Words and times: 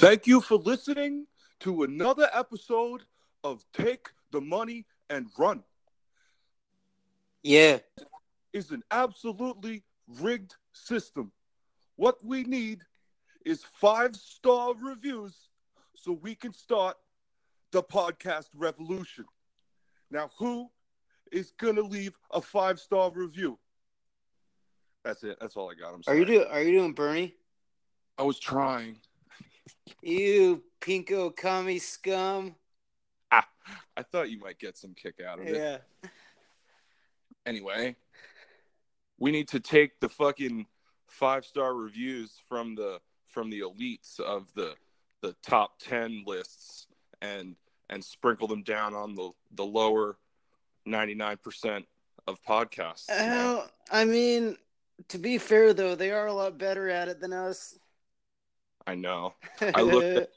Thank 0.00 0.26
you 0.26 0.40
for 0.40 0.54
listening 0.54 1.26
to 1.58 1.82
another 1.82 2.30
episode 2.32 3.02
of 3.44 3.62
Take 3.74 4.08
the 4.32 4.40
Money 4.40 4.86
and 5.10 5.26
Run. 5.36 5.62
Yeah. 7.42 7.80
Is 8.54 8.70
an 8.70 8.82
absolutely 8.90 9.82
rigged 10.08 10.54
system. 10.72 11.32
What 11.96 12.16
we 12.24 12.44
need 12.44 12.80
is 13.44 13.62
five 13.62 14.16
star 14.16 14.72
reviews 14.74 15.36
so 15.94 16.12
we 16.12 16.34
can 16.34 16.54
start 16.54 16.96
the 17.70 17.82
podcast 17.82 18.46
revolution. 18.54 19.26
Now, 20.10 20.30
who 20.38 20.70
is 21.30 21.52
going 21.58 21.76
to 21.76 21.82
leave 21.82 22.14
a 22.30 22.40
five 22.40 22.80
star 22.80 23.12
review? 23.14 23.58
That's 25.04 25.22
it. 25.24 25.36
That's 25.42 25.58
all 25.58 25.70
I 25.70 25.74
got. 25.74 25.92
I'm 25.92 26.02
sorry. 26.02 26.16
Are 26.16 26.20
you 26.20 26.24
do 26.24 26.44
are 26.46 26.62
you 26.62 26.72
doing 26.78 26.94
Bernie? 26.94 27.34
I 28.16 28.22
was 28.22 28.38
trying. 28.38 28.96
You 30.02 30.62
pinko 30.80 31.34
commie 31.34 31.78
scum. 31.78 32.54
Ah, 33.30 33.46
I 33.96 34.02
thought 34.02 34.30
you 34.30 34.38
might 34.38 34.58
get 34.58 34.76
some 34.76 34.94
kick 34.94 35.16
out 35.26 35.40
of 35.40 35.46
it. 35.46 35.56
Yeah. 35.56 36.10
Anyway, 37.46 37.96
we 39.18 39.30
need 39.30 39.48
to 39.48 39.60
take 39.60 39.98
the 40.00 40.08
fucking 40.08 40.66
five 41.06 41.44
star 41.44 41.74
reviews 41.74 42.32
from 42.48 42.74
the 42.74 43.00
from 43.28 43.50
the 43.50 43.60
elites 43.60 44.18
of 44.20 44.52
the 44.54 44.74
the 45.22 45.34
top 45.42 45.78
10 45.80 46.24
lists 46.26 46.86
and 47.20 47.56
and 47.88 48.02
sprinkle 48.04 48.48
them 48.48 48.62
down 48.62 48.94
on 48.94 49.14
the 49.14 49.30
the 49.52 49.64
lower 49.64 50.16
99% 50.86 51.84
of 52.26 52.42
podcasts. 52.42 53.06
Oh, 53.10 53.66
I 53.90 54.04
mean, 54.04 54.56
to 55.08 55.18
be 55.18 55.38
fair 55.38 55.74
though, 55.74 55.94
they 55.94 56.10
are 56.10 56.26
a 56.26 56.32
lot 56.32 56.58
better 56.58 56.88
at 56.88 57.08
it 57.08 57.20
than 57.20 57.32
us. 57.32 57.78
I 58.86 58.94
know. 58.94 59.34
I 59.60 59.82
looked 59.82 60.32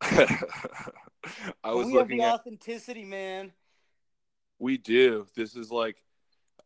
I 0.02 1.72
was 1.72 1.86
we 1.86 1.94
have 1.94 2.08
the 2.08 2.20
at 2.22 2.34
authenticity, 2.34 3.04
man. 3.04 3.52
we 4.58 4.76
do. 4.78 5.26
This 5.34 5.56
is 5.56 5.70
like 5.70 5.96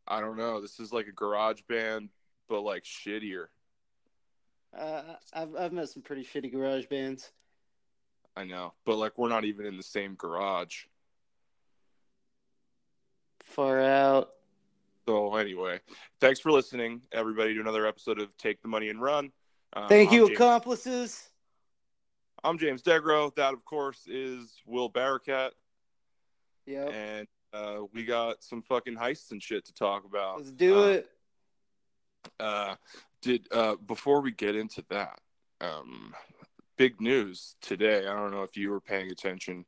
I 0.07 0.21
don't 0.21 0.37
know. 0.37 0.61
This 0.61 0.81
is 0.81 0.93
like 0.93 1.07
a 1.07 1.13
garage 1.13 1.61
band 1.69 2.09
but 2.49 2.63
like 2.63 2.85
shittier. 2.85 3.47
Uh, 4.77 5.03
I've 5.33 5.55
I've 5.57 5.73
met 5.73 5.89
some 5.89 6.03
pretty 6.03 6.25
shitty 6.25 6.53
garage 6.53 6.87
bands. 6.87 7.31
I 8.37 8.45
know. 8.45 8.75
But 8.85 8.97
like 8.97 9.17
we're 9.17 9.29
not 9.29 9.45
even 9.45 9.67
in 9.67 9.77
the 9.77 9.83
same 9.83 10.15
garage. 10.15 10.85
Far 13.45 13.81
out. 13.81 14.31
So 15.07 15.37
anyway, 15.37 15.81
thanks 16.21 16.39
for 16.39 16.53
listening, 16.53 17.01
everybody, 17.13 17.55
to 17.55 17.61
another 17.61 17.87
episode 17.87 18.21
of 18.21 18.37
Take 18.37 18.61
the 18.61 18.69
Money 18.69 18.91
and 18.91 19.01
Run. 19.01 19.33
Um, 19.75 19.89
Thank 19.89 20.11
I'm 20.11 20.17
you, 20.17 20.27
James, 20.29 20.39
accomplices. 20.39 21.29
I'm 22.45 22.59
James 22.59 22.83
Degro. 22.83 23.35
That, 23.37 23.53
of 23.53 23.65
course, 23.65 24.07
is 24.07 24.55
Will 24.67 24.91
Barracat, 24.91 25.51
Yep. 26.67 26.93
and 26.93 27.29
uh, 27.53 27.81
we 27.93 28.05
got 28.05 28.43
some 28.43 28.63
fucking 28.63 28.97
heists 28.97 29.31
and 29.31 29.43
shit 29.43 29.65
to 29.67 29.73
talk 29.75 30.05
about. 30.05 30.39
Let's 30.39 30.53
do 30.53 30.79
Uh, 30.79 30.87
it. 30.87 31.11
Uh, 32.41 32.75
did 33.23 33.49
uh, 33.53 33.77
before 33.87 34.21
we 34.21 34.31
get 34.33 34.55
into 34.55 34.85
that, 34.91 35.19
um, 35.61 36.15
big 36.77 37.01
news 37.01 37.57
today. 37.61 38.07
I 38.07 38.15
don't 38.15 38.31
know 38.31 38.43
if 38.43 38.57
you 38.57 38.71
were 38.71 38.81
paying 38.81 39.11
attention 39.11 39.65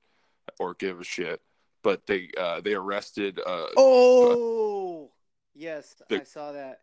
or 0.59 0.75
give 0.75 1.01
a 1.01 1.05
shit, 1.05 1.41
but 1.83 2.07
they 2.07 2.31
uh, 2.39 2.61
they 2.61 2.75
arrested 2.75 3.41
uh, 3.45 3.67
Oh, 3.77 5.11
yes, 5.55 5.97
the- 6.09 6.21
I 6.21 6.25
saw 6.25 6.53
that. 6.53 6.83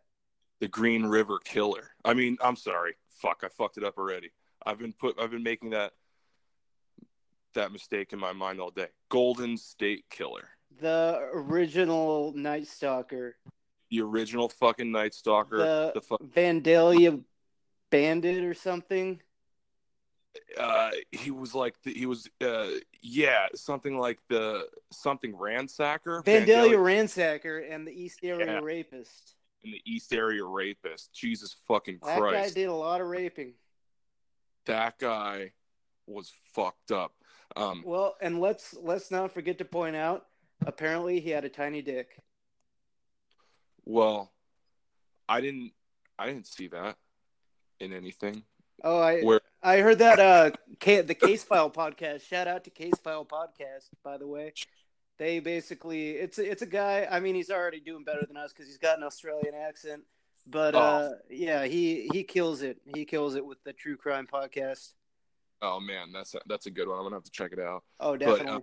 The 0.60 0.68
Green 0.68 1.04
River 1.06 1.38
Killer. 1.44 1.90
I 2.04 2.14
mean, 2.14 2.36
I'm 2.40 2.56
sorry. 2.56 2.94
Fuck, 3.10 3.42
I 3.44 3.48
fucked 3.48 3.78
it 3.78 3.84
up 3.84 3.98
already. 3.98 4.30
I've 4.66 4.78
been 4.78 4.92
put 4.92 5.20
I've 5.20 5.30
been 5.30 5.42
making 5.42 5.70
that 5.70 5.92
that 7.54 7.72
mistake 7.72 8.12
in 8.12 8.18
my 8.18 8.32
mind 8.32 8.60
all 8.60 8.70
day. 8.70 8.88
Golden 9.08 9.56
State 9.56 10.04
Killer. 10.10 10.48
The 10.80 11.18
original 11.32 12.32
Night 12.36 12.66
Stalker, 12.68 13.36
The 13.90 14.00
original 14.02 14.48
fucking 14.48 14.92
Night 14.92 15.14
Stalker. 15.14 15.56
the, 15.58 15.92
The, 15.94 16.00
fu- 16.00 16.18
Vandalia 16.18 17.20
Bandit 17.90 18.44
or 18.44 18.54
something. 18.54 19.20
uh 20.58 20.90
he 21.10 21.30
was 21.30 21.54
like 21.54 21.74
the, 21.82 21.92
he 21.92 22.06
was 22.06 22.28
uh 22.42 22.68
yeah, 23.00 23.46
something 23.54 23.98
like 23.98 24.18
the 24.28 24.68
something 24.92 25.32
ransacker. 25.32 26.22
Vandalia 26.24 26.76
Ransacker 26.76 27.72
and 27.72 27.86
the 27.86 27.92
East 27.92 28.20
Area 28.22 28.46
Yeah. 28.46 28.60
Rapist. 28.62 29.34
In 29.64 29.72
the 29.72 29.82
East 29.84 30.12
Area 30.12 30.44
rapist. 30.44 31.12
Jesus 31.12 31.56
fucking 31.66 31.98
Christ. 31.98 32.20
That 32.20 32.32
guy 32.32 32.50
did 32.50 32.68
a 32.68 32.74
lot 32.74 33.00
of 33.00 33.08
raping. 33.08 33.54
that 34.66 34.98
guy 34.98 35.52
was 36.06 36.32
fucked 36.54 36.90
up. 36.92 37.12
Um 37.56 37.82
Well, 37.84 38.16
and 38.20 38.40
let's 38.40 38.74
let's 38.74 39.10
not 39.10 39.32
forget 39.32 39.58
to 39.58 39.64
point 39.64 39.96
out. 39.96 40.26
Apparently, 40.66 41.20
he 41.20 41.30
had 41.30 41.44
a 41.44 41.48
tiny 41.48 41.82
dick. 41.82 42.18
well, 43.84 44.32
I 45.28 45.40
didn't 45.40 45.72
I 46.18 46.26
didn't 46.26 46.46
see 46.46 46.68
that 46.68 46.96
in 47.80 47.92
anything. 47.92 48.42
Oh, 48.84 48.98
I 48.98 49.22
Where 49.22 49.40
I 49.62 49.78
heard 49.78 49.98
that 49.98 50.18
uh 50.18 50.50
the 50.80 51.14
Case 51.14 51.44
File 51.44 51.70
podcast. 51.82 52.22
Shout 52.22 52.46
out 52.46 52.64
to 52.64 52.70
Case 52.70 52.98
File 53.02 53.24
podcast, 53.24 53.88
by 54.04 54.18
the 54.18 54.26
way. 54.26 54.52
They 55.18 55.40
basically 55.40 56.10
it's 56.10 56.38
a, 56.38 56.48
it's 56.50 56.62
a 56.62 56.66
guy. 56.66 57.06
I 57.10 57.20
mean, 57.20 57.34
he's 57.34 57.50
already 57.50 57.80
doing 57.80 58.04
better 58.04 58.24
than 58.26 58.36
us 58.36 58.52
because 58.52 58.66
he's 58.66 58.78
got 58.78 58.98
an 58.98 59.04
Australian 59.04 59.54
accent. 59.54 60.02
But 60.46 60.74
Oh. 60.74 60.78
uh, 60.78 61.10
yeah, 61.28 61.64
he 61.64 62.08
he 62.12 62.22
kills 62.22 62.62
it. 62.62 62.80
He 62.94 63.04
kills 63.04 63.34
it 63.34 63.44
with 63.44 63.62
the 63.64 63.72
true 63.72 63.96
crime 63.96 64.26
podcast. 64.32 64.94
Oh 65.60 65.80
man, 65.80 66.12
that's 66.12 66.34
a, 66.34 66.40
that's 66.46 66.66
a 66.66 66.70
good 66.70 66.88
one. 66.88 66.98
I'm 66.98 67.04
gonna 67.04 67.16
have 67.16 67.24
to 67.24 67.30
check 67.30 67.52
it 67.52 67.58
out. 67.58 67.82
Oh, 67.98 68.12
But, 68.12 68.20
definitely. 68.20 68.52
uh, 68.52 68.60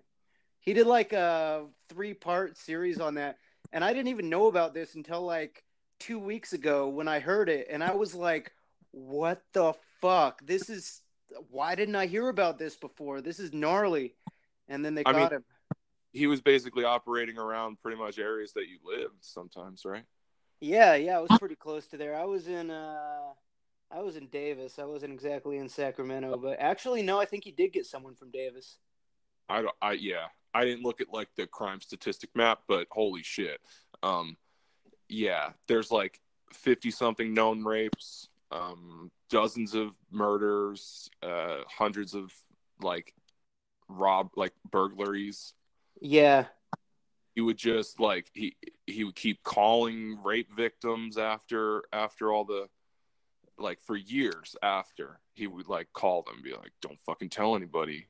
he 0.62 0.74
did 0.74 0.88
like 0.88 1.12
a 1.14 1.66
three 1.90 2.14
part 2.14 2.58
series 2.58 3.00
on 3.00 3.16
that, 3.16 3.38
and 3.74 3.84
I 3.84 3.92
didn't 3.94 4.08
even 4.08 4.30
know 4.30 4.48
about 4.48 4.74
this 4.74 4.96
until 4.96 5.22
like 5.22 5.64
two 6.00 6.18
weeks 6.20 6.54
ago 6.54 6.88
when 6.88 7.08
I 7.10 7.20
heard 7.20 7.50
it, 7.50 7.68
and 7.70 7.84
I 7.84 7.94
was 7.94 8.16
like, 8.16 8.52
"What 8.92 9.42
the 9.52 9.74
fuck? 10.02 10.42
This 10.46 10.70
is 10.70 11.02
why 11.50 11.76
didn't 11.76 11.96
I 11.98 12.06
hear 12.06 12.30
about 12.30 12.58
this 12.58 12.78
before? 12.78 13.20
This 13.22 13.40
is 13.40 13.52
gnarly." 13.54 14.16
And 14.70 14.84
then 14.84 14.96
they 14.96 15.02
I 15.06 15.12
caught 15.12 15.16
mean- 15.16 15.32
him. 15.42 15.46
He 16.16 16.28
was 16.28 16.42
basically 16.42 16.86
operating 16.86 17.38
around 17.38 17.82
pretty 17.82 17.98
much 17.98 18.18
areas 18.18 18.54
that 18.54 18.68
you 18.68 18.80
lived 18.84 19.18
sometimes, 19.22 19.84
right? 19.86 20.06
Yeah, 20.62 20.96
yeah, 20.96 21.18
I 21.18 21.22
was 21.22 21.38
pretty 21.38 21.56
close 21.56 21.88
to 21.88 21.98
there. 21.98 22.16
I 22.16 22.24
was 22.24 22.48
in 22.48 22.72
uh 22.72 23.34
I 23.92 24.02
was 24.02 24.16
in 24.16 24.28
Davis. 24.28 24.80
I 24.80 24.86
wasn't 24.86 25.14
exactly 25.14 25.58
in 25.58 25.70
Sacramento, 25.70 26.38
but 26.38 26.58
actually 26.60 27.02
no, 27.02 27.20
I 27.20 27.26
think 27.26 27.44
he 27.44 27.52
did 27.52 27.74
get 27.74 27.86
someone 27.86 28.16
from 28.16 28.32
Davis. 28.32 28.78
I 29.50 29.62
don't. 29.62 29.76
I 29.82 29.94
yeah. 29.94 30.28
I 30.54 30.64
didn't 30.64 30.84
look 30.84 31.02
at 31.02 31.12
like 31.12 31.28
the 31.36 31.48
crime 31.48 31.82
statistic 31.82 32.30
map, 32.34 32.62
but 32.68 32.88
holy 32.90 33.24
shit. 33.24 33.60
Um, 34.02 34.38
yeah, 35.10 35.50
there's 35.68 35.92
like 35.92 36.22
fifty 36.54 36.92
something 36.92 37.34
known 37.34 37.64
rapes, 37.64 38.30
um, 38.52 39.12
dozens 39.30 39.76
of 39.76 39.92
murders, 40.12 41.10
uh, 41.22 41.58
hundreds 41.68 42.14
of 42.14 42.34
like 42.82 43.14
rob 43.90 44.30
like 44.36 44.54
burglaries. 44.72 45.54
Yeah. 46.02 46.46
he 47.36 47.42
would 47.42 47.58
just 47.58 48.00
like 48.00 48.30
he 48.34 48.56
he 48.86 49.04
would 49.04 49.16
keep 49.16 49.44
calling 49.44 50.18
rape 50.24 50.50
victims 50.56 51.18
after 51.18 51.84
after 51.92 52.32
all 52.32 52.46
the 52.46 52.68
like 53.58 53.82
for 53.82 53.96
years 53.96 54.56
after 54.62 55.20
he 55.34 55.48
would 55.48 55.68
like 55.68 55.88
call 55.94 56.22
them 56.24 56.42
be 56.44 56.52
like 56.54 56.72
don't 56.82 57.00
fucking 57.02 57.30
tell 57.30 57.56
anybody 57.56 58.08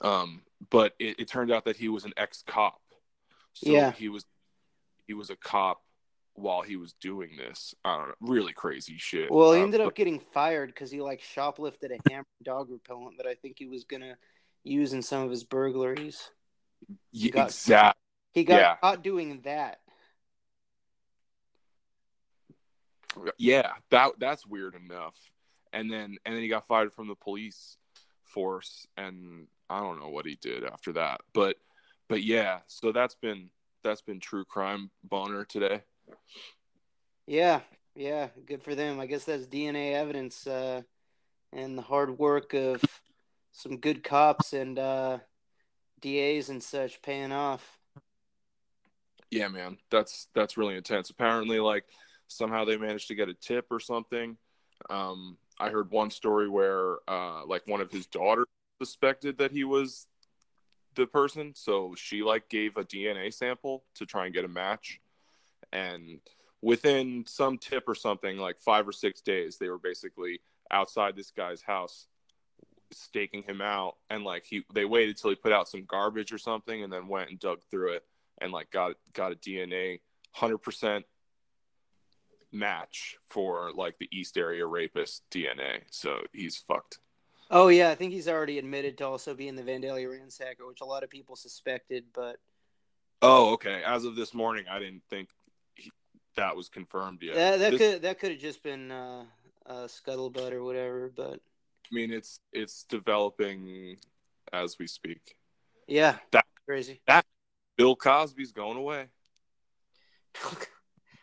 um 0.00 0.42
but 0.70 0.94
it, 0.98 1.20
it 1.20 1.28
turned 1.28 1.50
out 1.52 1.64
that 1.64 1.76
he 1.76 1.88
was 1.88 2.04
an 2.04 2.12
ex-cop 2.16 2.80
so 3.52 3.70
Yeah. 3.70 3.92
he 3.92 4.08
was 4.08 4.24
he 5.06 5.14
was 5.14 5.30
a 5.30 5.36
cop 5.36 5.82
while 6.34 6.62
he 6.62 6.76
was 6.76 6.92
doing 6.94 7.30
this 7.36 7.74
i 7.84 7.96
don't 7.96 8.08
know 8.08 8.14
really 8.20 8.52
crazy 8.52 8.96
shit 8.98 9.30
Well, 9.30 9.52
he 9.52 9.60
Uh, 9.60 9.64
ended 9.64 9.80
but- 9.80 9.88
up 9.88 9.94
getting 9.94 10.18
fired 10.20 10.68
because 10.68 10.90
he 10.90 11.00
like 11.00 11.20
shoplifted 11.20 11.90
a 11.96 12.10
hammer 12.10 12.26
dog 12.42 12.70
repellent 12.70 13.16
that 13.18 13.26
I 13.26 13.34
think 13.34 13.56
he 13.58 13.66
was 13.66 13.84
gonna 13.84 14.16
use 14.64 14.92
in 14.92 15.00
some 15.02 15.22
of 15.22 15.30
his 15.30 15.44
burglaries. 15.44 16.30
Yeah, 17.12 17.30
got- 17.30 17.46
exact 17.48 17.98
He 18.32 18.44
got 18.44 18.56
Yeah. 18.58 18.76
caught 18.76 19.02
doing 19.02 19.40
that. 19.42 19.80
yeah 23.38 23.72
that 23.90 24.10
that's 24.18 24.46
weird 24.46 24.74
enough 24.74 25.14
and 25.72 25.90
then 25.90 26.16
and 26.26 26.34
then 26.34 26.42
he 26.42 26.48
got 26.48 26.66
fired 26.66 26.92
from 26.92 27.08
the 27.08 27.14
police 27.14 27.78
force 28.24 28.86
and 28.98 29.46
i 29.70 29.80
don't 29.80 29.98
know 29.98 30.10
what 30.10 30.26
he 30.26 30.36
did 30.42 30.64
after 30.64 30.92
that 30.92 31.20
but 31.32 31.56
but 32.08 32.22
yeah 32.22 32.58
so 32.66 32.92
that's 32.92 33.14
been 33.14 33.48
that's 33.82 34.02
been 34.02 34.20
true 34.20 34.44
crime 34.44 34.90
boner 35.02 35.44
today 35.46 35.82
Yeah, 37.26 37.60
yeah, 37.94 38.28
good 38.44 38.62
for 38.62 38.74
them. 38.76 39.00
I 39.00 39.06
guess 39.06 39.24
that's 39.24 39.46
DNA 39.46 39.94
evidence 39.94 40.46
uh, 40.46 40.82
and 41.52 41.76
the 41.76 41.82
hard 41.82 42.18
work 42.18 42.52
of 42.54 42.82
some 43.52 43.78
good 43.78 44.04
cops 44.04 44.52
and 44.52 44.78
uh, 44.78 45.18
DAs 46.00 46.48
and 46.48 46.62
such 46.62 47.02
paying 47.02 47.32
off. 47.32 47.78
yeah 49.30 49.48
man. 49.48 49.78
That's 49.90 50.28
that's 50.34 50.56
really 50.56 50.76
intense. 50.76 51.10
Apparently 51.10 51.60
like 51.60 51.84
somehow 52.28 52.64
they 52.64 52.76
managed 52.76 53.08
to 53.08 53.14
get 53.14 53.28
a 53.28 53.34
tip 53.34 53.66
or 53.70 53.80
something. 53.80 54.36
Um 54.90 55.38
I 55.58 55.70
heard 55.70 55.90
one 55.90 56.10
story 56.10 56.48
where 56.48 56.98
uh, 57.08 57.46
like 57.46 57.66
one 57.66 57.80
of 57.80 57.90
his 57.90 58.06
daughters 58.06 58.46
suspected 58.78 59.38
that 59.38 59.52
he 59.52 59.64
was 59.64 60.06
the 60.94 61.06
person, 61.06 61.54
so 61.54 61.94
she 61.96 62.22
like 62.22 62.48
gave 62.48 62.76
a 62.76 62.84
DNA 62.84 63.32
sample 63.32 63.84
to 63.94 64.06
try 64.06 64.26
and 64.26 64.34
get 64.34 64.44
a 64.44 64.48
match, 64.48 65.00
and 65.72 66.20
within 66.60 67.24
some 67.26 67.58
tip 67.58 67.84
or 67.86 67.94
something, 67.94 68.36
like 68.36 68.60
five 68.60 68.86
or 68.86 68.92
six 68.92 69.20
days, 69.20 69.56
they 69.56 69.68
were 69.68 69.78
basically 69.78 70.40
outside 70.70 71.16
this 71.16 71.30
guy's 71.30 71.62
house 71.62 72.06
staking 72.92 73.42
him 73.42 73.60
out 73.60 73.96
and 74.10 74.22
like 74.24 74.44
he 74.44 74.64
they 74.74 74.84
waited 74.84 75.16
till 75.16 75.30
he 75.30 75.36
put 75.36 75.52
out 75.52 75.68
some 75.68 75.84
garbage 75.84 76.32
or 76.32 76.38
something 76.38 76.82
and 76.84 76.92
then 76.92 77.08
went 77.08 77.30
and 77.30 77.38
dug 77.40 77.60
through 77.70 77.92
it 77.94 78.04
and 78.40 78.52
like 78.52 78.70
got 78.70 78.92
got 79.12 79.32
a 79.32 79.36
DNA 79.36 80.00
100% 80.36 81.02
match 82.52 83.16
for 83.26 83.72
like 83.74 83.98
the 83.98 84.08
East 84.12 84.36
Area 84.36 84.66
rapist 84.66 85.22
DNA. 85.30 85.80
So 85.90 86.20
he's 86.32 86.56
fucked. 86.56 86.98
Oh 87.50 87.68
yeah, 87.68 87.90
I 87.90 87.94
think 87.94 88.12
he's 88.12 88.28
already 88.28 88.58
admitted 88.58 88.98
to 88.98 89.06
also 89.06 89.34
being 89.34 89.54
the 89.56 89.62
Vandalia 89.62 90.08
ransacker, 90.08 90.66
which 90.66 90.80
a 90.80 90.84
lot 90.84 91.02
of 91.04 91.10
people 91.10 91.36
suspected, 91.36 92.04
but 92.14 92.36
Oh, 93.22 93.52
okay. 93.54 93.82
As 93.84 94.04
of 94.04 94.14
this 94.14 94.34
morning, 94.34 94.66
I 94.70 94.78
didn't 94.78 95.02
think 95.08 95.30
he, 95.74 95.90
that 96.36 96.54
was 96.54 96.68
confirmed 96.68 97.22
yet. 97.22 97.34
that 97.34 97.58
that 97.58 97.70
This- 97.72 97.80
could 97.80 98.02
that 98.02 98.18
could 98.18 98.32
have 98.32 98.40
just 98.40 98.62
been 98.62 98.90
uh, 98.90 99.24
uh, 99.64 99.86
scuttlebutt 99.86 100.52
or 100.52 100.62
whatever. 100.62 101.10
But 101.14 101.40
I 101.90 101.94
mean, 101.94 102.12
it's 102.12 102.40
it's 102.52 102.84
developing 102.88 103.96
as 104.52 104.76
we 104.78 104.86
speak. 104.86 105.36
yeah, 105.86 106.18
That- 106.32 106.46
crazy. 106.66 107.00
That 107.06 107.24
Bill 107.76 107.94
Cosby's 107.94 108.52
going 108.52 108.76
away. 108.76 109.06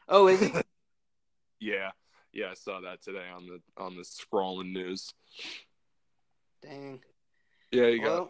oh, 0.08 0.28
is 0.28 0.40
he? 0.40 0.54
Yeah, 1.60 1.92
yeah, 2.34 2.48
I 2.52 2.56
saw 2.56 2.82
that 2.82 3.02
today 3.02 3.30
on 3.34 3.46
the 3.46 3.62
on 3.82 3.96
the 3.96 4.02
scrolling 4.02 4.74
news. 4.74 5.14
Dang. 6.62 7.00
Yeah, 7.72 7.86
you 7.88 8.02
got 8.04 8.30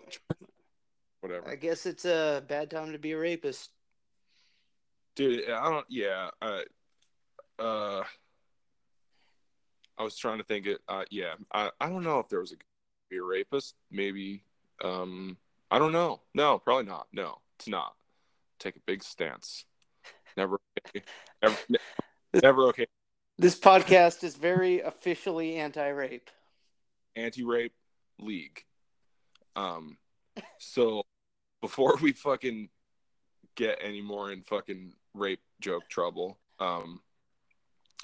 whatever, 1.22 1.50
I 1.50 1.56
guess 1.56 1.88
it's 1.88 2.06
a 2.06 2.44
bad 2.48 2.70
time 2.70 2.92
to 2.92 3.00
be 3.00 3.14
a 3.14 3.18
rapist. 3.18 3.72
dude. 5.16 5.50
I 5.50 5.68
don't. 5.68 5.86
Yeah, 5.90 6.30
uh, 6.44 6.62
uh, 7.58 8.04
I 9.98 10.04
was 10.04 10.18
trying 10.18 10.40
to 10.40 10.44
think 10.44 10.66
it. 10.66 10.82
Uh, 10.88 11.04
yeah, 11.12 11.34
I 11.54 11.70
I 11.80 11.90
don't 11.90 12.04
know 12.04 12.20
if 12.20 12.30
there 12.30 12.40
was 12.40 12.52
a 12.52 12.56
be 13.10 13.18
a 13.18 13.24
rapist. 13.24 13.76
Maybe. 13.92 14.44
Um, 14.84 15.38
I 15.70 15.80
don't 15.80 15.92
know. 15.92 16.22
No, 16.34 16.60
probably 16.60 16.86
not. 16.86 17.08
No, 17.14 17.40
it's 17.58 17.68
not. 17.68 17.96
Take 18.60 18.76
a 18.76 18.82
big 18.86 19.04
stance. 19.04 19.66
Never. 20.36 20.60
Okay. 20.88 21.06
Never, 21.42 21.58
never 22.34 22.62
okay. 22.70 22.88
This 23.38 23.58
podcast 23.60 24.24
is 24.24 24.36
very 24.36 24.82
officially 24.82 25.56
anti-rape. 25.58 26.30
anti-rape 27.16 27.74
league. 28.20 28.64
Um, 29.56 29.98
so 30.60 31.04
before 31.62 31.96
we 32.02 32.14
fucking 32.14 32.70
get 33.56 33.80
any 33.82 34.02
more 34.02 34.32
in 34.32 34.44
fucking 34.44 34.94
rape 35.14 35.42
joke 35.62 35.88
trouble, 35.90 36.40
um, 36.60 37.02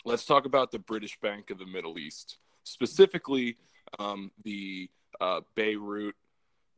let's 0.06 0.26
talk 0.26 0.46
about 0.46 0.72
the 0.72 0.80
British 0.80 1.20
Bank 1.20 1.50
of 1.50 1.60
the 1.60 1.66
Middle 1.66 2.00
East, 2.00 2.38
specifically 2.64 3.58
um, 3.98 4.32
the 4.44 4.90
uh, 5.20 5.42
Beirut 5.56 6.16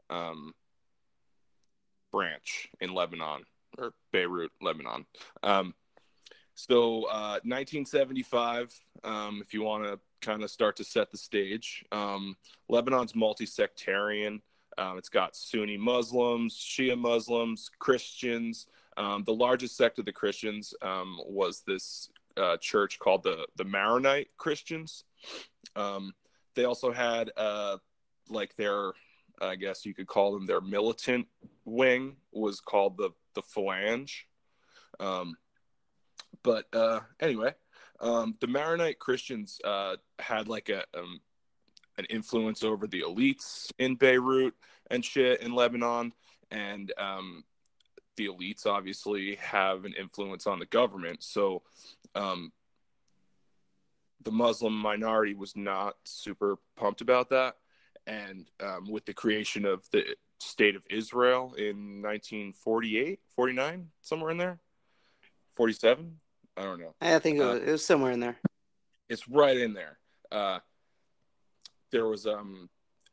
um, 0.09 0.53
branch 2.11 2.69
in 2.79 2.93
Lebanon 2.93 3.43
or 3.77 3.93
Beirut, 4.11 4.51
Lebanon. 4.61 5.05
Um, 5.43 5.73
so, 6.55 7.05
uh, 7.05 7.39
1975, 7.43 8.73
um, 9.03 9.41
if 9.41 9.53
you 9.53 9.63
want 9.63 9.85
to 9.85 9.99
kind 10.21 10.43
of 10.43 10.51
start 10.51 10.75
to 10.77 10.83
set 10.83 11.09
the 11.09 11.17
stage, 11.17 11.83
um, 11.91 12.35
Lebanon's 12.69 13.15
multi 13.15 13.45
sectarian. 13.45 14.41
Um, 14.77 14.97
it's 14.97 15.09
got 15.09 15.35
Sunni 15.35 15.77
Muslims, 15.77 16.55
Shia 16.57 16.97
Muslims, 16.97 17.69
Christians. 17.79 18.67
The 18.97 19.33
largest 19.33 19.75
sect 19.75 19.99
of 19.99 20.05
the 20.05 20.11
Christians 20.11 20.73
was 20.81 21.63
this 21.65 22.09
uh, 22.37 22.57
church 22.57 22.99
called 22.99 23.23
the, 23.23 23.47
the 23.55 23.65
Maronite 23.65 24.29
Christians. 24.37 25.03
Um, 25.75 26.13
they 26.55 26.65
also 26.65 26.91
had, 26.91 27.31
uh, 27.37 27.77
like, 28.29 28.55
their, 28.55 28.91
I 29.41 29.55
guess 29.55 29.85
you 29.85 29.93
could 29.93 30.07
call 30.07 30.33
them 30.33 30.45
their 30.45 30.61
militant 30.61 31.27
wing, 31.65 32.15
was 32.31 32.59
called 32.61 32.97
the, 32.97 33.11
the 33.33 33.41
Phalange. 33.41 34.23
Um, 34.99 35.35
but 36.43 36.65
uh, 36.73 37.01
anyway, 37.19 37.53
um, 37.99 38.35
the 38.39 38.47
Maronite 38.47 38.99
Christians 38.99 39.59
uh, 39.63 39.95
had 40.19 40.47
like 40.47 40.69
a 40.69 40.83
um, 40.97 41.19
an 41.97 42.05
influence 42.09 42.63
over 42.63 42.87
the 42.87 43.01
elites 43.01 43.71
in 43.77 43.95
Beirut 43.95 44.53
and 44.89 45.03
shit 45.03 45.41
in 45.41 45.53
Lebanon, 45.53 46.13
and 46.49 46.91
um, 46.97 47.43
the 48.15 48.27
elites 48.27 48.65
obviously 48.65 49.35
have 49.35 49.85
an 49.85 49.93
influence 49.99 50.47
on 50.47 50.59
the 50.59 50.65
government. 50.67 51.21
So 51.23 51.61
um, 52.15 52.51
the 54.23 54.31
Muslim 54.31 54.73
minority 54.73 55.33
was 55.33 55.55
not 55.55 55.95
super 56.03 56.57
pumped 56.75 57.01
about 57.01 57.29
that, 57.29 57.55
and 58.07 58.49
um, 58.59 58.89
with 58.89 59.05
the 59.05 59.13
creation 59.13 59.65
of 59.65 59.83
the 59.91 60.03
state 60.39 60.75
of 60.75 60.83
Israel 60.89 61.53
in 61.57 62.01
1948, 62.01 63.19
49, 63.35 63.87
somewhere 64.01 64.31
in 64.31 64.37
there, 64.37 64.59
47. 65.55 66.19
I 66.57 66.63
don't 66.63 66.79
know 66.81 66.93
I 66.99 67.17
think 67.19 67.37
it 67.39 67.41
Uh, 67.43 67.53
was, 67.53 67.61
it 67.63 67.71
was 67.71 67.85
somewhere 67.85 68.11
in 68.11 68.19
there. 68.19 68.37
it's 69.09 69.27
right 69.29 69.57
in 69.57 69.73
there. 69.73 69.97
Uh, 70.31 70.59
there 71.91 72.05
was 72.07 72.25
um 72.27 72.69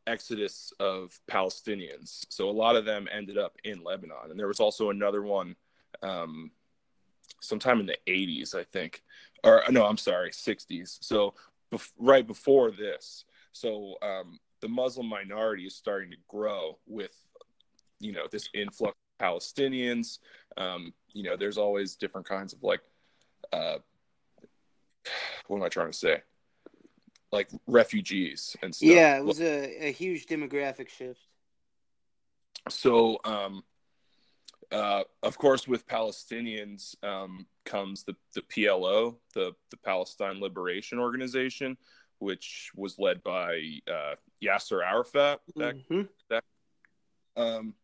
exodus 0.06 0.72
of 0.80 1.18
Palestinians, 1.30 2.24
so 2.30 2.48
a 2.48 2.50
lot 2.50 2.76
of 2.76 2.84
them 2.84 3.08
ended 3.12 3.38
up 3.38 3.56
in 3.64 3.82
Lebanon, 3.84 4.30
and 4.30 4.38
there 4.38 4.48
was 4.48 4.60
also 4.60 4.90
another 4.90 5.22
one, 5.22 5.54
um, 6.02 6.50
sometime 7.40 7.80
in 7.80 7.86
the 7.86 7.98
'80s, 8.06 8.54
I 8.54 8.64
think, 8.64 9.02
or 9.44 9.62
no, 9.70 9.84
I'm 9.84 9.96
sorry, 9.96 10.30
'60s. 10.30 10.98
So 11.00 11.34
bef- 11.72 11.92
right 11.98 12.26
before 12.26 12.70
this, 12.70 13.24
so 13.52 13.96
um, 14.02 14.38
the 14.60 14.68
Muslim 14.68 15.06
minority 15.06 15.66
is 15.66 15.74
starting 15.74 16.10
to 16.10 16.16
grow 16.28 16.78
with, 16.86 17.14
you 18.00 18.12
know, 18.12 18.26
this 18.30 18.48
influx 18.54 18.96
of 19.20 19.26
Palestinians. 19.26 20.18
Um, 20.56 20.92
you 21.12 21.22
know, 21.22 21.36
there's 21.36 21.58
always 21.58 21.96
different 21.96 22.28
kinds 22.28 22.52
of 22.52 22.62
like 22.62 22.80
uh, 23.52 23.78
what 25.46 25.58
am 25.58 25.62
I 25.62 25.68
trying 25.68 25.90
to 25.90 25.96
say? 25.96 26.22
Like 27.32 27.48
refugees 27.66 28.56
and 28.62 28.74
stuff. 28.74 28.88
Yeah, 28.88 29.16
it 29.18 29.24
was 29.24 29.40
a, 29.40 29.88
a 29.88 29.92
huge 29.92 30.26
demographic 30.26 30.88
shift. 30.88 31.20
So, 32.68 33.18
um, 33.24 33.64
uh, 34.70 35.02
of 35.22 35.38
course, 35.38 35.66
with 35.66 35.86
Palestinians 35.86 37.02
um, 37.02 37.46
comes 37.64 38.04
the, 38.04 38.14
the 38.34 38.42
PLO, 38.42 39.16
the, 39.34 39.52
the 39.70 39.76
Palestine 39.78 40.40
Liberation 40.40 40.98
Organization, 40.98 41.76
which 42.18 42.70
was 42.74 42.98
led 42.98 43.22
by 43.22 43.80
uh, 43.90 44.14
Yasser 44.42 44.84
Arafat. 44.84 45.40
That 45.56 45.76
Mhm. 45.90 46.08
Um, 47.36 47.74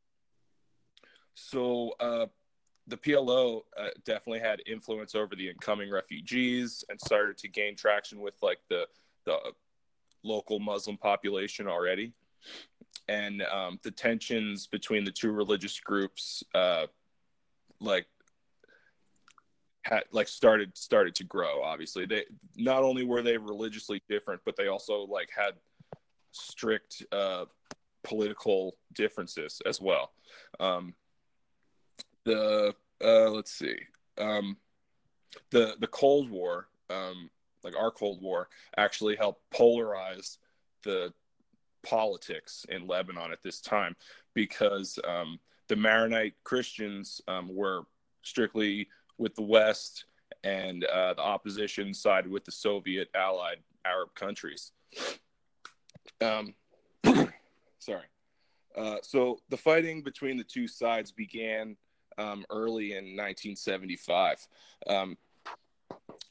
so 1.35 1.95
uh, 2.01 2.27
the 2.87 2.97
PLO 2.97 3.63
uh, 3.77 3.89
definitely 4.05 4.41
had 4.41 4.61
influence 4.67 5.15
over 5.15 5.35
the 5.37 5.49
incoming 5.49 5.91
refugees 5.91 6.85
and 6.89 7.01
started 7.01 7.39
to 7.39 7.49
gain 7.49 7.77
traction 7.77 8.21
with 8.21 8.35
like 8.43 8.59
the 8.69 8.87
the 9.25 9.39
local 10.23 10.59
Muslim 10.59 10.97
population 10.97 11.67
already, 11.67 12.13
and 13.09 13.43
um, 13.43 13.79
the 13.83 13.91
tensions 13.91 14.67
between 14.67 15.05
the 15.05 15.11
two 15.11 15.33
religious 15.33 15.79
groups, 15.81 16.43
uh, 16.55 16.87
like 17.81 18.07
had 19.83 20.05
like 20.13 20.29
started 20.29 20.77
started 20.77 21.15
to 21.17 21.25
grow. 21.25 21.63
Obviously, 21.63 22.07
they 22.07 22.25
not 22.57 22.83
only 22.83 23.05
were 23.05 23.23
they 23.23 23.37
religiously 23.37 24.03
different, 24.09 24.41
but 24.45 24.57
they 24.57 24.69
also 24.69 25.07
like 25.07 25.29
had 25.37 25.55
strict 26.33 27.05
uh, 27.13 27.45
political 28.03 28.77
differences 28.95 29.61
as 29.67 29.81
well. 29.81 30.13
Um, 30.59 30.95
the 32.25 32.75
uh, 33.03 33.31
let's 33.31 33.53
see, 33.53 33.77
um, 34.19 34.57
the 35.51 35.77
the 35.81 35.87
Cold 35.89 36.31
War, 36.31 36.69
um, 36.89 37.29
like 37.63 37.77
our 37.77 37.91
Cold 37.91 38.23
War, 38.23 38.49
actually 38.79 39.17
helped 39.17 39.43
polarize 39.53 40.39
the 40.83 41.13
politics 41.85 42.67
in 42.69 42.87
Lebanon 42.87 43.33
at 43.33 43.43
this 43.43 43.61
time 43.61 43.95
because 44.35 44.99
um, 45.07 45.39
the 45.69 45.77
Maronite 45.77 46.35
Christians 46.45 47.21
um, 47.29 47.55
were 47.55 47.83
strictly 48.23 48.89
with 49.19 49.35
the 49.35 49.43
West, 49.43 50.07
and 50.43 50.85
uh, 50.85 51.15
the 51.15 51.23
opposition 51.23 51.95
sided 51.95 52.31
with 52.31 52.45
the 52.45 52.53
Soviet 52.53 53.09
allied 53.15 53.59
Arab 53.85 54.15
countries. 54.15 54.73
Um, 56.21 56.55
sorry. 57.79 58.05
Uh, 58.77 58.97
so 59.03 59.39
the 59.51 59.57
fighting 59.57 60.03
between 60.03 60.37
the 60.37 60.45
two 60.45 60.67
sides 60.67 61.13
began 61.13 61.77
um, 62.19 62.45
early 62.51 62.93
in 62.93 63.17
1975. 63.17 64.47
Um, 64.89 65.17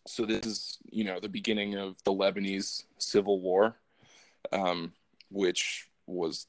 so 0.06 0.26
this 0.26 0.46
is, 0.46 0.78
you 0.92 1.06
know, 1.06 1.20
the 1.20 1.30
beginning 1.30 1.76
of 1.76 1.96
the 2.04 2.12
Lebanese 2.12 2.84
civil 2.98 3.40
war. 3.40 3.78
um, 4.52 4.92
which 5.34 5.88
was 6.08 6.48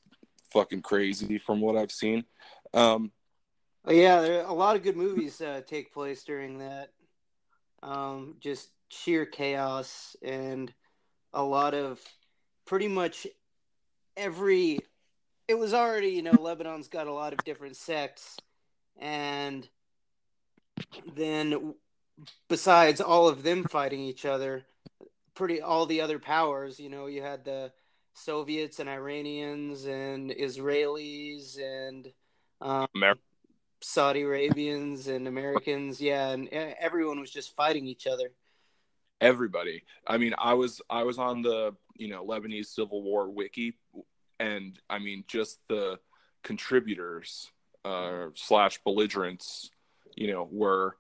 fucking 0.53 0.83
crazy 0.83 1.39
from 1.39 1.61
what 1.61 1.77
I've 1.77 1.91
seen. 1.91 2.25
Um, 2.73 3.11
yeah, 3.89 4.43
a 4.47 4.53
lot 4.53 4.77
of 4.77 4.83
good 4.83 4.97
movies 4.97 5.41
uh, 5.41 5.63
take 5.67 5.93
place 5.93 6.23
during 6.25 6.59
that. 6.59 6.91
Um, 7.83 8.37
just 8.41 8.69
sheer 8.89 9.27
chaos 9.27 10.17
and 10.23 10.73
a 11.33 11.43
lot 11.43 11.75
of 11.75 12.01
pretty 12.67 12.89
much 12.89 13.27
every. 14.17 14.79
It 15.49 15.59
was 15.59 15.75
already, 15.75 16.09
you 16.09 16.23
know, 16.23 16.33
Lebanon's 16.33 16.89
got 16.89 17.07
a 17.07 17.13
lot 17.13 17.35
of 17.35 17.45
different 17.45 17.77
sects, 17.77 18.39
and 18.99 19.69
then 21.15 21.75
besides 22.49 23.03
all 23.03 23.29
of 23.29 23.43
them 23.43 23.65
fighting 23.65 24.01
each 24.01 24.25
other, 24.25 24.65
pretty 25.35 25.61
all 25.61 25.85
the 25.85 26.01
other 26.01 26.19
powers, 26.19 26.81
you 26.81 26.89
know, 26.89 27.07
you 27.07 27.21
had 27.21 27.45
the 27.45 27.73
Soviets 28.15 28.79
and 28.81 28.89
Iranians 28.89 29.85
and 29.85 30.31
Israelis 30.31 31.59
and 31.61 32.13
um, 32.61 32.87
Amer- 32.97 33.19
Saudi 33.83 34.23
Arabians 34.23 35.09
and 35.09 35.29
Americans, 35.29 36.01
yeah, 36.01 36.31
and 36.31 36.49
everyone 36.51 37.21
was 37.21 37.31
just 37.31 37.55
fighting 37.55 37.87
each 37.87 38.07
other. 38.07 38.31
everybody. 39.21 39.83
I 40.07 40.19
mean, 40.19 40.35
I 40.39 40.55
was 40.55 40.81
I 40.89 41.03
was 41.03 41.19
on 41.19 41.43
the 41.43 41.75
you 41.97 42.09
know 42.09 42.25
Lebanese 42.25 42.67
Civil 42.67 43.03
War 43.03 43.29
wiki, 43.31 43.75
and 44.39 44.79
I 44.89 44.99
mean 44.99 45.25
just 45.27 45.59
the 45.69 45.99
contributors 46.43 47.51
uh, 47.85 48.27
slash 48.35 48.81
belligerents, 48.85 49.71
you 50.17 50.33
know, 50.33 50.49
were 50.51 50.97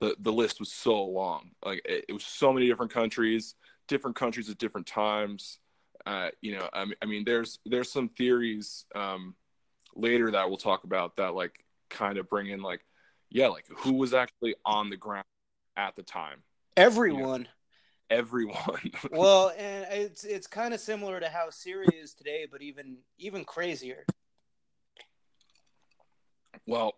the 0.00 0.16
the 0.20 0.32
list 0.32 0.60
was 0.60 0.72
so 0.72 1.04
long. 1.04 1.50
Like 1.64 1.82
it, 1.84 2.06
it 2.08 2.12
was 2.12 2.24
so 2.24 2.52
many 2.52 2.66
different 2.66 2.92
countries, 2.92 3.54
different 3.86 4.16
countries 4.16 4.48
at 4.50 4.58
different 4.58 4.86
times. 4.86 5.58
Uh, 6.08 6.30
you 6.40 6.56
know, 6.56 6.66
I 6.72 6.86
mean, 6.86 6.94
I 7.02 7.04
mean, 7.04 7.24
there's 7.26 7.58
there's 7.66 7.92
some 7.92 8.08
theories 8.08 8.86
um, 8.94 9.34
later 9.94 10.30
that 10.30 10.48
we'll 10.48 10.56
talk 10.56 10.84
about 10.84 11.16
that 11.16 11.34
like 11.34 11.62
kind 11.90 12.16
of 12.16 12.30
bring 12.30 12.46
in 12.46 12.62
like, 12.62 12.80
yeah, 13.28 13.48
like 13.48 13.66
who 13.68 13.92
was 13.92 14.14
actually 14.14 14.54
on 14.64 14.88
the 14.88 14.96
ground 14.96 15.26
at 15.76 15.96
the 15.96 16.02
time. 16.02 16.38
Everyone. 16.78 17.46
Everyone. 18.08 18.90
well, 19.10 19.52
and 19.58 19.86
it's 19.90 20.24
it's 20.24 20.46
kind 20.46 20.72
of 20.72 20.80
similar 20.80 21.20
to 21.20 21.28
how 21.28 21.50
Syria 21.50 21.90
is 22.02 22.14
today, 22.14 22.46
but 22.50 22.62
even 22.62 22.96
even 23.18 23.44
crazier. 23.44 24.06
Well, 26.66 26.94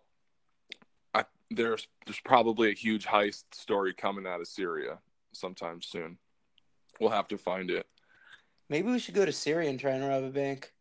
I, 1.13 1.25
there's 1.49 1.85
there's 2.05 2.21
probably 2.23 2.69
a 2.69 2.75
huge 2.75 3.05
heist 3.05 3.43
story 3.51 3.93
coming 3.93 4.25
out 4.25 4.39
of 4.39 4.47
Syria 4.47 4.99
sometime 5.33 5.81
soon. 5.81 6.17
We'll 7.01 7.09
have 7.09 7.27
to 7.27 7.37
find 7.37 7.69
it. 7.69 7.87
Maybe 8.71 8.89
we 8.89 8.99
should 8.99 9.15
go 9.15 9.25
to 9.25 9.33
Syria 9.33 9.69
and 9.69 9.77
try 9.77 9.91
and 9.91 10.07
rob 10.07 10.23
a 10.23 10.29
bank. 10.29 10.71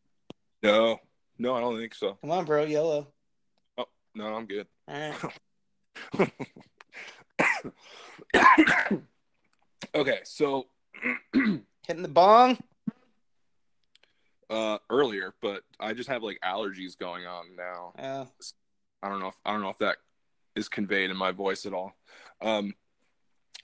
No, 0.63 1.01
no, 1.41 1.57
I 1.57 1.61
don't 1.61 1.77
think 1.77 1.93
so. 1.93 2.17
Come 2.21 2.31
on, 2.31 2.45
bro, 2.45 2.63
yellow. 2.63 3.09
Oh 3.77 3.87
no, 4.15 4.27
I'm 4.27 4.47
good. 4.47 4.69
All 4.87 5.13
right. 6.15 6.31
okay, 9.97 10.21
so 10.23 10.69
Hitting 11.35 12.03
the 12.03 12.07
bong. 12.07 12.59
uh, 14.49 14.79
earlier, 14.89 15.35
but 15.43 15.65
I 15.81 15.93
just 15.93 16.09
have 16.09 16.23
like 16.23 16.39
allergies 16.45 16.97
going 16.97 17.27
on 17.27 17.57
now. 17.57 17.93
Yeah. 17.99 18.27
I 19.03 19.09
don't 19.09 19.19
know. 19.19 19.29
If, 19.29 19.37
I 19.45 19.51
don't 19.51 19.63
know 19.63 19.71
if 19.71 19.79
that 19.79 19.97
is 20.55 20.69
conveyed 20.69 21.11
in 21.11 21.17
my 21.17 21.33
voice 21.33 21.67
at 21.67 21.75
all. 21.75 21.97
Um, 22.41 22.73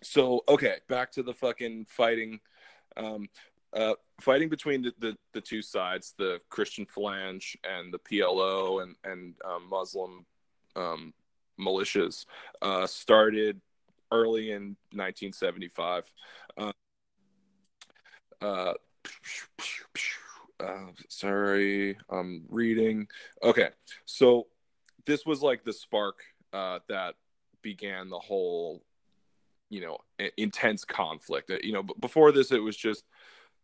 so 0.02 0.42
okay, 0.48 0.78
back 0.88 1.12
to 1.12 1.22
the 1.22 1.32
fucking 1.32 1.86
fighting. 1.88 2.40
Um, 2.96 3.28
uh, 3.76 3.94
fighting 4.20 4.48
between 4.48 4.82
the, 4.82 4.92
the, 4.98 5.16
the 5.32 5.40
two 5.40 5.62
sides, 5.62 6.14
the 6.16 6.40
Christian 6.48 6.86
Phalange 6.86 7.56
and 7.64 7.92
the 7.92 7.98
PLO 7.98 8.82
and 8.82 8.96
and 9.04 9.34
um, 9.44 9.68
Muslim 9.68 10.24
um, 10.74 11.12
militias, 11.60 12.24
uh, 12.62 12.86
started 12.86 13.60
early 14.10 14.52
in 14.52 14.76
1975. 14.92 16.04
Uh, 16.56 16.72
uh, 18.40 18.74
uh, 20.60 20.86
sorry, 21.08 21.96
I'm 22.08 22.44
reading. 22.48 23.08
Okay, 23.42 23.68
so 24.04 24.46
this 25.04 25.26
was 25.26 25.42
like 25.42 25.64
the 25.64 25.72
spark 25.72 26.20
uh, 26.52 26.78
that 26.88 27.14
began 27.62 28.08
the 28.08 28.18
whole, 28.18 28.82
you 29.68 29.80
know, 29.80 29.98
intense 30.36 30.84
conflict. 30.84 31.50
Uh, 31.50 31.58
You 31.62 31.72
know, 31.72 31.82
before 31.82 32.32
this, 32.32 32.52
it 32.52 32.62
was 32.62 32.76
just 32.76 33.04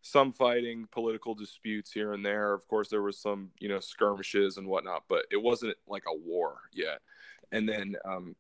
some 0.03 0.33
fighting, 0.33 0.87
political 0.91 1.35
disputes 1.35 1.93
here 1.93 2.13
and 2.13 2.27
there. 2.27 2.53
Of 2.53 2.67
course, 2.67 2.89
there 2.89 3.03
was 3.03 3.21
some, 3.21 3.51
you 3.61 3.69
know, 3.69 3.79
skirmishes 3.79 4.57
and 4.59 4.67
whatnot, 4.67 5.05
but 5.09 5.25
it 5.31 5.41
wasn't 5.41 5.77
like 5.87 6.03
a 6.09 6.17
war 6.17 6.59
yet. 6.73 7.01
And 7.53 7.69
then 7.69 7.97
um, 8.05 8.35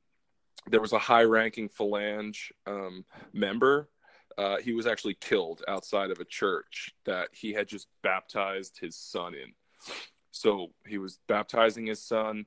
there 0.68 0.80
was 0.80 0.92
a 0.92 0.98
high-ranking 0.98 1.68
Phalange 1.68 2.50
um, 2.66 3.04
member. 3.32 3.88
Uh, 4.36 4.56
he 4.58 4.72
was 4.72 4.86
actually 4.86 5.14
killed 5.14 5.62
outside 5.68 6.10
of 6.10 6.18
a 6.18 6.24
church 6.24 6.92
that 7.04 7.28
he 7.32 7.52
had 7.52 7.68
just 7.68 7.86
baptized 8.02 8.78
his 8.80 8.96
son 8.96 9.34
in. 9.34 9.52
So 10.32 10.72
he 10.86 10.98
was 10.98 11.20
baptizing 11.28 11.86
his 11.86 12.02
son, 12.02 12.46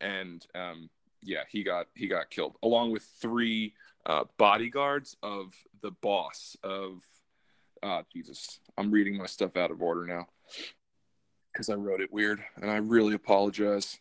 and 0.00 0.46
um, 0.54 0.88
yeah, 1.22 1.44
he 1.50 1.64
got 1.64 1.86
he 1.94 2.06
got 2.06 2.30
killed 2.30 2.56
along 2.62 2.92
with 2.92 3.04
three 3.20 3.74
uh, 4.06 4.24
bodyguards 4.38 5.16
of 5.22 5.52
the 5.80 5.90
boss 5.90 6.56
of. 6.62 7.02
Ah, 7.82 8.02
Jesus, 8.12 8.60
I'm 8.78 8.90
reading 8.90 9.16
my 9.16 9.26
stuff 9.26 9.56
out 9.56 9.70
of 9.70 9.82
order 9.82 10.06
now 10.06 10.28
because 11.52 11.68
I 11.68 11.74
wrote 11.74 12.00
it 12.00 12.12
weird, 12.12 12.42
and 12.56 12.70
I 12.70 12.76
really 12.76 13.14
apologize. 13.14 13.98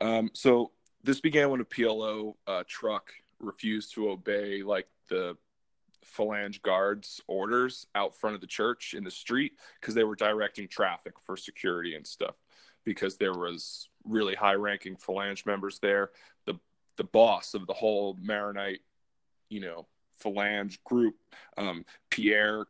Um, 0.00 0.30
so 0.32 0.70
this 1.02 1.20
began 1.20 1.50
when 1.50 1.60
a 1.60 1.64
PLO 1.64 2.34
uh, 2.46 2.62
truck 2.66 3.12
refused 3.40 3.94
to 3.94 4.10
obey 4.10 4.62
like 4.62 4.86
the 5.08 5.36
phalange 6.16 6.62
guards 6.62 7.20
orders 7.26 7.86
out 7.94 8.16
front 8.16 8.34
of 8.34 8.40
the 8.40 8.46
church 8.46 8.94
in 8.94 9.04
the 9.04 9.10
street 9.10 9.52
because 9.80 9.94
they 9.94 10.04
were 10.04 10.16
directing 10.16 10.68
traffic 10.68 11.14
for 11.20 11.36
security 11.36 11.94
and 11.94 12.06
stuff 12.06 12.34
because 12.84 13.16
there 13.16 13.34
was 13.34 13.88
really 14.04 14.34
high 14.34 14.54
ranking 14.54 14.96
phalange 14.96 15.46
members 15.46 15.78
there 15.80 16.10
the 16.46 16.54
the 16.96 17.04
boss 17.04 17.54
of 17.54 17.66
the 17.66 17.74
whole 17.74 18.16
maronite 18.20 18.80
you 19.50 19.60
know 19.60 19.86
phalange 20.22 20.82
group 20.84 21.16
um, 21.58 21.84
pierre 22.10 22.64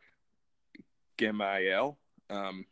Gemayel, 1.20 1.96
um, 2.30 2.64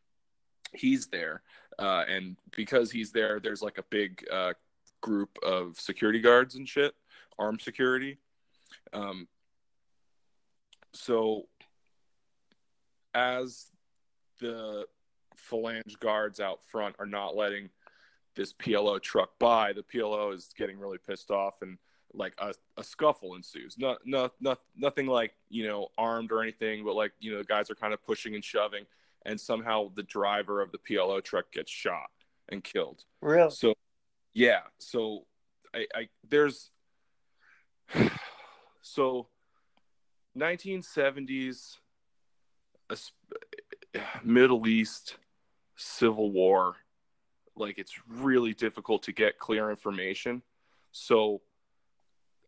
he's 0.72 1.06
there 1.08 1.42
uh, 1.78 2.04
and 2.08 2.36
because 2.56 2.90
he's 2.90 3.12
there 3.12 3.40
there's 3.40 3.62
like 3.62 3.78
a 3.78 3.84
big 3.90 4.24
uh, 4.32 4.52
group 5.00 5.38
of 5.44 5.78
security 5.78 6.20
guards 6.20 6.54
and 6.54 6.68
shit 6.68 6.94
armed 7.38 7.60
security. 7.60 8.18
Um, 8.92 9.28
so 10.92 11.46
as 13.14 13.66
the 14.40 14.86
phalange 15.50 15.98
guards 16.00 16.40
out 16.40 16.60
front 16.70 16.96
are 16.98 17.06
not 17.06 17.36
letting 17.36 17.70
this 18.34 18.52
PLO 18.52 19.00
truck 19.00 19.30
by, 19.38 19.72
the 19.72 19.82
PLO 19.82 20.34
is 20.34 20.50
getting 20.56 20.78
really 20.78 20.98
pissed 20.98 21.30
off 21.30 21.62
and 21.62 21.78
like 22.14 22.34
a, 22.38 22.54
a 22.76 22.84
scuffle 22.84 23.34
ensues. 23.34 23.76
Not, 23.78 23.98
not, 24.04 24.32
not, 24.40 24.60
nothing 24.76 25.06
like, 25.06 25.34
you 25.48 25.66
know, 25.66 25.88
armed 25.96 26.32
or 26.32 26.42
anything, 26.42 26.84
but 26.84 26.94
like, 26.94 27.12
you 27.20 27.32
know, 27.32 27.38
the 27.38 27.44
guys 27.44 27.70
are 27.70 27.74
kind 27.74 27.92
of 27.92 28.04
pushing 28.04 28.34
and 28.34 28.44
shoving 28.44 28.84
and 29.24 29.40
somehow 29.40 29.90
the 29.94 30.02
driver 30.04 30.60
of 30.62 30.72
the 30.72 30.78
PLO 30.78 31.22
truck 31.22 31.50
gets 31.52 31.70
shot 31.70 32.10
and 32.48 32.64
killed. 32.64 33.04
Real. 33.20 33.50
So, 33.50 33.74
yeah. 34.32 34.60
So, 34.78 35.26
I, 35.74 35.86
I 35.94 36.08
there's 36.28 36.70
so 38.82 39.28
1970s 40.36 41.76
a 42.90 42.96
Middle 44.24 44.66
East 44.66 45.16
civil 45.76 46.30
war. 46.30 46.76
Like 47.56 47.78
it's 47.78 47.94
really 48.08 48.54
difficult 48.54 49.02
to 49.04 49.12
get 49.12 49.38
clear 49.38 49.70
information. 49.70 50.42
So, 50.92 51.42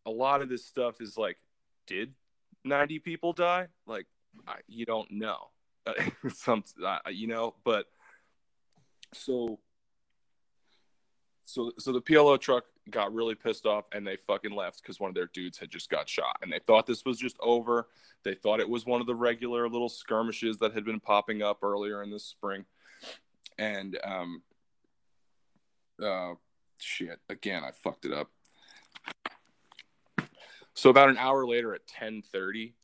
a 0.06 0.10
lot 0.10 0.42
of 0.42 0.48
this 0.48 0.64
stuff 0.64 1.00
is 1.00 1.16
like, 1.16 1.38
did 1.86 2.14
90 2.64 2.98
people 3.00 3.32
die? 3.32 3.68
Like, 3.86 4.06
I, 4.46 4.56
you 4.68 4.86
don't 4.86 5.10
know. 5.10 5.48
Some, 6.34 6.64
you 7.10 7.26
know, 7.26 7.54
but 7.64 7.86
so 9.12 9.58
so 11.50 11.72
so 11.78 11.92
the 11.92 12.00
PLO 12.00 12.38
truck 12.40 12.64
got 12.90 13.12
really 13.12 13.34
pissed 13.34 13.66
off 13.66 13.84
and 13.92 14.06
they 14.06 14.16
fucking 14.16 14.52
left 14.52 14.82
because 14.82 15.00
one 15.00 15.08
of 15.08 15.14
their 15.14 15.30
dudes 15.32 15.58
had 15.58 15.70
just 15.70 15.90
got 15.90 16.08
shot 16.08 16.36
and 16.42 16.52
they 16.52 16.60
thought 16.66 16.86
this 16.86 17.04
was 17.04 17.18
just 17.18 17.36
over. 17.40 17.88
They 18.24 18.34
thought 18.34 18.60
it 18.60 18.68
was 18.68 18.86
one 18.86 19.00
of 19.00 19.06
the 19.06 19.14
regular 19.14 19.68
little 19.68 19.88
skirmishes 19.88 20.58
that 20.58 20.74
had 20.74 20.84
been 20.84 21.00
popping 21.00 21.42
up 21.42 21.58
earlier 21.62 22.02
in 22.02 22.10
the 22.10 22.18
spring. 22.18 22.64
And 23.58 23.98
um 24.04 24.42
uh 26.02 26.34
shit, 26.78 27.18
again 27.28 27.64
I 27.64 27.72
fucked 27.72 28.04
it 28.04 28.12
up. 28.12 28.30
So 30.74 30.90
about 30.90 31.10
an 31.10 31.18
hour 31.18 31.46
later 31.46 31.74
at 31.74 31.86
10:30, 31.86 32.74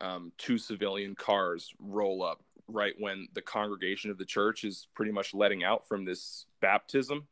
um, 0.00 0.32
two 0.38 0.58
civilian 0.58 1.14
cars 1.14 1.72
roll 1.78 2.22
up 2.22 2.42
right 2.66 2.94
when 2.98 3.28
the 3.34 3.42
congregation 3.42 4.10
of 4.10 4.18
the 4.18 4.24
church 4.24 4.64
is 4.64 4.88
pretty 4.94 5.12
much 5.12 5.34
letting 5.34 5.62
out 5.62 5.86
from 5.86 6.04
this 6.04 6.46
baptism, 6.60 7.28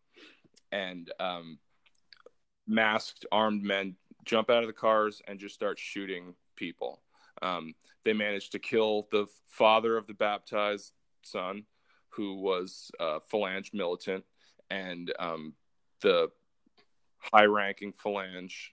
and 0.71 1.11
um, 1.19 1.59
masked 2.67 3.27
armed 3.33 3.63
men 3.63 3.97
jump 4.25 4.51
out 4.51 4.63
of 4.63 4.69
the 4.69 4.73
cars 4.73 5.23
and 5.27 5.41
just 5.41 5.55
start 5.55 5.79
shooting 5.79 6.35
people. 6.57 7.03
Um, 7.41 7.75
they 8.05 8.13
managed 8.13 8.53
to 8.53 8.59
kill 8.59 9.09
the 9.11 9.27
father 9.47 9.97
of 9.97 10.07
the 10.07 10.15
baptized 10.15 10.93
son, 11.23 11.65
who 12.11 12.35
was 12.35 12.91
a 13.01 13.21
phalange 13.33 13.73
militant, 13.73 14.25
and 14.71 15.13
um, 15.19 15.55
the 16.03 16.31
high 17.19 17.47
ranking 17.47 17.93
phalange 17.93 18.71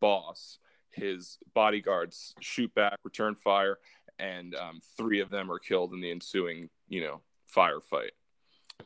boss. 0.00 0.58
His 0.90 1.38
bodyguards 1.54 2.34
shoot 2.40 2.74
back, 2.74 2.98
return 3.04 3.34
fire, 3.34 3.78
and 4.18 4.54
um, 4.54 4.80
three 4.96 5.20
of 5.20 5.30
them 5.30 5.50
are 5.50 5.58
killed 5.58 5.92
in 5.92 6.00
the 6.00 6.10
ensuing, 6.10 6.70
you 6.88 7.02
know, 7.02 7.20
firefight. 7.54 8.10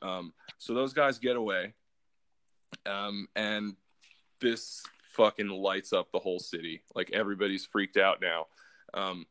Um, 0.03 0.33
so 0.59 0.75
those 0.75 0.93
guys 0.93 1.19
get 1.19 1.37
away, 1.37 1.75
um, 2.87 3.29
and 3.37 3.77
this 4.41 4.83
fucking 5.13 5.49
lights 5.49 5.93
up 5.93 6.11
the 6.13 6.19
whole 6.19 6.39
city. 6.39 6.83
Like 6.95 7.11
everybody's 7.13 7.65
freaked 7.65 7.97
out 7.97 8.21
now. 8.21 8.47
Um, 8.95 9.27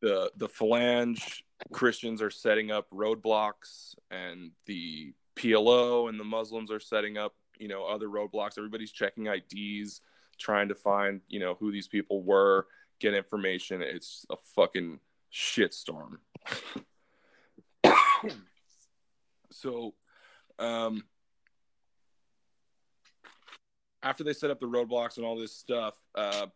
the 0.00 0.30
the 0.36 0.48
phalange 0.48 1.42
Christians 1.72 2.22
are 2.22 2.30
setting 2.30 2.70
up 2.70 2.88
roadblocks, 2.90 3.94
and 4.10 4.52
the 4.66 5.12
PLO 5.36 6.08
and 6.08 6.18
the 6.18 6.24
Muslims 6.24 6.70
are 6.70 6.80
setting 6.80 7.18
up, 7.18 7.34
you 7.58 7.68
know, 7.68 7.84
other 7.84 8.08
roadblocks. 8.08 8.58
Everybody's 8.58 8.92
checking 8.92 9.26
IDs, 9.26 10.00
trying 10.38 10.68
to 10.68 10.74
find, 10.74 11.20
you 11.28 11.40
know, 11.40 11.56
who 11.58 11.72
these 11.72 11.88
people 11.88 12.22
were, 12.22 12.66
get 13.00 13.14
information. 13.14 13.82
It's 13.82 14.26
a 14.30 14.36
fucking 14.54 15.00
shitstorm. 15.32 16.18
so, 19.50 19.94
um, 20.58 21.04
after 24.02 24.24
they 24.24 24.32
set 24.32 24.50
up 24.50 24.60
the 24.60 24.66
roadblocks 24.66 25.16
and 25.16 25.26
all 25.26 25.36
this 25.36 25.54
stuff, 25.54 25.94
uh, 26.14 26.46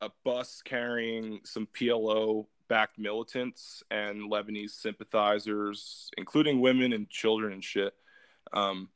a 0.00 0.10
bus 0.24 0.62
carrying 0.62 1.40
some 1.44 1.66
PLO 1.78 2.46
backed 2.68 2.98
militants 2.98 3.82
and 3.90 4.30
Lebanese 4.30 4.70
sympathizers, 4.70 6.10
including 6.16 6.60
women 6.60 6.92
and 6.92 7.08
children 7.08 7.52
and 7.52 7.64
shit. 7.64 7.94
Um, 8.52 8.88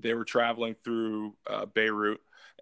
they 0.00 0.14
were 0.14 0.24
traveling 0.24 0.76
through 0.84 1.34
uh, 1.48 1.66
Beirut, 1.66 2.20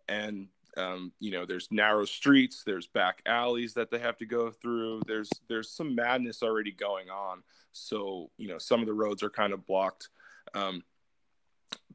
and 0.08 0.48
um, 0.76 1.12
you 1.20 1.30
know, 1.30 1.46
there's 1.46 1.68
narrow 1.70 2.04
streets, 2.04 2.62
there's 2.64 2.86
back 2.86 3.22
alleys 3.26 3.74
that 3.74 3.90
they 3.90 3.98
have 3.98 4.16
to 4.18 4.26
go 4.26 4.50
through. 4.50 5.02
There's 5.06 5.30
there's 5.48 5.70
some 5.70 5.94
madness 5.94 6.42
already 6.42 6.72
going 6.72 7.10
on. 7.10 7.42
So 7.72 8.30
you 8.36 8.48
know, 8.48 8.58
some 8.58 8.80
of 8.80 8.86
the 8.86 8.94
roads 8.94 9.22
are 9.22 9.30
kind 9.30 9.52
of 9.52 9.66
blocked, 9.66 10.08
um, 10.54 10.82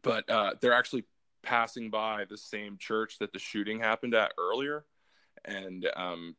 but 0.01 0.29
uh, 0.29 0.53
they're 0.62 0.74
actually 0.74 1.05
passing 1.43 1.89
by 1.89 2.25
the 2.29 2.38
same 2.38 2.77
church 2.77 3.17
that 3.19 3.33
the 3.33 3.39
shooting 3.39 3.79
happened 3.79 4.13
at 4.13 4.33
earlier, 4.38 4.86
and 5.45 5.88
um, 5.95 6.36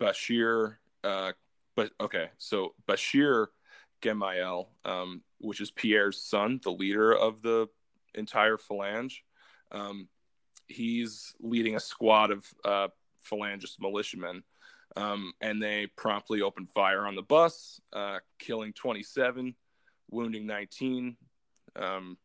Bashir. 0.00 0.76
Uh, 1.02 1.32
but 1.76 1.90
okay, 2.00 2.28
so 2.38 2.74
Bashir 2.88 3.46
Gemayel, 4.02 4.66
um, 4.84 5.22
which 5.38 5.60
is 5.60 5.70
Pierre's 5.70 6.20
son, 6.20 6.60
the 6.62 6.70
leader 6.70 7.12
of 7.12 7.42
the 7.42 7.68
entire 8.14 8.56
phalange. 8.56 9.18
Um, 9.72 10.08
he's 10.68 11.34
leading 11.40 11.76
a 11.76 11.80
squad 11.80 12.30
of 12.30 12.44
uh, 12.64 12.88
phalangist 13.30 13.80
militiamen, 13.80 14.42
um, 14.96 15.32
and 15.40 15.62
they 15.62 15.88
promptly 15.96 16.42
open 16.42 16.66
fire 16.66 17.06
on 17.06 17.14
the 17.14 17.22
bus, 17.22 17.80
uh, 17.92 18.18
killing 18.38 18.72
27, 18.72 19.54
wounding 20.10 20.46
19. 20.46 21.16
Um, 21.76 22.16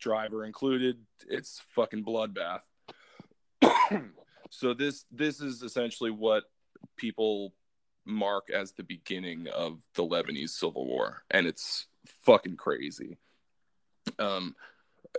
driver 0.00 0.44
included. 0.44 0.98
It's 1.28 1.62
fucking 1.74 2.04
bloodbath. 2.04 2.60
so 4.50 4.74
this 4.74 5.06
this 5.10 5.40
is 5.40 5.62
essentially 5.62 6.10
what 6.10 6.44
people 6.96 7.54
mark 8.04 8.50
as 8.50 8.72
the 8.72 8.82
beginning 8.82 9.48
of 9.48 9.80
the 9.94 10.02
Lebanese 10.02 10.50
civil 10.50 10.86
war, 10.86 11.22
and 11.30 11.46
it's 11.46 11.86
fucking 12.22 12.56
crazy. 12.56 13.16
Um, 14.18 14.54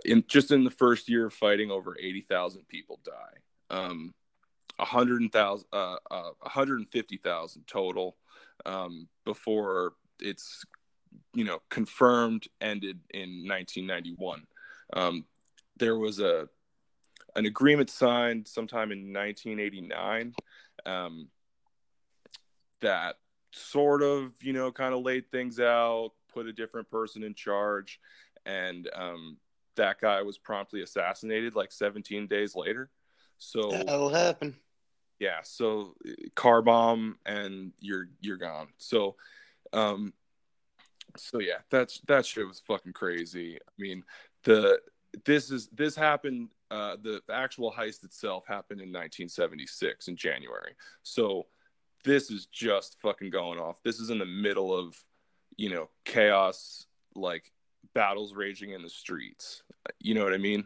in 0.04 0.24
just 0.28 0.50
in 0.50 0.64
the 0.64 0.70
first 0.70 1.08
year 1.08 1.26
of 1.26 1.34
fighting, 1.34 1.70
over 1.70 1.96
eighty 1.98 2.22
thousand 2.22 2.68
people 2.68 3.00
die. 3.04 3.76
Um, 3.76 4.14
a 4.78 4.84
hundred 4.84 5.30
thousand, 5.32 5.66
uh, 5.72 5.96
uh, 6.10 6.30
hundred 6.42 6.78
and 6.78 6.90
fifty 6.90 7.16
thousand 7.16 7.66
total 7.66 8.16
um, 8.64 9.08
before 9.24 9.94
it's 10.20 10.64
you 11.34 11.44
know 11.44 11.60
confirmed 11.68 12.46
ended 12.60 13.00
in 13.12 13.46
1991. 13.46 14.46
Um, 14.92 15.24
there 15.78 15.98
was 15.98 16.20
a 16.20 16.48
an 17.34 17.46
agreement 17.46 17.90
signed 17.90 18.48
sometime 18.48 18.92
in 18.92 19.12
1989 19.12 20.34
um, 20.86 21.28
that 22.80 23.16
sort 23.52 24.02
of 24.02 24.32
you 24.40 24.52
know 24.52 24.72
kind 24.72 24.94
of 24.94 25.02
laid 25.02 25.30
things 25.30 25.60
out, 25.60 26.12
put 26.32 26.46
a 26.46 26.52
different 26.52 26.90
person 26.90 27.22
in 27.22 27.34
charge, 27.34 28.00
and 28.44 28.88
um, 28.94 29.36
that 29.76 30.00
guy 30.00 30.22
was 30.22 30.38
promptly 30.38 30.82
assassinated 30.82 31.54
like 31.54 31.72
17 31.72 32.26
days 32.26 32.54
later. 32.54 32.90
So 33.38 33.70
that'll 33.70 34.08
happen. 34.08 34.56
Yeah, 35.18 35.40
so 35.42 35.94
car 36.34 36.62
bomb 36.62 37.16
and 37.24 37.72
you're 37.80 38.08
you're 38.20 38.36
gone. 38.36 38.68
So 38.78 39.16
um 39.72 40.12
so 41.16 41.40
yeah, 41.40 41.58
that's 41.70 42.00
that 42.06 42.26
shit 42.26 42.46
was 42.46 42.60
fucking 42.66 42.92
crazy. 42.92 43.56
I 43.56 43.72
mean, 43.78 44.04
the 44.44 44.80
this 45.24 45.50
is 45.50 45.68
this 45.68 45.96
happened 45.96 46.48
uh 46.70 46.96
the, 47.02 47.22
the 47.26 47.34
actual 47.34 47.72
heist 47.72 48.04
itself 48.04 48.44
happened 48.46 48.80
in 48.80 48.88
1976 48.88 50.08
in 50.08 50.16
January. 50.16 50.74
So 51.02 51.46
this 52.04 52.30
is 52.30 52.46
just 52.46 53.00
fucking 53.00 53.30
going 53.30 53.58
off. 53.58 53.82
This 53.82 53.98
is 53.98 54.10
in 54.10 54.18
the 54.18 54.26
middle 54.26 54.74
of, 54.74 54.96
you 55.56 55.70
know, 55.70 55.88
chaos 56.04 56.86
like 57.14 57.52
battles 57.94 58.34
raging 58.34 58.70
in 58.70 58.82
the 58.82 58.90
streets. 58.90 59.62
You 60.00 60.14
know 60.14 60.24
what 60.24 60.34
I 60.34 60.38
mean? 60.38 60.64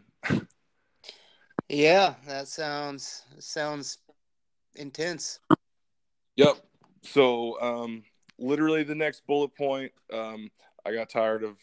yeah, 1.69 2.15
that 2.27 2.47
sounds 2.47 3.23
sounds 3.39 3.99
intense. 4.75 5.39
Yep. 6.35 6.57
So, 7.03 7.59
um, 7.61 8.03
literally 8.37 8.83
the 8.83 8.95
next 8.95 9.25
bullet 9.25 9.55
point, 9.55 9.91
um, 10.13 10.49
I 10.85 10.93
got 10.93 11.09
tired 11.09 11.43
of 11.43 11.57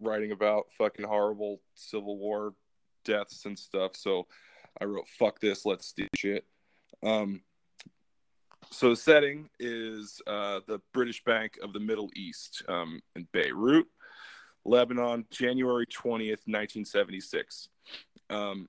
writing 0.00 0.32
about 0.32 0.66
fucking 0.76 1.04
horrible 1.04 1.60
Civil 1.74 2.18
War 2.18 2.54
deaths 3.04 3.44
and 3.46 3.58
stuff. 3.58 3.96
So 3.96 4.26
I 4.80 4.84
wrote, 4.84 5.08
fuck 5.08 5.40
this, 5.40 5.64
let's 5.64 5.92
do 5.92 6.06
shit. 6.16 6.44
Um, 7.02 7.42
so 8.70 8.90
the 8.90 8.96
setting 8.96 9.48
is 9.58 10.20
uh, 10.26 10.60
the 10.66 10.80
British 10.92 11.24
Bank 11.24 11.58
of 11.62 11.72
the 11.72 11.80
Middle 11.80 12.10
East 12.14 12.62
um, 12.68 13.00
in 13.16 13.26
Beirut. 13.32 13.86
Lebanon, 14.64 15.24
January 15.30 15.86
20th, 15.86 16.46
1976. 16.46 17.68
Um, 18.30 18.68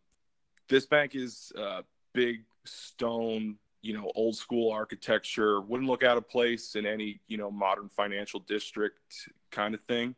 this 0.70 0.86
bank 0.86 1.16
is 1.16 1.52
uh, 1.58 1.82
big 2.14 2.44
stone, 2.66 3.58
you 3.82 3.94
know, 3.94 4.12
old 4.16 4.36
school 4.36 4.72
architecture. 4.72 5.62
Wouldn't 5.62 5.90
look 5.90 6.04
out 6.04 6.18
of 6.18 6.30
place 6.30 6.76
in 6.76 6.86
any, 6.86 7.20
you 7.28 7.38
know, 7.38 7.52
modern 7.52 7.90
financial 7.90 8.40
district 8.42 9.30
kind 9.52 9.74
of 9.74 9.82
thing. 9.82 10.16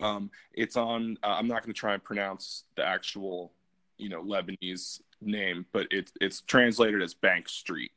Um, 0.00 0.30
it's 0.52 0.76
on. 0.76 1.18
Uh, 1.22 1.36
I'm 1.38 1.48
not 1.48 1.62
going 1.62 1.74
to 1.74 1.78
try 1.78 1.94
and 1.94 2.02
pronounce 2.02 2.64
the 2.76 2.86
actual, 2.86 3.52
you 3.96 4.08
know, 4.08 4.22
Lebanese 4.22 5.00
name, 5.20 5.66
but 5.72 5.86
it's 5.90 6.12
it's 6.20 6.40
translated 6.42 7.02
as 7.02 7.14
Bank 7.14 7.48
Street, 7.48 7.90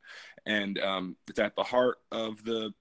and 0.46 0.78
um, 0.80 1.16
it's 1.28 1.38
at 1.38 1.54
the 1.54 1.62
heart 1.62 1.98
of 2.10 2.42
the, 2.44 2.72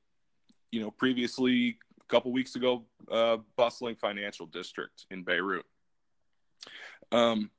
you 0.71 0.81
know, 0.81 0.89
previously 0.89 1.77
couple 2.11 2.31
weeks 2.31 2.55
ago, 2.55 2.83
uh, 3.09 3.37
bustling 3.55 3.95
financial 3.95 4.45
district 4.45 5.05
in 5.09 5.23
Beirut. 5.23 5.65
Um, 7.11 7.49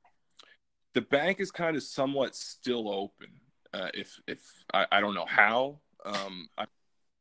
the 0.93 1.01
bank 1.01 1.39
is 1.39 1.51
kind 1.51 1.75
of 1.75 1.83
somewhat 1.83 2.35
still 2.35 2.89
open. 2.89 3.27
Uh, 3.73 3.89
if 3.95 4.19
if 4.27 4.39
I, 4.71 4.85
I, 4.91 5.01
don't 5.01 5.15
know 5.15 5.25
how, 5.27 5.79
um, 6.05 6.47
I 6.57 6.65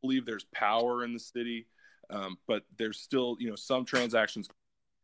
believe 0.02 0.26
there's 0.26 0.44
power 0.54 1.02
in 1.02 1.14
the 1.14 1.18
city, 1.18 1.66
um, 2.10 2.36
but 2.46 2.64
there's 2.76 3.00
still 3.00 3.36
you 3.40 3.48
know 3.48 3.56
some 3.56 3.86
transactions. 3.86 4.48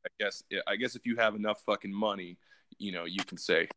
I 0.05 0.11
guess 0.21 0.43
I 0.67 0.77
guess 0.77 0.95
if 0.95 1.07
you 1.07 1.17
have 1.17 1.35
enough 1.35 1.63
fucking 1.65 1.93
money, 1.93 2.37
you 2.79 2.93
know 2.93 3.07
you 3.07 3.25
can 3.25 3.39
say, 3.39 3.69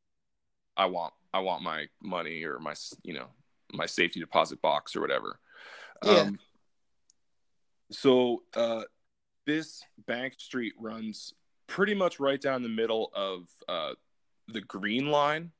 I 0.75 0.85
want 0.87 1.13
I 1.33 1.39
want 1.39 1.63
my 1.63 1.85
money 2.03 2.43
or 2.43 2.59
my 2.59 2.73
you 3.03 3.13
know 3.13 3.27
my 3.71 3.85
safety 3.85 4.19
deposit 4.19 4.61
box 4.61 4.97
or 4.97 5.01
whatever. 5.01 5.39
Yeah. 6.03 6.11
Um, 6.11 6.39
so 7.91 8.43
uh, 8.55 8.83
this 9.45 9.83
bank 10.07 10.33
street 10.37 10.73
runs 10.79 11.33
pretty 11.67 11.93
much 11.93 12.19
right 12.19 12.41
down 12.41 12.63
the 12.63 12.69
middle 12.69 13.11
of 13.13 13.47
uh, 13.69 13.93
the 14.47 14.61
Green 14.61 15.09
Line, 15.09 15.51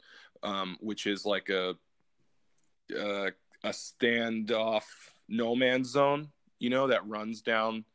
um, 0.44 0.78
which 0.80 1.08
is 1.08 1.26
like 1.26 1.50
a 1.50 1.76
uh, 2.98 3.32
a 3.64 3.70
standoff 3.70 4.84
no 5.28 5.56
man's 5.56 5.90
zone, 5.90 6.30
you 6.60 6.70
know, 6.70 6.88
that 6.88 7.08
runs 7.08 7.42
down 7.42 7.86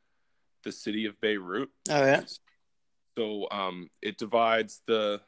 the 0.64 0.72
city 0.72 1.07
of 1.07 1.20
Beirut. 1.20 1.70
Oh 1.90 2.05
yeah. 2.05 2.22
So 3.16 3.46
um, 3.51 3.90
it 4.03 4.18
divides 4.18 4.83
the. 4.87 5.20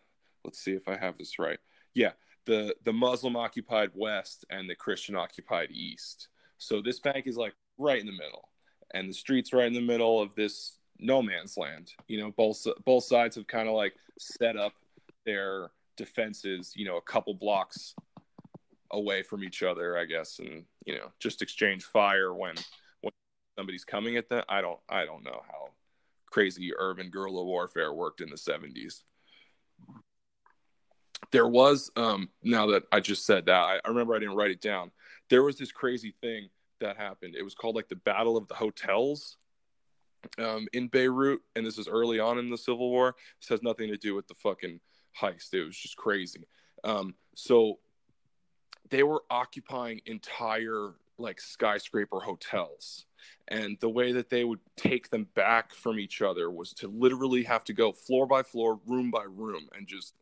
Let's 0.44 0.60
see 0.60 0.72
if 0.72 0.88
I 0.88 0.96
have 0.96 1.18
this 1.18 1.38
right. 1.38 1.58
Yeah, 1.94 2.12
the 2.46 2.74
the 2.84 2.92
Muslim 2.92 3.36
occupied 3.36 3.90
West 3.94 4.44
and 4.50 4.68
the 4.68 4.74
Christian 4.74 5.16
occupied 5.16 5.70
East. 5.70 6.28
So 6.56 6.80
this 6.80 6.98
bank 6.98 7.26
is 7.26 7.36
like 7.36 7.54
right 7.76 8.00
in 8.00 8.06
the 8.06 8.12
middle, 8.12 8.48
and 8.92 9.08
the 9.08 9.14
streets 9.14 9.52
right 9.52 9.66
in 9.66 9.74
the 9.74 9.80
middle 9.80 10.20
of 10.20 10.34
this 10.34 10.78
no 10.98 11.22
man's 11.22 11.56
land. 11.56 11.92
You 12.06 12.20
know, 12.20 12.30
both 12.30 12.66
both 12.84 13.04
sides 13.04 13.36
have 13.36 13.46
kind 13.46 13.68
of 13.68 13.74
like 13.74 13.94
set 14.18 14.56
up 14.56 14.72
their 15.24 15.70
defenses. 15.96 16.72
You 16.74 16.86
know, 16.86 16.96
a 16.96 17.02
couple 17.02 17.34
blocks 17.34 17.94
away 18.90 19.22
from 19.22 19.44
each 19.44 19.62
other, 19.62 19.98
I 19.98 20.04
guess, 20.04 20.38
and 20.38 20.64
you 20.84 20.94
know, 20.94 21.12
just 21.20 21.42
exchange 21.42 21.84
fire 21.84 22.34
when 22.34 22.54
when 23.00 23.12
somebody's 23.56 23.84
coming 23.84 24.16
at 24.16 24.28
them. 24.28 24.44
I 24.48 24.60
don't 24.60 24.80
I 24.88 25.04
don't 25.04 25.24
know 25.24 25.42
how 25.46 25.68
crazy 26.26 26.72
urban 26.76 27.10
guerrilla 27.10 27.44
warfare 27.44 27.92
worked 27.92 28.20
in 28.20 28.28
the 28.28 28.36
70s. 28.36 29.02
There 31.30 31.48
was 31.48 31.90
um 31.96 32.28
now 32.42 32.66
that 32.68 32.84
I 32.92 33.00
just 33.00 33.26
said 33.26 33.46
that, 33.46 33.52
I, 33.60 33.80
I 33.84 33.88
remember 33.88 34.14
I 34.14 34.18
didn't 34.18 34.36
write 34.36 34.50
it 34.50 34.60
down. 34.60 34.90
There 35.30 35.42
was 35.42 35.58
this 35.58 35.72
crazy 35.72 36.14
thing 36.20 36.48
that 36.80 36.96
happened. 36.96 37.34
It 37.36 37.42
was 37.42 37.54
called 37.54 37.76
like 37.76 37.88
the 37.88 37.96
Battle 37.96 38.36
of 38.36 38.48
the 38.48 38.54
Hotels 38.54 39.36
um, 40.38 40.66
in 40.72 40.88
Beirut, 40.88 41.40
and 41.56 41.66
this 41.66 41.78
is 41.78 41.88
early 41.88 42.18
on 42.18 42.38
in 42.38 42.50
the 42.50 42.58
Civil 42.58 42.90
War. 42.90 43.14
This 43.40 43.48
has 43.50 43.62
nothing 43.62 43.88
to 43.88 43.96
do 43.96 44.14
with 44.14 44.26
the 44.28 44.34
fucking 44.34 44.80
heist. 45.20 45.54
It 45.54 45.64
was 45.64 45.76
just 45.76 45.96
crazy. 45.96 46.46
Um, 46.84 47.14
so 47.34 47.78
they 48.90 49.02
were 49.02 49.22
occupying 49.30 50.00
entire 50.06 50.94
like 51.18 51.40
skyscraper 51.40 52.20
hotels 52.20 53.06
and 53.48 53.76
the 53.80 53.88
way 53.88 54.12
that 54.12 54.30
they 54.30 54.44
would 54.44 54.60
take 54.76 55.10
them 55.10 55.26
back 55.34 55.74
from 55.74 55.98
each 55.98 56.22
other 56.22 56.50
was 56.50 56.72
to 56.72 56.88
literally 56.88 57.42
have 57.42 57.64
to 57.64 57.72
go 57.72 57.92
floor 57.92 58.26
by 58.26 58.42
floor 58.42 58.78
room 58.86 59.10
by 59.10 59.24
room 59.24 59.68
and 59.76 59.88
just 59.88 60.14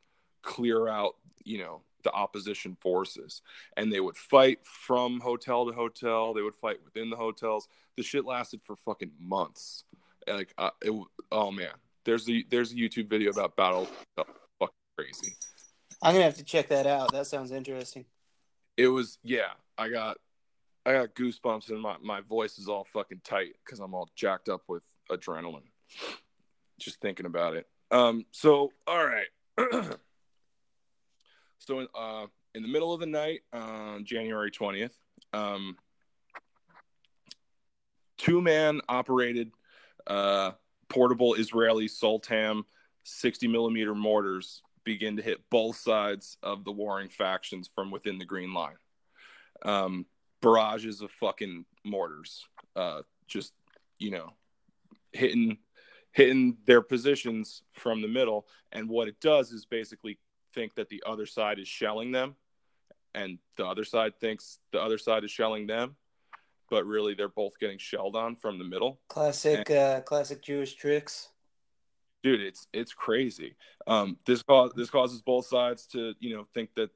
clear 0.43 0.89
out 0.89 1.17
you 1.45 1.59
know 1.59 1.83
the 2.07 2.13
opposition 2.13 2.77
forces. 2.81 3.43
And 3.77 3.93
they 3.93 4.01
would 4.01 4.17
fight 4.17 4.61
from 4.65 5.21
hotel 5.21 5.67
to 5.67 5.73
hotel. 5.73 6.33
They 6.33 6.43
would 6.43 6.55
fight 6.55 6.79
within 6.85 7.11
the 7.11 7.17
hotels. 7.17 7.69
The 7.97 8.03
shit 8.03 8.25
lasted 8.25 8.61
for 8.65 8.77
fucking 8.77 9.11
months. 9.21 9.85
Like 10.29 10.55
uh, 10.57 10.71
it, 10.83 10.95
oh 11.33 11.51
man. 11.51 11.73
There's 12.05 12.25
the 12.25 12.47
there's 12.51 12.73
a 12.73 12.77
youtube 12.77 13.11
video 13.11 13.31
about 13.33 13.57
battle 13.57 13.89
oh, 14.17 14.25
fucking 14.61 14.75
crazy. 14.97 15.35
I'm 16.01 16.15
gonna 16.15 16.25
have 16.25 16.37
to 16.37 16.45
check 16.45 16.69
that 16.69 16.87
out. 16.87 17.13
That 17.13 17.27
sounds 17.27 17.51
interesting. 17.51 18.05
it 18.77 18.89
was 18.89 19.19
yeah 19.25 19.53
i 19.79 19.89
got 19.89 20.19
i 20.85 20.93
got 20.93 21.15
goosebumps 21.15 21.71
and 21.71 21.81
my, 21.81 21.97
my 22.03 22.21
voice 22.21 22.59
is 22.59 22.69
all 22.69 22.85
fucking 22.85 23.21
tight 23.25 23.55
because 23.65 23.81
i'm 23.81 23.95
all 23.95 24.09
jacked 24.15 24.49
up 24.49 24.63
with 24.69 24.85
adrenaline. 25.11 25.63
Just 26.79 27.01
thinking 27.01 27.27
about 27.27 27.57
it. 27.57 27.67
Um 27.91 28.25
so 28.31 28.73
all 28.87 29.05
right 29.05 29.29
so 31.59 31.87
uh 31.95 32.27
in 32.55 32.63
the 32.63 32.69
middle 32.69 32.93
of 32.93 33.01
the 33.01 33.07
night 33.07 33.41
on 33.53 34.05
january 34.05 34.51
20th 34.51 34.93
um 35.33 35.77
two 38.19 38.41
man 38.41 38.81
operated 38.89 39.51
uh 40.07 40.53
portable 40.89 41.35
israeli 41.35 41.87
Soltam 41.87 42.63
60 43.05 43.49
millimeter 43.49 43.95
mortars 43.95 44.63
begin 44.85 45.17
to 45.17 45.23
hit 45.23 45.41
both 45.51 45.77
sides 45.77 46.39
of 46.43 46.65
the 46.65 46.73
warring 46.73 47.09
factions 47.09 47.69
from 47.75 47.91
within 47.91 48.19
the 48.19 48.25
green 48.25 48.53
line 48.55 48.77
um, 49.63 50.07
barrages 50.41 51.01
of 51.01 51.11
fucking 51.11 51.65
mortars, 51.85 52.47
uh, 52.75 53.03
just 53.27 53.53
you 53.99 54.11
know, 54.11 54.33
hitting 55.13 55.59
hitting 56.13 56.57
their 56.67 56.81
positions 56.81 57.63
from 57.73 58.01
the 58.01 58.09
middle. 58.09 58.47
And 58.73 58.89
what 58.89 59.09
it 59.09 59.21
does 59.21 59.53
is 59.53 59.67
basically 59.67 60.19
think 60.57 60.75
that 60.75 60.89
the 60.89 61.03
other 61.07 61.27
side 61.27 61.61
is 61.61 61.69
shelling 61.69 62.11
them, 62.11 62.35
and 63.15 63.39
the 63.57 63.65
other 63.65 63.85
side 63.85 64.19
thinks 64.19 64.59
the 64.73 64.81
other 64.81 64.99
side 64.99 65.23
is 65.23 65.31
shelling 65.31 65.69
them, 65.69 65.95
but 66.71 66.85
really 66.87 67.15
they're 67.15 67.29
both 67.29 67.59
getting 67.61 67.79
shelled 67.79 68.17
on 68.17 68.35
from 68.35 68.59
the 68.59 68.65
middle. 68.65 68.99
Classic, 69.09 69.71
uh, 69.71 70.01
classic 70.01 70.43
Jewish 70.43 70.75
tricks. 70.75 71.29
Dude, 72.23 72.41
it's 72.41 72.67
it's 72.73 72.93
crazy. 72.93 73.55
Um, 73.87 74.17
this 74.27 74.43
cause 74.43 74.73
this 74.75 74.91
causes 74.91 75.23
both 75.23 75.47
sides 75.47 75.87
to 75.89 76.15
you 76.19 76.35
know 76.35 76.47
think 76.55 76.71
that 76.75 76.91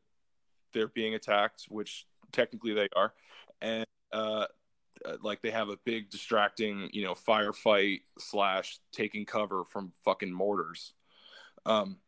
they're 0.73 0.89
being 0.89 1.15
attacked, 1.15 1.67
which 1.69 2.07
technically 2.33 2.73
they 2.73 2.89
are, 2.97 3.13
and 3.61 3.87
uh, 4.13 4.47
uh, 5.05 5.17
like 5.23 5.43
they 5.43 5.51
have 5.51 5.69
a 5.69 5.79
big 5.85 6.11
distracting, 6.11 6.89
you 6.93 7.05
know, 7.05 7.15
firefight 7.15 8.01
slash 8.19 8.79
taking 8.93 9.25
cover 9.25 9.65
from 9.65 9.93
fucking 10.05 10.33
mortars. 10.33 10.95
Um, 11.67 11.99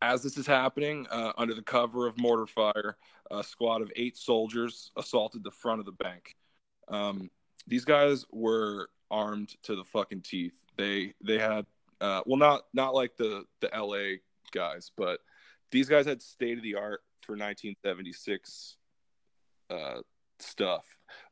as 0.00 0.22
this 0.22 0.36
is 0.36 0.46
happening, 0.46 1.06
uh, 1.10 1.32
under 1.36 1.54
the 1.54 1.62
cover 1.62 2.06
of 2.06 2.18
mortar 2.18 2.46
fire, 2.46 2.96
a 3.30 3.42
squad 3.42 3.82
of 3.82 3.90
eight 3.96 4.16
soldiers 4.16 4.90
assaulted 4.96 5.44
the 5.44 5.50
front 5.50 5.80
of 5.80 5.86
the 5.86 5.92
bank. 5.92 6.36
Um, 6.88 7.30
these 7.66 7.84
guys 7.84 8.24
were 8.30 8.88
armed 9.10 9.54
to 9.64 9.76
the 9.76 9.84
fucking 9.84 10.22
teeth. 10.22 10.54
They 10.76 11.14
they 11.22 11.38
had 11.38 11.66
uh, 12.00 12.22
well 12.26 12.38
not 12.38 12.62
not 12.72 12.94
like 12.94 13.16
the 13.16 13.44
the 13.60 13.70
LA 13.74 14.18
guys, 14.52 14.90
but 14.96 15.20
these 15.70 15.88
guys 15.88 16.06
had 16.06 16.22
state 16.22 16.56
of 16.58 16.62
the 16.62 16.76
art 16.76 17.02
for 17.22 17.32
1976 17.32 18.76
uh, 19.70 20.00
stuff. 20.38 20.86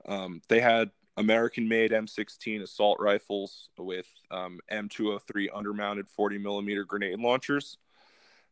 Um, 0.06 0.42
they 0.48 0.60
had 0.60 0.90
American 1.16 1.68
made 1.68 1.92
M16 1.92 2.62
assault 2.62 2.98
rifles 3.00 3.70
with 3.78 4.06
um, 4.30 4.60
M203 4.70 5.48
undermounted 5.54 6.08
40 6.08 6.38
millimeter 6.38 6.84
grenade 6.84 7.18
launchers, 7.18 7.78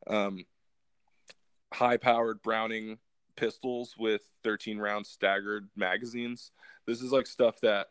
um, 0.06 0.44
high 1.72 1.96
powered 1.96 2.42
Browning 2.42 2.98
pistols 3.36 3.94
with 3.98 4.22
13 4.42 4.78
round 4.78 5.06
staggered 5.06 5.68
magazines. 5.76 6.52
This 6.86 7.00
is 7.00 7.12
like 7.12 7.26
stuff 7.26 7.60
that 7.62 7.88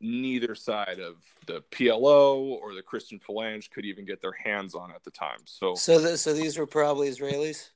neither 0.00 0.54
side 0.54 0.98
of 0.98 1.22
the 1.46 1.62
PLO 1.70 2.36
or 2.60 2.74
the 2.74 2.82
Christian 2.82 3.20
Phalange 3.20 3.70
could 3.70 3.84
even 3.84 4.04
get 4.04 4.20
their 4.20 4.32
hands 4.32 4.74
on 4.74 4.90
at 4.90 5.04
the 5.04 5.10
time. 5.12 5.38
So, 5.44 5.74
So, 5.74 6.00
th- 6.00 6.18
so 6.18 6.32
these 6.32 6.58
were 6.58 6.66
probably 6.66 7.08
Israelis. 7.08 7.70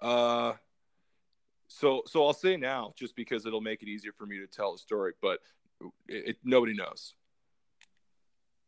uh, 0.00 0.54
so 1.68 2.02
so 2.06 2.26
I'll 2.26 2.32
say 2.32 2.56
now, 2.56 2.92
just 2.96 3.14
because 3.16 3.46
it'll 3.46 3.60
make 3.60 3.82
it 3.82 3.88
easier 3.88 4.12
for 4.12 4.26
me 4.26 4.38
to 4.38 4.46
tell 4.46 4.72
the 4.72 4.78
story, 4.78 5.12
but 5.20 5.40
it, 6.08 6.28
it 6.28 6.36
nobody 6.44 6.74
knows. 6.74 7.14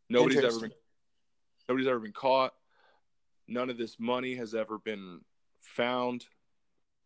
Nobody's 0.09 0.39
ever 0.45 0.61
been 0.61 0.73
nobody's 1.69 1.89
ever 1.89 2.01
been 2.01 2.13
caught. 2.13 2.55
None 3.49 3.71
of 3.71 3.79
this 3.79 3.97
money 3.99 4.35
has 4.35 4.55
ever 4.55 4.79
been 4.79 5.21
found. 5.61 6.27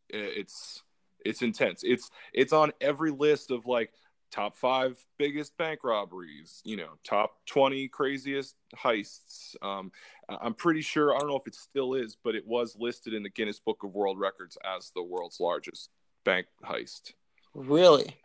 It's 0.09 0.83
it's 1.25 1.43
intense. 1.43 1.83
It's 1.85 2.11
it's 2.33 2.53
on 2.53 2.73
every 2.81 3.11
list 3.11 3.51
of 3.51 3.67
like 3.67 3.93
top 4.31 4.57
five 4.57 4.99
biggest 5.19 5.57
bank 5.57 5.85
robberies. 5.85 6.61
You 6.65 6.77
know, 6.77 6.91
top 7.05 7.37
twenty 7.47 7.89
craziest 7.89 8.57
heists. 8.77 9.55
Um, 9.63 9.93
I'm 10.29 10.55
pretty 10.55 10.81
sure. 10.81 11.15
I 11.15 11.19
don't 11.19 11.29
know 11.29 11.37
if 11.37 11.47
it 11.47 11.55
still 11.55 11.95
is, 11.95 12.17
but 12.23 12.35
it 12.35 12.47
was 12.47 12.77
listed 12.79 13.15
in 13.15 13.23
the 13.23 13.31
Guinness 13.31 13.61
Book 13.61 13.85
of 13.85 13.95
World 13.95 14.19
Records 14.19 14.59
as 14.77 14.91
the 14.95 15.03
world's 15.03 15.41
largest 15.41 15.91
bank 16.25 16.47
heist. 16.65 17.13
Really? 17.55 18.17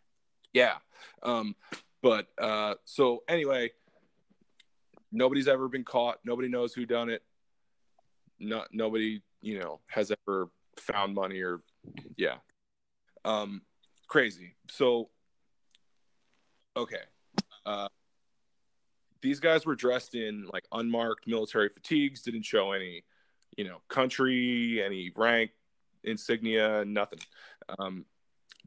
Yeah. 0.53 0.75
Um, 1.23 1.55
but 2.01 2.27
uh, 2.37 2.75
so 2.85 3.23
anyway, 3.27 3.71
nobody's 5.11 5.47
ever 5.47 5.67
been 5.67 5.83
caught. 5.83 6.19
Nobody 6.23 6.47
knows 6.47 6.73
who 6.73 6.85
done 6.85 7.09
it. 7.09 7.23
Not 8.39 8.67
nobody, 8.71 9.21
you 9.41 9.59
know, 9.59 9.79
has 9.87 10.11
ever 10.11 10.49
found 10.77 11.15
money 11.15 11.41
or 11.41 11.61
yeah. 12.15 12.35
Um, 13.25 13.61
crazy. 14.07 14.55
So 14.69 15.09
okay. 16.75 17.01
Uh, 17.65 17.87
these 19.21 19.39
guys 19.39 19.65
were 19.65 19.75
dressed 19.75 20.15
in 20.15 20.47
like 20.53 20.65
unmarked 20.71 21.27
military 21.27 21.69
fatigues, 21.69 22.21
didn't 22.21 22.43
show 22.43 22.71
any, 22.71 23.03
you 23.57 23.65
know, 23.65 23.81
country, 23.89 24.81
any 24.83 25.11
rank, 25.15 25.51
insignia, 26.03 26.85
nothing. 26.85 27.19
Um, 27.79 28.05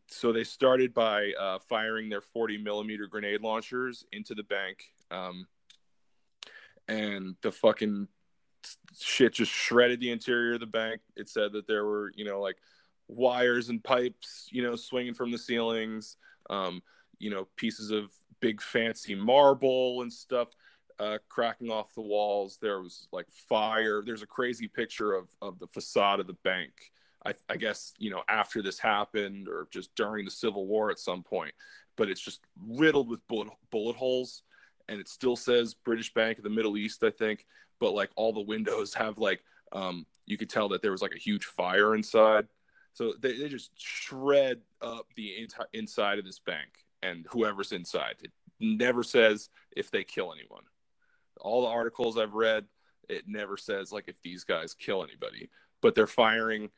so 0.09 0.33
they 0.33 0.45
started 0.45 0.93
by 0.93 1.33
uh, 1.41 1.59
firing 1.69 2.09
their 2.09 2.21
40 2.21 2.59
millimeter 2.59 3.07
grenade 3.07 3.43
launchers 3.43 4.05
into 4.13 4.35
the 4.35 4.43
bank 4.43 4.93
um, 5.11 5.47
and 6.89 7.37
the 7.43 7.53
fucking 7.53 8.09
shit 8.99 9.35
just 9.35 9.53
shredded 9.53 10.01
the 10.01 10.11
interior 10.11 10.55
of 10.55 10.61
the 10.61 10.67
bank. 10.67 11.01
It 11.17 11.29
said 11.29 11.53
that 11.53 11.67
there 11.67 11.85
were 11.85 12.13
you 12.15 12.25
know 12.25 12.41
like 12.41 12.57
wires 13.09 13.69
and 13.69 13.83
pipes 13.83 14.49
you 14.51 14.63
know 14.63 14.77
swinging 14.77 15.15
from 15.15 15.33
the 15.33 15.39
ceilings 15.39 16.17
um, 16.49 16.83
you 17.19 17.31
know 17.31 17.49
pieces 17.57 17.91
of 17.91 18.13
big 18.41 18.63
fancy 18.63 19.15
marble 19.15 20.03
and 20.03 20.13
stuff 20.13 20.49
uh, 20.99 21.19
cracking 21.29 21.71
off 21.71 21.95
the 21.95 22.01
walls. 22.01 22.59
There 22.61 22.81
was 22.81 23.09
like 23.13 23.27
fire. 23.31 24.03
There's 24.05 24.23
a 24.23 24.27
crazy 24.27 24.69
picture 24.69 25.15
of, 25.15 25.29
of 25.43 25.59
the 25.59 25.67
facade 25.67 26.21
of 26.21 26.27
the 26.27 26.37
bank 26.45 26.73
I, 27.25 27.35
I 27.49 27.57
guess 27.57 27.93
you 27.99 28.11
know 28.11 28.23
after 28.29 28.63
this 28.63 28.79
happened 28.79 29.49
or 29.49 29.69
just 29.71 29.95
during 29.95 30.25
the 30.25 30.31
Civil 30.31 30.67
War 30.67 30.91
at 30.91 30.99
some 30.99 31.23
point, 31.23 31.53
but 31.97 32.09
it's 32.09 32.21
just 32.21 32.41
riddled 32.67 33.09
with 33.09 33.27
bullet 33.29 33.49
bullet 33.71 33.97
holes, 33.97 34.43
and 34.89 35.01
it 35.01 35.09
still 35.09 35.37
says 35.37 35.75
British 35.75 36.13
Bank 36.15 36.39
of 36.39 36.45
the 36.45 36.51
Middle 36.51 36.77
East, 36.77 37.05
I 37.05 37.11
think. 37.11 37.47
But 37.81 37.93
like 37.93 38.11
all 38.15 38.33
the 38.33 38.41
windows 38.41 38.95
have 38.95 39.19
like 39.19 39.43
um, 39.73 40.07
you 40.27 40.37
could 40.37 40.51
tell 40.51 40.69
that 40.69 40.83
there 40.83 40.93
was 40.93 41.03
like 41.03 41.15
a 41.15 41.19
huge 41.19 41.45
fire 41.45 41.95
inside. 41.95 42.47
So 42.93 43.15
they, 43.21 43.39
they 43.39 43.49
just 43.49 43.71
shred 43.77 44.61
up 44.83 45.07
the 45.17 45.41
entire 45.41 45.67
inside 45.73 46.19
of 46.19 46.25
this 46.25 46.39
bank 46.39 46.85
and 47.03 47.27
whoever's 47.31 47.73
inside. 47.73 48.17
It 48.23 48.33
never 48.59 49.03
says 49.03 49.49
if 49.73 49.91
they 49.91 50.05
kill 50.05 50.33
anyone. 50.33 50.65
All 51.41 51.63
the 51.63 51.69
articles 51.69 52.19
I've 52.19 52.35
read, 52.35 52.67
it 53.09 53.25
never 53.27 53.57
says 53.57 53.93
like 53.93 54.05
if 54.09 54.21
these 54.23 54.45
guys 54.45 54.75
kill 54.75 55.03
anybody, 55.03 55.51
but 55.81 55.95
they're 55.95 56.07
firing 56.07 56.71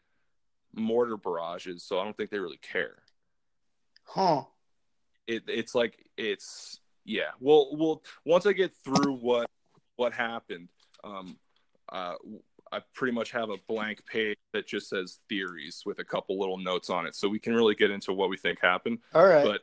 mortar 0.75 1.17
barrages, 1.17 1.83
so 1.83 1.99
I 1.99 2.05
don't 2.05 2.17
think 2.17 2.31
they 2.31 2.38
really 2.38 2.61
care. 2.62 3.03
Huh. 4.05 4.45
It 5.27 5.45
it's 5.49 5.75
like 5.75 6.07
it's 6.17 6.81
yeah. 7.05 7.31
Well, 7.41 7.77
well, 7.77 8.03
once 8.25 8.47
I 8.47 8.53
get 8.53 8.73
through 8.85 9.17
what 9.17 9.51
what 9.97 10.12
happened, 10.12 10.69
um, 11.05 11.37
uh, 11.91 12.15
I 12.71 12.81
pretty 12.95 13.12
much 13.12 13.31
have 13.33 13.51
a 13.51 13.57
blank 13.69 14.05
page 14.07 14.38
that 14.53 14.67
just 14.67 14.88
says 14.88 15.21
theories 15.29 15.83
with 15.85 15.99
a 15.99 16.05
couple 16.05 16.38
little 16.38 16.59
notes 16.59 16.88
on 16.91 17.07
it, 17.07 17.15
so 17.15 17.29
we 17.29 17.38
can 17.38 17.55
really 17.55 17.75
get 17.75 17.91
into 17.91 18.12
what 18.12 18.31
we 18.31 18.37
think 18.37 18.61
happened. 18.61 18.99
All 19.15 19.27
right. 19.27 19.45
But 19.45 19.62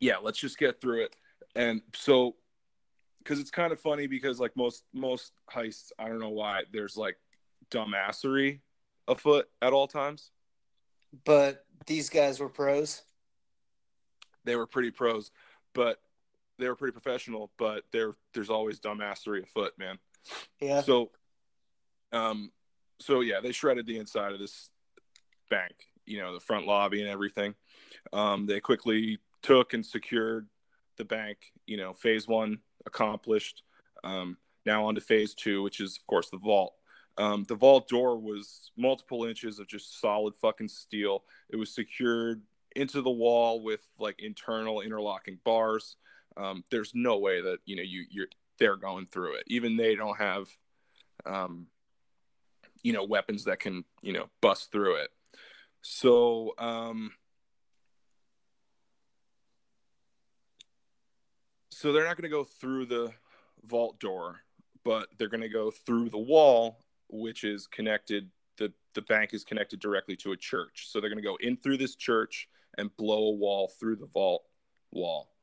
yeah, 0.00 0.16
let's 0.22 0.38
just 0.38 0.58
get 0.58 0.80
through 0.80 1.04
it. 1.04 1.16
And 1.56 1.82
so, 1.94 2.36
because 3.18 3.40
it's 3.40 3.50
kind 3.50 3.72
of 3.72 3.80
funny 3.80 4.06
because 4.06 4.38
like 4.38 4.56
most 4.56 4.84
most 4.92 5.32
heists, 5.50 5.90
I 5.98 6.08
don't 6.08 6.20
know 6.20 6.30
why 6.30 6.62
there's 6.72 6.96
like 6.96 7.16
dumbassery 7.70 8.60
afoot 9.08 9.48
at 9.62 9.72
all 9.72 9.86
times. 9.88 10.30
but 11.24 11.64
these 11.86 12.10
guys 12.10 12.40
were 12.40 12.48
pros. 12.48 13.02
They 14.44 14.56
were 14.56 14.66
pretty 14.66 14.90
pros, 14.90 15.30
but 15.74 16.00
they 16.58 16.68
were 16.68 16.76
pretty 16.76 16.92
professional. 16.92 17.50
But 17.58 17.84
there 17.92 18.12
there's 18.32 18.50
always 18.50 18.80
dumbassery 18.80 19.42
afoot, 19.42 19.72
man. 19.78 19.98
Yeah. 20.60 20.80
So, 20.82 21.10
um, 22.12 22.50
so 23.00 23.20
yeah, 23.20 23.40
they 23.40 23.52
shredded 23.52 23.86
the 23.86 23.98
inside 23.98 24.32
of 24.32 24.38
this 24.38 24.70
bank, 25.50 25.74
you 26.06 26.18
know, 26.18 26.34
the 26.34 26.40
front 26.40 26.66
lobby 26.66 27.00
and 27.00 27.10
everything. 27.10 27.54
Um, 28.12 28.46
they 28.46 28.60
quickly 28.60 29.18
took 29.42 29.74
and 29.74 29.84
secured 29.84 30.48
the 30.96 31.04
bank. 31.04 31.38
You 31.66 31.76
know, 31.76 31.92
phase 31.92 32.26
one 32.26 32.58
accomplished. 32.86 33.62
Um, 34.02 34.36
now 34.66 34.86
on 34.86 34.94
to 34.94 35.00
phase 35.00 35.34
two, 35.34 35.62
which 35.62 35.80
is 35.80 35.96
of 35.96 36.06
course 36.06 36.30
the 36.30 36.38
vault. 36.38 36.74
Um, 37.16 37.44
the 37.44 37.54
vault 37.54 37.88
door 37.88 38.18
was 38.18 38.72
multiple 38.76 39.24
inches 39.24 39.58
of 39.58 39.68
just 39.68 40.00
solid 40.00 40.34
fucking 40.34 40.68
steel. 40.68 41.24
It 41.48 41.56
was 41.56 41.72
secured 41.72 42.42
into 42.74 43.02
the 43.02 43.10
wall 43.10 43.62
with 43.62 43.80
like 43.98 44.16
internal 44.18 44.80
interlocking 44.80 45.38
bars. 45.44 45.96
Um, 46.36 46.64
there's 46.70 46.92
no 46.94 47.18
way 47.18 47.40
that 47.40 47.58
you 47.64 47.76
know 47.76 47.82
you 47.82 48.04
you're 48.10 48.26
they're 48.58 48.76
going 48.76 49.06
through 49.06 49.34
it. 49.34 49.44
Even 49.48 49.76
they 49.76 49.94
don't 49.94 50.16
have, 50.16 50.46
um, 51.26 51.66
you 52.82 52.92
know, 52.92 53.04
weapons 53.04 53.44
that 53.44 53.60
can 53.60 53.84
you 54.02 54.12
know 54.12 54.28
bust 54.40 54.72
through 54.72 54.96
it. 54.96 55.10
So 55.82 56.54
um, 56.58 57.12
so 61.70 61.92
they're 61.92 62.04
not 62.04 62.16
going 62.16 62.30
to 62.30 62.36
go 62.36 62.44
through 62.44 62.86
the 62.86 63.12
vault 63.64 63.98
door, 64.00 64.40
but 64.84 65.08
they're 65.18 65.28
going 65.28 65.40
to 65.40 65.48
go 65.48 65.70
through 65.70 66.10
the 66.10 66.18
wall, 66.18 66.78
which 67.08 67.44
is 67.44 67.66
connected. 67.66 68.30
the 68.58 68.72
The 68.94 69.02
bank 69.02 69.34
is 69.34 69.44
connected 69.44 69.80
directly 69.80 70.16
to 70.16 70.32
a 70.32 70.36
church, 70.36 70.86
so 70.88 71.00
they're 71.00 71.10
going 71.10 71.22
to 71.22 71.28
go 71.28 71.36
in 71.40 71.56
through 71.56 71.78
this 71.78 71.96
church 71.96 72.48
and 72.76 72.94
blow 72.96 73.28
a 73.28 73.32
wall 73.32 73.70
through 73.78 73.96
the 73.96 74.06
vault 74.06 74.44
wall. 74.90 75.33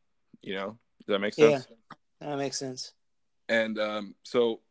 You 0.41 0.55
know, 0.55 0.77
does 0.99 1.07
that 1.07 1.19
make 1.19 1.33
sense? 1.33 1.67
Yeah, 2.19 2.29
That 2.29 2.37
makes 2.37 2.57
sense. 2.57 2.93
and 3.49 3.77
um, 3.79 4.15
so 4.23 4.61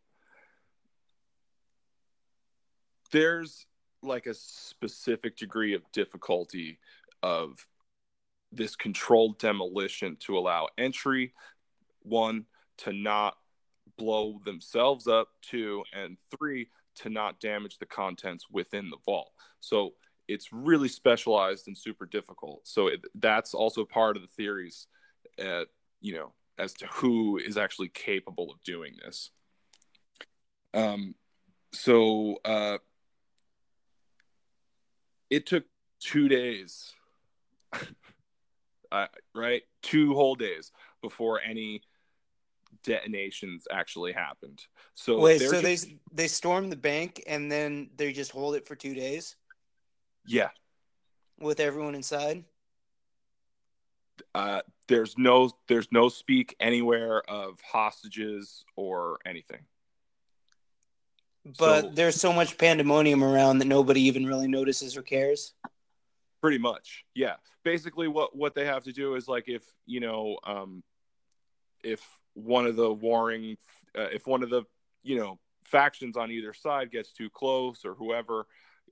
there's 3.13 3.67
like 4.03 4.27
a 4.27 4.35
specific 4.35 5.37
degree 5.37 5.75
of 5.75 5.83
difficulty 5.93 6.79
of 7.23 7.67
this 8.53 8.75
controlled 8.77 9.39
demolition 9.39 10.17
to 10.21 10.39
allow 10.39 10.69
entry 10.79 11.33
one 12.03 12.47
to 12.79 12.93
not 12.93 13.37
blow 13.99 14.41
themselves 14.45 15.07
up 15.07 15.29
two 15.43 15.85
and 15.93 16.17
three 16.39 16.69
to 16.95 17.11
not 17.11 17.39
damage 17.41 17.79
the 17.79 17.87
contents 17.87 18.47
within 18.51 18.89
the 18.89 18.97
vault 19.05 19.33
so 19.61 19.91
it's 20.29 20.49
really 20.53 20.89
specialized 20.89 21.67
and 21.67 21.77
super 21.77 22.07
difficult 22.07 22.61
so 22.65 22.87
it, 22.87 23.01
that's 23.17 23.53
also 23.53 23.85
part 23.85 24.17
of 24.17 24.23
the 24.23 24.29
theories 24.29 24.87
uh, 25.39 25.65
you 26.01 26.15
know 26.15 26.33
as 26.59 26.75
to 26.75 26.87
who 26.87 27.39
is 27.39 27.57
actually 27.57 27.89
capable 27.89 28.51
of 28.51 28.63
doing 28.63 28.95
this. 29.03 29.31
Um, 30.75 31.15
so 31.73 32.37
uh, 32.45 32.79
it 35.31 35.47
took 35.47 35.65
two 36.01 36.29
days, 36.29 36.93
uh, 38.93 39.07
right? 39.35 39.63
Two 39.83 40.15
whole 40.15 40.35
days 40.35 40.71
before 41.03 41.41
any 41.41 41.83
detonations 42.83 43.67
actually 43.71 44.13
happened. 44.13 44.63
So 44.95 45.19
Wait, 45.19 45.41
so 45.41 45.61
just- 45.61 45.87
they 45.87 45.99
they 46.13 46.29
storm 46.29 46.71
the 46.71 46.77
bank 46.77 47.23
and 47.27 47.51
then 47.51 47.91
they 47.97 48.13
just 48.13 48.33
hold 48.33 48.55
it 48.55 48.67
for 48.67 48.75
two 48.75 48.95
days 48.95 49.37
yeah, 50.27 50.51
with 51.39 51.61
everyone 51.61 51.95
inside. 51.95 52.45
Uh, 54.35 54.63
there's 54.89 55.17
no 55.19 55.51
there's 55.69 55.89
no 55.93 56.09
speak 56.09 56.55
anywhere 56.61 57.23
of 57.31 57.61
hostages 57.61 58.65
or 58.77 59.19
anything. 59.27 59.61
But 61.59 61.83
So- 61.83 61.91
there's 61.91 62.17
so 62.21 62.33
much 62.33 62.59
pandemonium 62.59 63.25
around 63.25 63.59
that 63.59 63.65
nobody 63.67 64.03
even 64.03 64.27
really 64.27 64.49
notices 64.49 64.97
or 64.97 65.03
cares. 65.03 65.55
pretty 66.41 66.57
much 66.57 67.05
yeah 67.15 67.35
basically 67.65 68.09
what 68.09 68.35
what 68.35 68.55
they 68.55 68.65
have 68.65 68.83
to 68.83 68.93
do 68.93 69.15
is 69.15 69.29
like 69.29 69.45
if 69.47 69.63
you 69.85 70.01
know 70.01 70.39
um 70.45 70.83
if 71.85 72.01
one 72.33 72.65
of 72.65 72.77
the 72.77 72.91
warring 72.91 73.59
uh, 73.99 74.09
if 74.11 74.27
one 74.27 74.43
of 74.43 74.49
the 74.49 74.63
you 75.03 75.19
know 75.19 75.39
factions 75.65 76.17
on 76.17 76.31
either 76.31 76.55
side 76.55 76.91
gets 76.91 77.13
too 77.13 77.29
close 77.29 77.85
or 77.85 77.95
whoever 77.95 78.47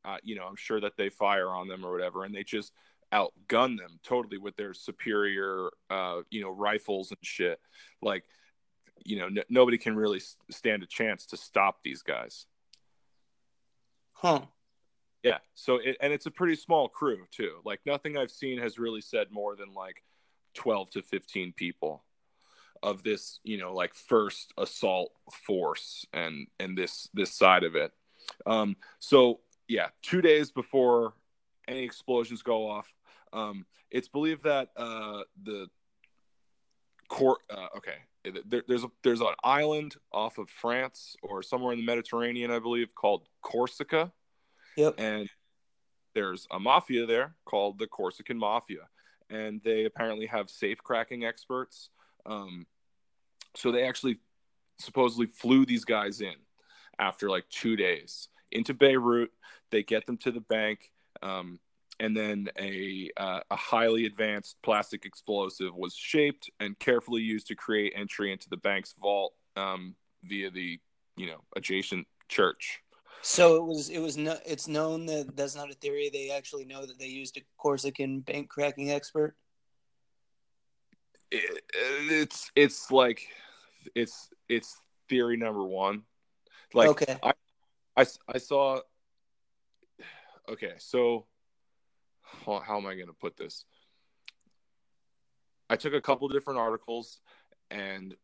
uh, 0.04 0.18
you 0.22 0.34
know 0.36 0.44
i'm 0.44 0.56
sure 0.56 0.78
that 0.78 0.94
they 0.98 1.08
fire 1.08 1.48
on 1.48 1.68
them 1.68 1.86
or 1.86 1.90
whatever 1.90 2.24
and 2.24 2.34
they 2.34 2.44
just 2.44 2.74
outgun 3.12 3.78
them 3.78 3.98
totally 4.02 4.38
with 4.38 4.56
their 4.56 4.74
superior 4.74 5.70
uh 5.90 6.20
you 6.30 6.42
know 6.42 6.50
rifles 6.50 7.10
and 7.10 7.18
shit 7.22 7.58
like 8.02 8.24
you 9.04 9.18
know 9.18 9.26
n- 9.26 9.44
nobody 9.48 9.78
can 9.78 9.96
really 9.96 10.20
stand 10.50 10.82
a 10.82 10.86
chance 10.86 11.24
to 11.26 11.36
stop 11.36 11.78
these 11.82 12.02
guys 12.02 12.46
Huh. 14.20 14.40
yeah. 15.22 15.38
So 15.54 15.76
it, 15.76 15.96
and 16.00 16.12
it's 16.12 16.26
a 16.26 16.30
pretty 16.32 16.56
small 16.56 16.88
crew 16.88 17.26
too. 17.30 17.60
Like 17.64 17.80
nothing 17.86 18.16
I've 18.16 18.32
seen 18.32 18.58
has 18.58 18.76
really 18.78 19.00
said 19.00 19.28
more 19.30 19.54
than 19.54 19.72
like 19.74 20.02
12 20.54 20.90
to 20.90 21.02
15 21.02 21.52
people 21.52 22.04
of 22.82 23.04
this, 23.04 23.38
you 23.44 23.56
know, 23.56 23.72
like 23.72 23.94
first 23.94 24.52
assault 24.58 25.12
force 25.46 26.04
and 26.12 26.48
and 26.58 26.76
this 26.76 27.08
this 27.14 27.32
side 27.32 27.62
of 27.62 27.76
it. 27.76 27.92
Um 28.44 28.76
so 28.98 29.38
yeah, 29.68 29.88
2 30.02 30.20
days 30.20 30.50
before 30.50 31.14
any 31.68 31.84
explosions 31.84 32.42
go 32.42 32.68
off, 32.68 32.92
um 33.32 33.64
it's 33.90 34.08
believed 34.08 34.44
that 34.44 34.68
uh 34.76 35.22
the 35.44 35.66
court 37.08 37.38
uh, 37.50 37.66
okay 37.76 37.96
there, 38.46 38.62
there's 38.68 38.84
a 38.84 38.90
there's 39.02 39.20
an 39.20 39.28
island 39.42 39.96
off 40.12 40.38
of 40.38 40.50
France 40.50 41.16
or 41.22 41.42
somewhere 41.42 41.72
in 41.72 41.78
the 41.78 41.84
Mediterranean 41.84 42.50
I 42.50 42.58
believe 42.58 42.94
called 42.94 43.26
Corsica 43.42 44.12
Yep. 44.76 44.94
and 44.98 45.28
there's 46.14 46.46
a 46.50 46.58
mafia 46.58 47.06
there 47.06 47.34
called 47.44 47.78
the 47.78 47.86
Corsican 47.86 48.38
Mafia, 48.38 48.88
and 49.30 49.60
they 49.64 49.84
apparently 49.84 50.26
have 50.26 50.50
safe 50.50 50.78
cracking 50.78 51.24
experts. 51.24 51.90
Um, 52.26 52.66
so 53.54 53.70
they 53.70 53.84
actually 53.84 54.18
supposedly 54.80 55.26
flew 55.26 55.64
these 55.64 55.84
guys 55.84 56.20
in 56.20 56.34
after 56.98 57.28
like 57.28 57.48
two 57.50 57.76
days 57.76 58.28
into 58.50 58.74
Beirut. 58.74 59.30
They 59.70 59.82
get 59.82 60.06
them 60.06 60.16
to 60.18 60.32
the 60.32 60.40
bank, 60.40 60.90
um, 61.22 61.60
and 62.00 62.16
then 62.16 62.48
a 62.58 63.10
uh, 63.16 63.40
a 63.50 63.56
highly 63.56 64.06
advanced 64.06 64.56
plastic 64.62 65.04
explosive 65.04 65.74
was 65.74 65.94
shaped 65.94 66.50
and 66.60 66.78
carefully 66.78 67.22
used 67.22 67.46
to 67.48 67.54
create 67.54 67.92
entry 67.96 68.32
into 68.32 68.48
the 68.48 68.56
bank's 68.56 68.94
vault 69.00 69.34
um, 69.56 69.94
via 70.24 70.50
the 70.50 70.78
you 71.16 71.26
know 71.26 71.42
adjacent 71.56 72.06
church. 72.28 72.80
So 73.22 73.56
it 73.56 73.64
was 73.64 73.88
it 73.88 73.98
was 73.98 74.16
no, 74.16 74.36
it's 74.46 74.68
known 74.68 75.06
that 75.06 75.36
that's 75.36 75.56
not 75.56 75.70
a 75.70 75.74
theory. 75.74 76.10
They 76.12 76.30
actually 76.30 76.64
know 76.64 76.86
that 76.86 76.98
they 76.98 77.06
used 77.06 77.36
a 77.36 77.42
Corsican 77.56 78.20
bank 78.20 78.48
cracking 78.48 78.90
expert. 78.90 79.34
it, 81.30 81.62
it's 81.72 82.50
it's 82.54 82.90
like 82.90 83.28
it's 83.94 84.30
it's 84.48 84.80
theory 85.08 85.36
number 85.36 85.64
one 85.64 86.02
like 86.74 86.88
okay. 86.88 87.16
I, 87.22 88.06
I 88.32 88.38
saw 88.38 88.80
okay, 90.48 90.74
so 90.78 91.26
how, 92.44 92.60
how 92.60 92.76
am 92.78 92.86
I 92.86 92.94
going 92.94 93.08
to 93.08 93.12
put 93.12 93.36
this? 93.36 93.64
I 95.70 95.76
took 95.76 95.92
a 95.92 96.00
couple 96.00 96.28
different 96.28 96.58
articles 96.58 97.20
and 97.70 98.14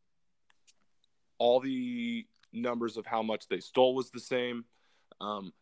all 1.38 1.60
the 1.60 2.26
numbers 2.52 2.96
of 2.96 3.06
how 3.06 3.22
much 3.22 3.48
they 3.48 3.60
stole 3.60 3.94
was 3.94 4.10
the 4.10 4.20
same. 4.20 4.64
Um, 5.20 5.52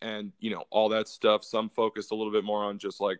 and, 0.00 0.32
you 0.38 0.50
know, 0.50 0.64
all 0.70 0.88
that 0.90 1.08
stuff. 1.08 1.44
Some 1.44 1.68
focused 1.68 2.12
a 2.12 2.14
little 2.14 2.32
bit 2.32 2.44
more 2.44 2.64
on 2.64 2.78
just 2.78 3.00
like, 3.00 3.18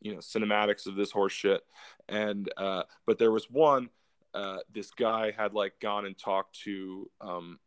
you 0.00 0.12
know, 0.12 0.18
cinematics 0.18 0.86
of 0.86 0.96
this 0.96 1.10
horse 1.10 1.32
shit. 1.32 1.62
And, 2.08 2.50
uh, 2.56 2.84
but 3.06 3.18
there 3.18 3.30
was 3.30 3.50
one, 3.50 3.90
uh, 4.32 4.58
this 4.72 4.90
guy 4.90 5.32
had 5.36 5.52
like 5.52 5.74
gone 5.80 6.06
and 6.06 6.16
talked 6.16 6.60
to 6.60 7.10
um, 7.20 7.58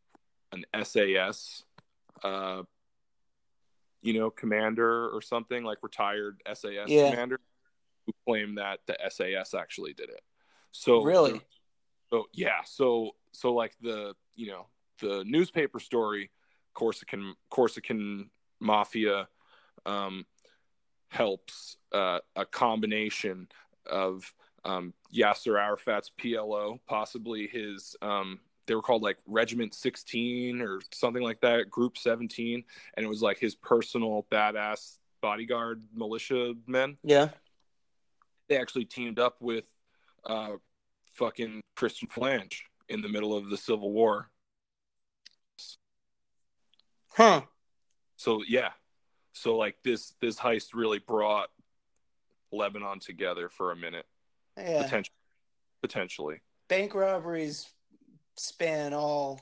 an 0.51 0.65
SAS, 0.83 1.63
uh, 2.23 2.63
you 4.03 4.13
know, 4.19 4.29
commander 4.29 5.09
or 5.09 5.21
something 5.21 5.63
like 5.63 5.79
retired 5.81 6.41
SAS 6.53 6.89
Yeah. 6.89 7.09
commander 7.09 7.39
who 8.05 8.13
claimed 8.27 8.57
that 8.57 8.79
the 8.85 8.97
SAS 9.09 9.53
actually 9.53 9.93
did 9.93 10.09
it. 10.09 10.21
So 10.71 11.03
really? 11.03 11.41
so 12.09 12.25
yeah, 12.33 12.61
so 12.65 13.11
so 13.31 13.53
like 13.53 13.75
the 13.81 14.13
you 14.35 14.47
know 14.47 14.67
the 14.99 15.23
newspaper 15.25 15.79
story, 15.79 16.29
Corsican 16.73 17.33
Corsican 17.49 18.29
mafia 18.59 19.27
um, 19.85 20.25
helps 21.07 21.77
uh, 21.93 22.19
a 22.35 22.45
combination 22.45 23.47
of 23.89 24.33
um, 24.65 24.93
Yasser 25.13 25.59
Arafat's 25.59 26.11
PLO, 26.19 26.79
possibly 26.87 27.47
his 27.47 27.95
um, 28.01 28.39
they 28.65 28.75
were 28.75 28.81
called 28.81 29.01
like 29.01 29.17
Regiment 29.27 29.73
16 29.73 30.61
or 30.61 30.79
something 30.91 31.21
like 31.23 31.41
that, 31.41 31.69
Group 31.69 31.97
17, 31.97 32.63
and 32.95 33.05
it 33.05 33.09
was 33.09 33.21
like 33.21 33.37
his 33.37 33.55
personal 33.55 34.25
badass 34.31 34.97
bodyguard 35.21 35.83
militia 35.93 36.53
men 36.67 36.97
Yeah. 37.03 37.29
they 38.49 38.57
actually 38.57 38.83
teamed 38.85 39.19
up 39.19 39.37
with 39.41 39.63
uh, 40.25 40.53
fucking 41.13 41.61
Christian 41.77 42.09
Phalange 42.09 42.61
in 42.89 43.01
the 43.01 43.07
middle 43.09 43.35
of 43.35 43.49
the 43.49 43.55
Civil 43.57 43.91
War. 43.91 44.29
Huh. 47.09 47.41
So 48.17 48.43
yeah, 48.47 48.69
so 49.33 49.55
like 49.57 49.77
this 49.83 50.13
this 50.21 50.37
heist 50.37 50.73
really 50.73 50.99
brought 50.99 51.49
Lebanon 52.51 52.99
together 52.99 53.49
for 53.49 53.71
a 53.71 53.75
minute, 53.75 54.05
Yeah. 54.57 54.83
potentially. 54.83 55.15
Potentially, 55.81 56.39
Bank 56.69 56.95
robberies 56.95 57.67
span 58.35 58.93
all 58.93 59.41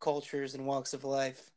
cultures 0.00 0.54
and 0.54 0.66
walks 0.66 0.92
of 0.92 1.04
life. 1.04 1.50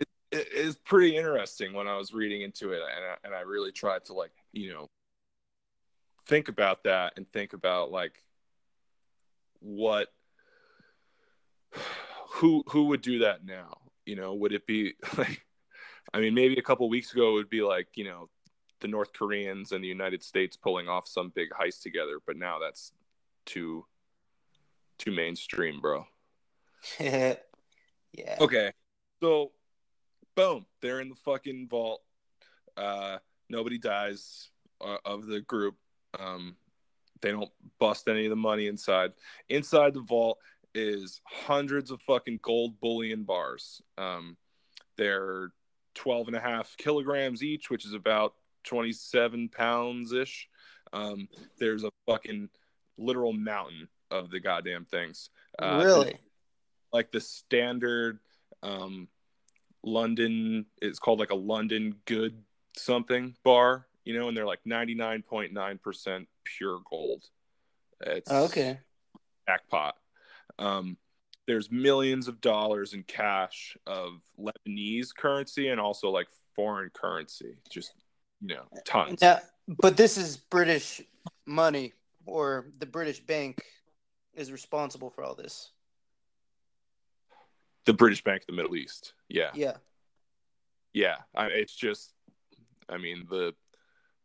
it, 0.00 0.08
it's 0.30 0.78
pretty 0.84 1.16
interesting 1.16 1.72
when 1.72 1.86
I 1.86 1.96
was 1.96 2.12
reading 2.12 2.42
into 2.42 2.72
it, 2.72 2.80
and 2.80 3.04
I, 3.04 3.16
and 3.24 3.34
I 3.34 3.40
really 3.40 3.72
tried 3.72 4.04
to 4.06 4.14
like 4.14 4.32
you 4.52 4.72
know 4.72 4.90
think 6.26 6.48
about 6.48 6.84
that 6.84 7.12
and 7.16 7.30
think 7.32 7.52
about 7.52 7.90
like 7.90 8.22
what 9.60 10.08
who 12.28 12.62
who 12.68 12.84
would 12.84 13.00
do 13.00 13.20
that 13.20 13.44
now 13.44 13.76
you 14.06 14.16
know 14.16 14.34
would 14.34 14.52
it 14.52 14.66
be 14.66 14.94
like 15.18 15.44
i 16.12 16.20
mean 16.20 16.34
maybe 16.34 16.56
a 16.56 16.62
couple 16.62 16.88
weeks 16.88 17.12
ago 17.12 17.30
it 17.30 17.34
would 17.34 17.50
be 17.50 17.62
like 17.62 17.88
you 17.94 18.04
know 18.04 18.28
the 18.80 18.88
north 18.88 19.12
koreans 19.12 19.72
and 19.72 19.82
the 19.82 19.88
united 19.88 20.22
states 20.22 20.56
pulling 20.56 20.88
off 20.88 21.08
some 21.08 21.32
big 21.34 21.48
heist 21.50 21.82
together 21.82 22.18
but 22.26 22.36
now 22.36 22.58
that's 22.58 22.92
too 23.46 23.84
too 24.98 25.12
mainstream 25.12 25.80
bro. 25.80 26.06
Yeah. 28.16 28.36
okay 28.40 28.70
so 29.20 29.50
boom 30.36 30.66
they're 30.80 31.00
in 31.00 31.08
the 31.08 31.16
fucking 31.16 31.66
vault. 31.68 32.00
Uh 32.76 33.18
nobody 33.48 33.76
dies 33.76 34.50
uh, 34.80 34.98
of 35.04 35.26
the 35.26 35.40
group. 35.40 35.74
Um 36.16 36.54
they 37.22 37.32
don't 37.32 37.50
bust 37.80 38.06
any 38.06 38.26
of 38.26 38.30
the 38.30 38.36
money 38.36 38.68
inside. 38.68 39.12
Inside 39.48 39.94
the 39.94 40.00
vault 40.02 40.38
is 40.76 41.20
hundreds 41.24 41.90
of 41.90 42.00
fucking 42.02 42.38
gold 42.42 42.78
bullion 42.80 43.24
bars. 43.24 43.82
Um 43.98 44.36
they're 44.96 45.48
12 45.94 46.28
and 46.28 46.36
a 46.36 46.40
half 46.40 46.76
kilograms 46.76 47.42
each 47.42 47.68
which 47.70 47.84
is 47.84 47.94
about 47.94 48.34
27 48.64 49.48
pounds 49.48 50.12
ish 50.12 50.48
um 50.92 51.28
there's 51.58 51.84
a 51.84 51.90
fucking 52.06 52.48
literal 52.96 53.32
mountain 53.32 53.88
of 54.14 54.30
the 54.30 54.40
goddamn 54.40 54.84
things 54.84 55.30
uh, 55.58 55.82
really? 55.84 56.18
like 56.92 57.10
the 57.10 57.20
standard 57.20 58.18
um 58.62 59.08
London 59.82 60.64
it's 60.80 60.98
called 60.98 61.18
like 61.18 61.30
a 61.30 61.34
London 61.34 61.96
good 62.06 62.42
something 62.76 63.34
bar, 63.44 63.86
you 64.04 64.18
know, 64.18 64.28
and 64.28 64.36
they're 64.36 64.46
like 64.46 64.64
99.9% 64.66 66.26
pure 66.44 66.80
gold. 66.88 67.24
It's 68.00 68.30
Oh, 68.30 68.44
okay. 68.44 68.78
jackpot. 69.46 69.96
Um 70.58 70.96
there's 71.46 71.70
millions 71.70 72.26
of 72.26 72.40
dollars 72.40 72.94
in 72.94 73.02
cash 73.02 73.76
of 73.86 74.22
Lebanese 74.38 75.14
currency 75.14 75.68
and 75.68 75.78
also 75.78 76.08
like 76.08 76.28
foreign 76.54 76.90
currency. 76.90 77.56
Just 77.70 77.92
you 78.40 78.54
know, 78.54 78.64
tons. 78.84 79.20
Now, 79.20 79.40
but 79.82 79.96
this 79.96 80.16
is 80.16 80.36
British 80.36 81.02
money, 81.46 81.92
or 82.26 82.66
the 82.78 82.86
British 82.86 83.20
bank 83.20 83.62
is 84.36 84.52
responsible 84.52 85.10
for 85.10 85.22
all 85.24 85.34
this. 85.34 85.70
The 87.86 87.92
British 87.92 88.22
Bank 88.24 88.42
of 88.42 88.46
the 88.46 88.52
Middle 88.54 88.76
East. 88.76 89.12
Yeah. 89.28 89.50
Yeah. 89.54 89.76
yeah 90.92 91.16
I, 91.34 91.46
it's 91.46 91.74
just 91.74 92.12
i 92.88 92.98
mean 92.98 93.26
the 93.28 93.54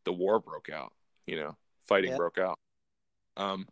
the 0.05 0.13
war 0.13 0.39
broke 0.39 0.69
out 0.69 0.93
you 1.25 1.35
know 1.35 1.55
fighting 1.87 2.11
Yeah. 2.11 2.17
broke 2.17 2.37
out 2.37 2.57
um 3.37 3.67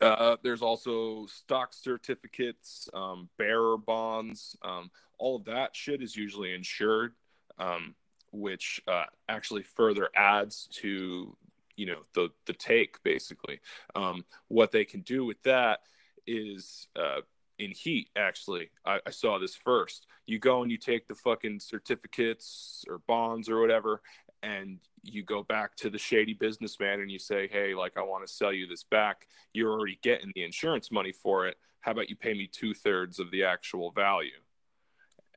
uh, 0.00 0.36
there's 0.42 0.62
also 0.62 1.26
stock 1.26 1.72
certificates 1.72 2.88
um, 2.94 3.28
bearer 3.38 3.76
bonds 3.76 4.56
um, 4.62 4.90
all 5.18 5.36
of 5.36 5.44
that 5.44 5.74
shit 5.74 6.02
is 6.02 6.16
usually 6.16 6.52
insured 6.54 7.14
um, 7.58 7.94
which 8.32 8.80
uh, 8.88 9.04
actually 9.28 9.62
further 9.62 10.08
adds 10.16 10.68
to 10.72 11.36
you 11.76 11.86
know 11.86 12.00
the 12.14 12.30
the 12.46 12.52
take 12.52 13.02
basically. 13.02 13.60
Um, 13.94 14.24
what 14.48 14.72
they 14.72 14.84
can 14.84 15.00
do 15.00 15.24
with 15.24 15.42
that 15.42 15.80
is 16.26 16.88
uh, 16.96 17.20
in 17.58 17.70
heat 17.70 18.08
actually. 18.16 18.70
I, 18.84 19.00
I 19.06 19.10
saw 19.10 19.38
this 19.38 19.54
first. 19.54 20.06
You 20.26 20.38
go 20.38 20.62
and 20.62 20.70
you 20.70 20.78
take 20.78 21.08
the 21.08 21.14
fucking 21.14 21.60
certificates 21.60 22.84
or 22.88 22.98
bonds 23.06 23.48
or 23.48 23.60
whatever 23.60 24.02
and 24.42 24.78
you 25.04 25.22
go 25.22 25.42
back 25.42 25.76
to 25.76 25.88
the 25.90 25.98
shady 25.98 26.34
businessman 26.34 27.00
and 27.00 27.10
you 27.10 27.18
say 27.18 27.48
hey 27.48 27.74
like 27.74 27.96
i 27.96 28.02
want 28.02 28.26
to 28.26 28.32
sell 28.32 28.52
you 28.52 28.66
this 28.66 28.84
back. 28.84 29.26
You're 29.52 29.72
already 29.72 29.98
getting 30.02 30.32
the 30.34 30.44
insurance 30.44 30.90
money 30.90 31.12
for 31.12 31.46
it. 31.46 31.56
How 31.80 31.92
about 31.92 32.10
you 32.10 32.16
pay 32.16 32.34
me 32.34 32.48
two-thirds 32.50 33.18
of 33.18 33.30
the 33.30 33.44
actual 33.44 33.90
value? 33.90 34.30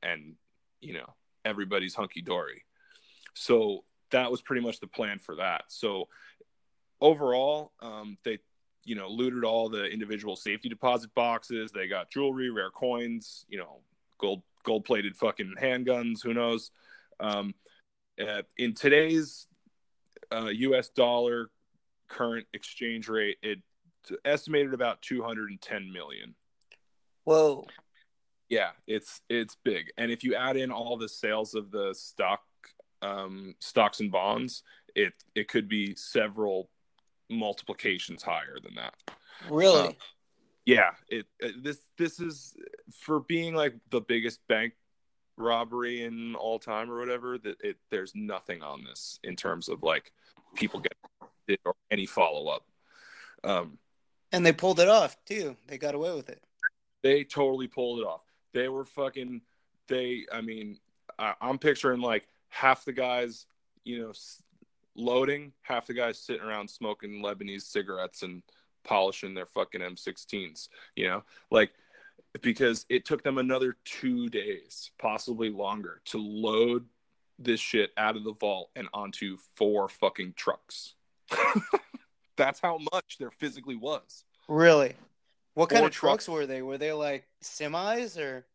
And 0.02 0.34
you 0.80 0.94
know 0.94 1.14
everybody's 1.44 1.94
hunky-dory. 1.94 2.64
So 3.34 3.84
that 4.10 4.30
was 4.30 4.40
pretty 4.40 4.62
much 4.62 4.80
the 4.80 4.86
plan 4.86 5.18
for 5.18 5.36
that. 5.36 5.64
So 5.68 6.08
overall 7.00 7.72
um, 7.80 8.16
they 8.24 8.38
you 8.84 8.94
know 8.94 9.08
looted 9.08 9.44
all 9.44 9.68
the 9.68 9.84
individual 9.84 10.36
safety 10.36 10.68
deposit 10.68 11.14
boxes. 11.14 11.72
They 11.72 11.88
got 11.88 12.10
jewelry 12.10 12.50
rare 12.50 12.70
coins 12.70 13.44
you 13.48 13.58
know 13.58 13.80
gold 14.18 14.42
gold 14.64 14.84
plated 14.84 15.16
fucking 15.16 15.54
handguns 15.60 16.22
who 16.22 16.34
knows? 16.34 16.70
Um, 17.20 17.54
uh, 18.20 18.42
in 18.56 18.74
today's 18.74 19.46
uh, 20.30 20.50
us 20.50 20.88
dollar 20.88 21.50
current 22.08 22.46
exchange 22.54 23.08
rate 23.08 23.38
it 23.42 23.58
estimated 24.24 24.72
about 24.72 25.02
210 25.02 25.92
million. 25.92 26.34
Whoa. 27.24 27.66
yeah 28.48 28.70
it's 28.86 29.20
it's 29.28 29.56
big. 29.64 29.86
And 29.98 30.10
if 30.10 30.22
you 30.22 30.34
add 30.34 30.56
in 30.56 30.70
all 30.70 30.96
the 30.96 31.08
sales 31.08 31.54
of 31.54 31.70
the 31.70 31.94
stock 31.94 32.42
um, 33.02 33.54
stocks 33.58 34.00
and 34.00 34.10
bonds 34.10 34.62
it 34.94 35.12
it 35.34 35.48
could 35.48 35.68
be 35.68 35.94
several 35.94 36.70
multiplications 37.30 38.22
higher 38.22 38.56
than 38.62 38.74
that 38.74 38.94
Really? 39.50 39.88
Uh, 39.88 39.92
yeah 40.64 40.90
it, 41.08 41.26
it 41.40 41.62
this 41.62 41.78
this 41.98 42.20
is 42.20 42.56
for 42.92 43.20
being 43.20 43.54
like 43.54 43.74
the 43.90 44.00
biggest 44.00 44.40
bank 44.48 44.72
robbery 45.36 46.02
in 46.02 46.34
all 46.34 46.58
time 46.58 46.90
or 46.90 46.98
whatever 46.98 47.36
that 47.38 47.60
it 47.62 47.76
there's 47.90 48.12
nothing 48.14 48.62
on 48.62 48.82
this 48.84 49.20
in 49.22 49.36
terms 49.36 49.68
of 49.68 49.82
like 49.82 50.12
people 50.54 50.80
get 50.80 50.94
it 51.48 51.60
or 51.64 51.74
any 51.90 52.06
follow-up 52.06 52.64
um 53.44 53.78
and 54.32 54.44
they 54.44 54.52
pulled 54.52 54.80
it 54.80 54.88
off 54.88 55.16
too. 55.24 55.56
They 55.68 55.78
got 55.78 55.94
away 55.94 56.12
with 56.14 56.28
it. 56.28 56.42
they 57.02 57.22
totally 57.22 57.68
pulled 57.68 58.00
it 58.00 58.06
off 58.06 58.22
they 58.54 58.68
were 58.68 58.84
fucking 58.84 59.40
they 59.88 60.24
i 60.32 60.40
mean 60.40 60.78
I, 61.18 61.34
i'm 61.40 61.58
picturing 61.58 62.00
like 62.00 62.26
half 62.48 62.84
the 62.84 62.92
guys 62.92 63.46
you 63.84 64.00
know 64.00 64.12
loading 64.96 65.52
half 65.62 65.86
the 65.86 65.94
guys 65.94 66.18
sitting 66.18 66.42
around 66.42 66.68
smoking 66.68 67.22
lebanese 67.22 67.62
cigarettes 67.62 68.22
and 68.22 68.42
polishing 68.84 69.34
their 69.34 69.46
fucking 69.46 69.80
m16s 69.80 70.68
you 70.94 71.06
know 71.06 71.22
like 71.50 71.70
because 72.42 72.86
it 72.88 73.04
took 73.04 73.22
them 73.22 73.38
another 73.38 73.76
two 73.84 74.28
days 74.28 74.90
possibly 74.98 75.50
longer 75.50 76.00
to 76.04 76.18
load 76.18 76.84
this 77.38 77.60
shit 77.60 77.90
out 77.96 78.16
of 78.16 78.24
the 78.24 78.32
vault 78.32 78.70
and 78.76 78.88
onto 78.92 79.36
four 79.56 79.88
fucking 79.88 80.34
trucks. 80.36 80.94
That's 82.36 82.60
how 82.60 82.78
much 82.92 83.16
there 83.18 83.30
physically 83.30 83.76
was. 83.76 84.24
Really? 84.48 84.94
What 85.54 85.70
kind 85.70 85.80
Four 85.80 85.88
of 85.88 85.92
trucks 85.94 86.24
trucks. 86.26 86.28
were 86.28 86.46
they? 86.46 86.62
Were 86.62 86.78
they 86.78 86.92
like 86.92 87.26
semis 87.42 88.18
or? 88.18 88.46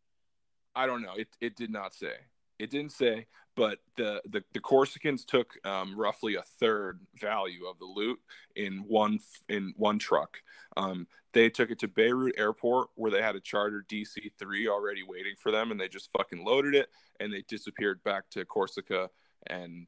I 0.76 0.86
don't 0.86 1.02
know. 1.02 1.14
It 1.16 1.28
it 1.42 1.56
did 1.56 1.72
not 1.72 1.94
say. 1.94 2.14
It 2.60 2.70
didn't 2.70 2.92
say, 2.92 3.26
but 3.56 3.80
the 3.98 4.22
the, 4.30 4.44
the 4.54 4.60
Corsicans 4.60 5.26
took 5.26 5.58
um, 5.66 5.96
roughly 5.98 6.36
a 6.36 6.42
third 6.44 7.00
value 7.20 7.66
of 7.66 7.78
the 7.80 7.86
loot 7.86 8.20
in 8.56 8.84
one 8.88 9.20
in 9.50 9.74
one 9.78 10.00
truck. 10.00 10.38
Um, 10.78 11.08
they 11.34 11.50
took 11.50 11.72
it 11.72 11.80
to 11.80 11.88
Beirut 11.88 12.36
Airport 12.38 12.90
where 12.96 13.12
they 13.12 13.22
had 13.22 13.36
a 13.36 13.40
charter 13.40 13.86
DC 13.90 14.32
three 14.38 14.68
already 14.68 15.04
waiting 15.04 15.36
for 15.38 15.52
them, 15.52 15.72
and 15.72 15.80
they 15.80 15.88
just 15.88 16.10
fucking 16.18 16.44
loaded 16.44 16.76
it 16.76 16.90
and 17.20 17.32
they 17.32 17.44
disappeared 17.48 18.04
back 18.04 18.30
to 18.32 18.44
Corsica 18.46 19.10
and 19.48 19.88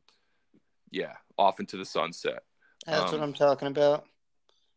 yeah, 0.92 1.14
off 1.38 1.60
into 1.60 1.78
the 1.78 1.86
sunset. 1.86 2.44
That's 2.86 3.12
what 3.12 3.16
Um, 3.16 3.24
I'm 3.24 3.34
talking 3.34 3.68
about. 3.68 4.06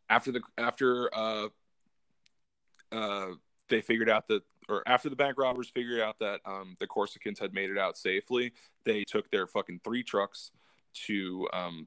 after 0.08 0.32
the 0.32 0.40
after 0.56 1.12
uh 1.14 1.48
uh 2.92 3.26
they 3.68 3.80
figured 3.80 4.08
out 4.08 4.28
that 4.28 4.42
or 4.68 4.82
after 4.86 5.08
the 5.08 5.16
bank 5.16 5.38
robbers 5.38 5.68
figured 5.68 6.00
out 6.00 6.18
that 6.18 6.40
um 6.44 6.76
the 6.80 6.86
Corsicans 6.86 7.38
had 7.38 7.52
made 7.54 7.70
it 7.70 7.78
out 7.78 7.96
safely, 7.96 8.52
they 8.84 9.04
took 9.04 9.30
their 9.30 9.46
fucking 9.46 9.80
three 9.84 10.02
trucks 10.02 10.50
to 11.06 11.48
um 11.52 11.86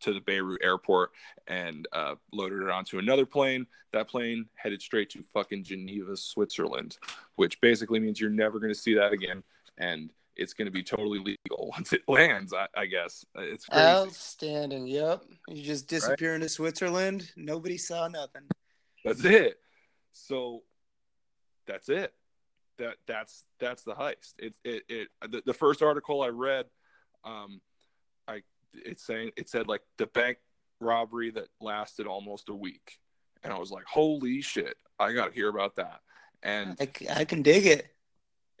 to 0.00 0.12
the 0.12 0.20
Beirut 0.20 0.60
airport 0.62 1.10
and 1.46 1.88
uh, 1.92 2.14
loaded 2.32 2.62
it 2.62 2.70
onto 2.70 2.98
another 2.98 3.24
plane. 3.24 3.66
That 3.92 4.08
plane 4.08 4.46
headed 4.54 4.82
straight 4.82 5.10
to 5.10 5.22
fucking 5.32 5.64
Geneva, 5.64 6.16
Switzerland, 6.16 6.98
which 7.36 7.60
basically 7.60 8.00
means 8.00 8.20
you're 8.20 8.30
never 8.30 8.58
going 8.58 8.72
to 8.72 8.78
see 8.78 8.94
that 8.94 9.12
again, 9.12 9.42
and 9.78 10.10
it's 10.36 10.52
going 10.52 10.66
to 10.66 10.72
be 10.72 10.82
totally 10.82 11.18
legal 11.18 11.68
once 11.76 11.92
it 11.92 12.02
lands. 12.08 12.52
I, 12.52 12.66
I 12.76 12.86
guess 12.86 13.24
it's 13.36 13.66
crazy. 13.66 13.84
Outstanding. 13.84 14.86
Yep. 14.86 15.24
You 15.48 15.62
just 15.62 15.88
disappear 15.88 16.34
into 16.34 16.48
Switzerland. 16.48 17.30
Nobody 17.36 17.78
saw 17.78 18.08
nothing. 18.08 18.42
That's 19.04 19.24
it. 19.24 19.58
So 20.12 20.62
that's 21.66 21.88
it. 21.88 22.12
That 22.78 22.96
that's 23.06 23.44
that's 23.60 23.82
the 23.84 23.94
heist. 23.94 24.34
It 24.38 24.54
it, 24.64 24.82
it 24.88 25.08
the, 25.28 25.42
the 25.46 25.54
first 25.54 25.82
article 25.82 26.22
I 26.22 26.28
read, 26.28 26.66
um, 27.24 27.60
I 28.26 28.42
it's 28.72 29.06
saying 29.06 29.30
it 29.36 29.48
said 29.48 29.68
like 29.68 29.82
the 29.96 30.06
bank 30.06 30.38
robbery 30.80 31.30
that 31.30 31.48
lasted 31.60 32.06
almost 32.06 32.48
a 32.48 32.54
week, 32.54 32.98
and 33.42 33.52
I 33.52 33.58
was 33.58 33.70
like, 33.70 33.84
holy 33.84 34.40
shit, 34.40 34.76
I 34.98 35.12
got 35.12 35.28
to 35.28 35.34
hear 35.34 35.48
about 35.48 35.76
that. 35.76 36.00
And 36.42 36.76
I 37.10 37.24
can 37.24 37.42
dig 37.42 37.66
it. 37.66 37.86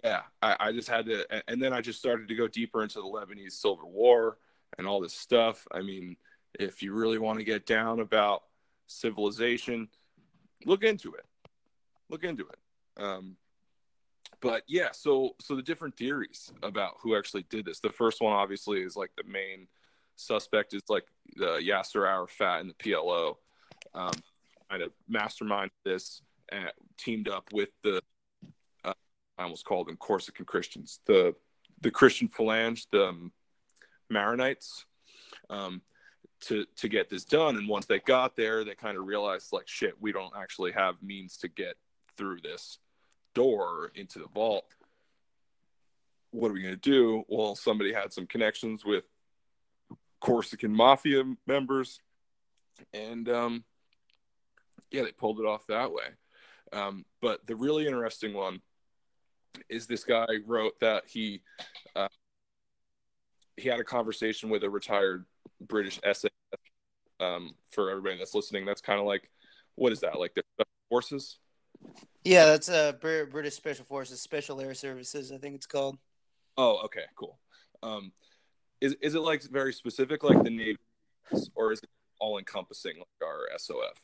yeah, 0.04 0.22
I, 0.42 0.56
I 0.60 0.72
just 0.72 0.88
had 0.88 1.06
to, 1.06 1.26
and 1.50 1.60
then 1.62 1.72
I 1.72 1.80
just 1.80 1.98
started 1.98 2.28
to 2.28 2.34
go 2.34 2.46
deeper 2.46 2.82
into 2.82 3.00
the 3.00 3.06
Lebanese 3.06 3.52
Civil 3.52 3.90
War 3.90 4.38
and 4.78 4.86
all 4.86 5.00
this 5.00 5.14
stuff. 5.14 5.66
I 5.72 5.80
mean, 5.80 6.16
if 6.58 6.82
you 6.82 6.92
really 6.92 7.18
want 7.18 7.38
to 7.38 7.44
get 7.44 7.66
down 7.66 8.00
about 8.00 8.42
civilization, 8.86 9.88
look 10.66 10.84
into 10.84 11.14
it. 11.14 11.24
Look 12.10 12.22
into 12.22 12.46
it. 12.46 12.58
Um, 12.96 13.36
but 14.40 14.62
yeah, 14.66 14.88
so 14.92 15.34
so 15.40 15.56
the 15.56 15.62
different 15.62 15.96
theories 15.96 16.52
about 16.62 16.94
who 17.00 17.16
actually 17.16 17.44
did 17.48 17.64
this. 17.64 17.80
The 17.80 17.90
first 17.90 18.20
one, 18.20 18.32
obviously, 18.32 18.82
is 18.82 18.96
like 18.96 19.10
the 19.16 19.24
main 19.30 19.68
suspect 20.16 20.74
is 20.74 20.82
like 20.88 21.06
the 21.36 21.58
Yasser 21.58 22.06
Arafat 22.06 22.60
and 22.60 22.70
the 22.70 22.74
PLO, 22.74 23.36
um, 23.94 24.12
kind 24.70 24.82
of 24.82 24.92
mastermind 25.08 25.70
this 25.84 26.22
and 26.50 26.70
teamed 26.98 27.28
up 27.28 27.48
with 27.52 27.70
the 27.82 28.00
I 29.38 29.42
almost 29.42 29.64
called 29.64 29.88
them 29.88 29.96
Corsican 29.96 30.44
Christians, 30.44 31.00
the 31.06 31.34
the 31.80 31.90
Christian 31.90 32.28
Phalange, 32.28 32.86
the 32.90 33.08
um, 33.08 33.32
Maronites, 34.12 34.84
um, 35.50 35.82
to 36.42 36.64
to 36.76 36.88
get 36.88 37.10
this 37.10 37.24
done. 37.24 37.56
And 37.56 37.68
once 37.68 37.86
they 37.86 37.98
got 38.00 38.36
there, 38.36 38.64
they 38.64 38.74
kind 38.74 38.96
of 38.96 39.06
realized 39.06 39.52
like 39.52 39.68
shit, 39.68 40.00
we 40.00 40.12
don't 40.12 40.32
actually 40.36 40.72
have 40.72 41.02
means 41.02 41.36
to 41.38 41.48
get 41.48 41.76
through 42.16 42.40
this 42.42 42.78
door 43.34 43.90
into 43.94 44.18
the 44.18 44.28
vault. 44.34 44.66
What 46.30 46.50
are 46.50 46.54
we 46.54 46.62
gonna 46.62 46.76
do? 46.76 47.24
Well, 47.28 47.54
somebody 47.54 47.92
had 47.92 48.12
some 48.12 48.26
connections 48.26 48.84
with 48.84 49.04
Corsican 50.20 50.74
mafia 50.74 51.22
members, 51.46 52.00
and 52.92 53.28
um, 53.28 53.64
yeah, 54.90 55.02
they 55.02 55.12
pulled 55.12 55.40
it 55.40 55.46
off 55.46 55.66
that 55.68 55.92
way. 55.92 56.04
Um, 56.72 57.04
but 57.20 57.46
the 57.46 57.54
really 57.54 57.86
interesting 57.86 58.34
one 58.34 58.60
is 59.68 59.86
this 59.86 60.04
guy 60.04 60.26
wrote 60.46 60.78
that 60.80 61.04
he 61.06 61.42
uh, 61.94 62.08
he 63.56 63.68
had 63.68 63.80
a 63.80 63.84
conversation 63.84 64.50
with 64.50 64.64
a 64.64 64.70
retired 64.70 65.24
British 65.60 66.00
SAS. 66.02 66.30
Um, 67.20 67.54
for 67.70 67.90
everybody 67.90 68.18
that's 68.18 68.34
listening, 68.34 68.66
that's 68.66 68.80
kind 68.80 68.98
of 68.98 69.06
like 69.06 69.30
what 69.76 69.92
is 69.92 70.00
that 70.00 70.18
like 70.18 70.34
the 70.34 70.42
forces? 70.88 71.38
Yeah, 72.24 72.46
that's 72.46 72.70
uh, 72.70 72.92
British 73.00 73.54
Special 73.54 73.84
Forces, 73.84 74.20
Special 74.20 74.60
Air 74.60 74.74
Services, 74.74 75.30
I 75.30 75.36
think 75.38 75.54
it's 75.56 75.66
called. 75.66 75.98
Oh, 76.56 76.80
okay, 76.86 77.04
cool. 77.16 77.38
Um, 77.82 78.12
is 78.80 78.96
is 79.02 79.14
it 79.14 79.20
like 79.20 79.42
very 79.42 79.72
specific, 79.72 80.24
like 80.24 80.42
the 80.42 80.50
Navy, 80.50 80.78
or 81.54 81.72
is 81.72 81.80
it 81.80 81.88
all 82.20 82.38
encompassing 82.38 82.96
like 82.96 83.28
our 83.28 83.48
SOF? 83.58 84.00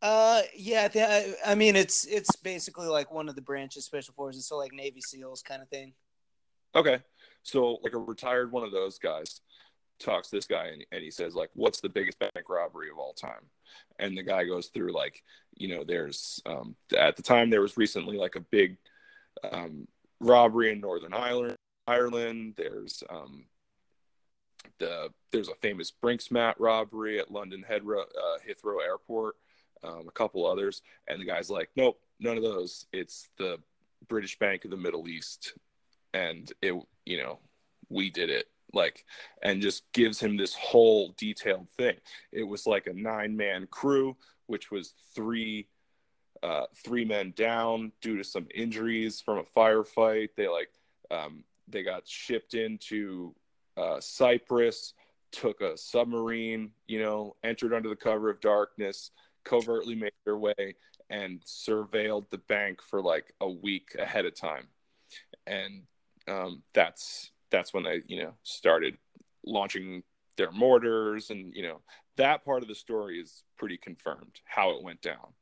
Uh, 0.00 0.42
yeah, 0.56 0.88
I, 0.94 1.00
I, 1.00 1.52
I 1.52 1.54
mean 1.54 1.76
it's 1.76 2.06
it's 2.06 2.34
basically 2.36 2.88
like 2.88 3.12
one 3.12 3.28
of 3.28 3.34
the 3.34 3.42
branches, 3.42 3.84
Special 3.84 4.14
Forces, 4.14 4.46
so 4.46 4.56
like 4.56 4.72
Navy 4.72 5.00
SEALs 5.00 5.42
kind 5.42 5.62
of 5.62 5.68
thing. 5.68 5.92
Okay, 6.74 7.00
so 7.42 7.78
like 7.82 7.92
a 7.92 7.98
retired 7.98 8.50
one 8.50 8.64
of 8.64 8.72
those 8.72 8.98
guys 8.98 9.42
talks 10.02 10.30
to 10.30 10.36
this 10.36 10.46
guy 10.46 10.66
and, 10.66 10.84
and 10.92 11.02
he 11.02 11.10
says 11.10 11.34
like, 11.34 11.50
"What's 11.54 11.80
the 11.80 11.88
biggest 11.88 12.18
bank 12.18 12.48
robbery 12.48 12.90
of 12.90 12.98
all 12.98 13.12
time?" 13.12 13.46
And 13.98 14.16
the 14.16 14.22
guy 14.22 14.44
goes 14.44 14.68
through 14.68 14.92
like, 14.92 15.22
you 15.54 15.68
know, 15.68 15.84
there's 15.84 16.40
um, 16.46 16.76
at 16.96 17.16
the 17.16 17.22
time 17.22 17.50
there 17.50 17.60
was 17.60 17.76
recently 17.76 18.16
like 18.16 18.36
a 18.36 18.40
big 18.40 18.76
um, 19.50 19.86
robbery 20.20 20.72
in 20.72 20.80
Northern 20.80 21.14
Ireland. 21.14 21.56
Ireland. 21.86 22.54
There's 22.56 23.02
um, 23.10 23.44
the 24.78 25.10
there's 25.30 25.48
a 25.48 25.54
famous 25.56 25.90
Brink's-Mat 25.90 26.56
robbery 26.58 27.18
at 27.18 27.30
London 27.30 27.64
Heathrow, 27.68 28.02
uh, 28.02 28.38
Heathrow 28.46 28.82
Airport. 28.84 29.36
Um, 29.84 30.06
a 30.06 30.12
couple 30.12 30.46
others, 30.46 30.80
and 31.08 31.20
the 31.20 31.24
guy's 31.24 31.50
like, 31.50 31.70
"Nope, 31.74 32.00
none 32.20 32.36
of 32.36 32.44
those. 32.44 32.86
It's 32.92 33.28
the 33.36 33.58
British 34.08 34.38
Bank 34.38 34.64
of 34.64 34.70
the 34.70 34.76
Middle 34.76 35.08
East." 35.08 35.54
and 36.14 36.52
it 36.60 36.74
you 37.04 37.18
know 37.18 37.38
we 37.88 38.10
did 38.10 38.30
it 38.30 38.46
like 38.72 39.04
and 39.42 39.62
just 39.62 39.90
gives 39.92 40.20
him 40.20 40.36
this 40.36 40.54
whole 40.54 41.14
detailed 41.16 41.68
thing. 41.76 41.96
It 42.32 42.44
was 42.44 42.66
like 42.66 42.86
a 42.86 42.92
nine 42.92 43.36
man 43.36 43.66
crew 43.70 44.16
which 44.46 44.70
was 44.70 44.94
three 45.14 45.68
uh 46.42 46.66
three 46.84 47.04
men 47.04 47.32
down 47.36 47.92
due 48.00 48.16
to 48.16 48.24
some 48.24 48.46
injuries 48.54 49.20
from 49.20 49.38
a 49.38 49.58
firefight. 49.58 50.30
They 50.36 50.48
like 50.48 50.70
um 51.10 51.44
they 51.68 51.82
got 51.82 52.06
shipped 52.06 52.54
into 52.54 53.34
uh 53.76 54.00
cyprus 54.00 54.94
took 55.30 55.62
a 55.62 55.78
submarine 55.78 56.70
you 56.86 57.00
know 57.00 57.34
entered 57.42 57.72
under 57.72 57.88
the 57.88 57.96
cover 57.96 58.28
of 58.28 58.38
darkness 58.40 59.12
covertly 59.44 59.94
made 59.94 60.12
their 60.24 60.36
way 60.36 60.74
and 61.10 61.42
surveilled 61.44 62.28
the 62.30 62.38
bank 62.38 62.80
for 62.82 63.02
like 63.02 63.34
a 63.40 63.48
week 63.48 63.94
ahead 63.98 64.24
of 64.24 64.34
time. 64.34 64.66
And 65.46 65.82
um, 66.26 66.62
that's 66.72 67.31
that's 67.52 67.72
when 67.72 67.84
they 67.84 68.02
you 68.08 68.24
know 68.24 68.34
started 68.42 68.98
launching 69.44 70.02
their 70.36 70.50
mortars. 70.50 71.30
And 71.30 71.54
you 71.54 71.62
know 71.62 71.80
that 72.16 72.44
part 72.44 72.62
of 72.62 72.68
the 72.68 72.74
story 72.74 73.20
is 73.20 73.44
pretty 73.56 73.76
confirmed 73.76 74.40
how 74.44 74.70
it 74.72 74.82
went 74.82 75.00
down. 75.02 75.34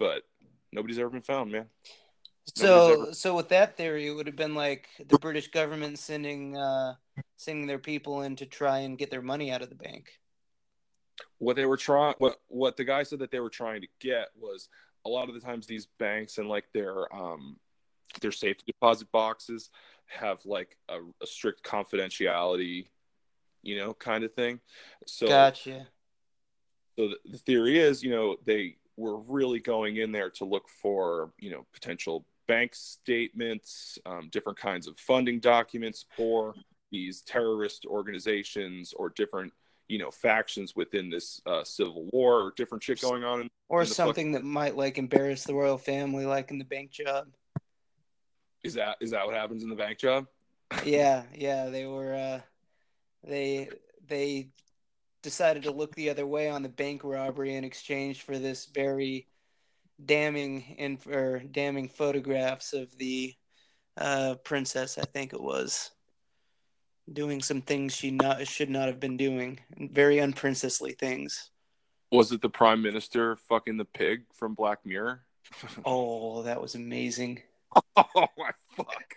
But 0.00 0.22
nobody's 0.72 0.98
ever 0.98 1.10
been 1.10 1.22
found 1.22 1.52
man. 1.52 1.66
So 2.56 2.88
Nobody's 2.90 3.18
so 3.18 3.36
with 3.36 3.50
that 3.50 3.76
theory, 3.76 4.08
it 4.08 4.12
would 4.14 4.26
have 4.26 4.34
been 4.36 4.54
like 4.56 4.88
the 5.06 5.18
British 5.18 5.48
government 5.48 5.98
sending 6.00 6.56
uh 6.56 6.94
sending 7.36 7.66
their 7.68 7.78
people 7.78 8.22
in 8.22 8.34
to 8.36 8.46
try 8.46 8.78
and 8.80 8.98
get 8.98 9.10
their 9.10 9.22
money 9.22 9.52
out 9.52 9.62
of 9.62 9.68
the 9.68 9.76
bank. 9.76 10.08
what 11.38 11.56
they 11.56 11.66
were 11.66 11.76
trying 11.76 12.14
what 12.18 12.40
what 12.48 12.76
the 12.76 12.84
guy 12.84 13.02
said 13.04 13.18
that 13.20 13.30
they 13.30 13.40
were 13.40 13.50
trying 13.50 13.80
to 13.82 13.88
get 14.00 14.28
was 14.36 14.68
a 15.06 15.08
lot 15.08 15.28
of 15.28 15.34
the 15.34 15.40
times 15.40 15.66
these 15.66 15.86
banks 15.98 16.38
and 16.38 16.48
like 16.48 16.64
their 16.72 17.12
um 17.14 17.56
their 18.20 18.32
safety 18.32 18.64
deposit 18.66 19.10
boxes 19.12 19.70
have 20.06 20.38
like 20.44 20.76
a, 20.88 20.98
a 21.22 21.26
strict 21.26 21.62
confidentiality 21.62 22.86
you 23.62 23.76
know 23.76 23.92
kind 23.94 24.24
of 24.24 24.32
thing 24.34 24.60
so 25.06 25.26
Gotcha. 25.28 25.86
so 26.96 27.08
the, 27.08 27.16
the 27.30 27.38
theory 27.38 27.78
is 27.78 28.02
you 28.02 28.10
know 28.10 28.36
they 28.44 28.76
were 28.96 29.18
really 29.18 29.60
going 29.60 29.96
in 29.98 30.12
there 30.12 30.30
to 30.30 30.44
look 30.44 30.68
for 30.68 31.30
you 31.38 31.50
know 31.50 31.66
potential 31.72 32.24
bank 32.46 32.74
statements 32.74 33.98
um, 34.06 34.28
different 34.32 34.58
kinds 34.58 34.86
of 34.86 34.98
funding 34.98 35.38
documents 35.38 36.06
for 36.16 36.54
these 36.90 37.20
terrorist 37.22 37.84
organizations 37.86 38.94
or 38.96 39.10
different 39.10 39.52
you 39.88 39.98
know 39.98 40.10
factions 40.10 40.76
within 40.76 41.10
this 41.10 41.40
uh, 41.46 41.64
civil 41.64 42.08
war 42.12 42.42
or 42.42 42.52
different 42.56 42.82
shit 42.82 43.00
going 43.00 43.24
on 43.24 43.42
in, 43.42 43.50
Or 43.68 43.80
in 43.80 43.86
something 43.86 44.32
that 44.32 44.44
might 44.44 44.76
like 44.76 44.98
embarrass 44.98 45.44
the 45.44 45.54
royal 45.54 45.78
family, 45.78 46.26
like 46.26 46.50
in 46.50 46.58
the 46.58 46.64
bank 46.64 46.90
job. 46.90 47.28
Is 48.68 48.74
that 48.74 48.96
is 49.00 49.10
that 49.10 49.26
what 49.26 49.34
happens 49.34 49.62
in 49.62 49.68
the 49.68 49.76
bank 49.76 49.98
job 49.98 50.26
yeah, 50.84 51.24
yeah, 51.34 51.66
they 51.66 51.86
were. 51.86 52.14
Uh, 52.14 52.40
they 53.24 53.68
they 54.06 54.48
decided 55.22 55.64
to 55.64 55.70
look 55.70 55.94
the 55.94 56.10
other 56.10 56.26
way 56.26 56.48
on 56.48 56.62
the 56.62 56.68
bank 56.68 57.02
robbery 57.04 57.54
in 57.54 57.64
exchange 57.64 58.22
for 58.22 58.38
this 58.38 58.66
very 58.66 59.26
damning 60.04 60.76
and 60.78 60.98
or 61.10 61.40
damning 61.40 61.88
photographs 61.88 62.72
of 62.72 62.96
the 62.98 63.34
uh, 63.96 64.36
princess. 64.44 64.98
I 64.98 65.04
think 65.04 65.32
it 65.32 65.42
was 65.42 65.90
doing 67.10 67.40
some 67.40 67.62
things 67.62 67.94
she 67.94 68.10
not 68.10 68.46
should 68.46 68.70
not 68.70 68.86
have 68.86 69.00
been 69.00 69.16
doing, 69.16 69.58
very 69.76 70.20
unprincessly 70.20 70.92
things. 70.92 71.50
Was 72.12 72.32
it 72.32 72.40
the 72.40 72.48
prime 72.48 72.82
minister 72.82 73.36
fucking 73.36 73.76
the 73.76 73.84
pig 73.84 74.22
from 74.34 74.54
Black 74.54 74.84
Mirror? 74.84 75.22
Oh, 75.86 76.42
that 76.42 76.60
was 76.60 76.74
amazing. 76.74 77.40
Oh 77.74 77.82
my 78.38 78.52
fuck! 78.76 79.14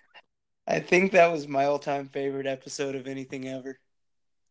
I 0.68 0.80
think 0.80 1.12
that 1.12 1.32
was 1.32 1.47
my 1.47 1.66
all-time 1.66 2.08
favorite 2.10 2.47
episode 2.47 2.95
of 2.95 3.08
anything 3.08 3.47
ever. 3.47 3.80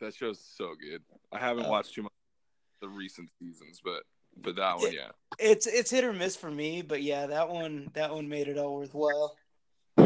That 0.00 0.14
show's 0.14 0.40
so 0.40 0.74
good. 0.80 1.02
I 1.32 1.38
haven't 1.38 1.66
Uh, 1.66 1.70
watched 1.70 1.94
too 1.94 2.02
much 2.02 2.12
the 2.80 2.88
recent 2.88 3.30
seasons, 3.38 3.80
but 3.84 4.02
but 4.36 4.56
that 4.56 4.78
one, 4.78 4.92
yeah. 4.92 5.10
It's 5.38 5.66
it's 5.66 5.90
hit 5.90 6.04
or 6.04 6.12
miss 6.12 6.36
for 6.36 6.50
me, 6.50 6.82
but 6.82 7.02
yeah, 7.02 7.26
that 7.26 7.48
one 7.48 7.90
that 7.94 8.12
one 8.12 8.28
made 8.28 8.48
it 8.48 8.58
all 8.58 8.76
worthwhile. 8.76 9.36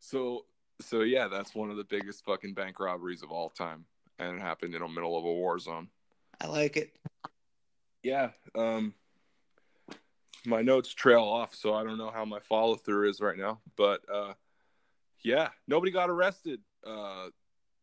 so 0.00 0.44
so 0.80 1.00
yeah, 1.02 1.28
that's 1.28 1.54
one 1.54 1.70
of 1.70 1.76
the 1.76 1.84
biggest 1.84 2.24
fucking 2.24 2.54
bank 2.54 2.80
robberies 2.80 3.22
of 3.22 3.30
all 3.30 3.50
time, 3.50 3.84
and 4.18 4.36
it 4.36 4.40
happened 4.40 4.74
in 4.74 4.80
the 4.80 4.88
middle 4.88 5.16
of 5.16 5.24
a 5.24 5.32
war 5.32 5.58
zone. 5.58 5.88
I 6.40 6.46
like 6.46 6.76
it. 6.76 6.96
Yeah. 8.02 8.30
Um, 8.54 8.94
my 10.46 10.62
notes 10.62 10.92
trail 10.94 11.22
off, 11.22 11.54
so 11.54 11.74
I 11.74 11.84
don't 11.84 11.98
know 11.98 12.10
how 12.10 12.24
my 12.24 12.40
follow 12.40 12.76
through 12.76 13.10
is 13.10 13.20
right 13.20 13.36
now, 13.36 13.60
but 13.76 14.00
uh, 14.12 14.34
yeah, 15.22 15.48
nobody 15.66 15.92
got 15.92 16.10
arrested. 16.10 16.60
Uh, 16.86 17.28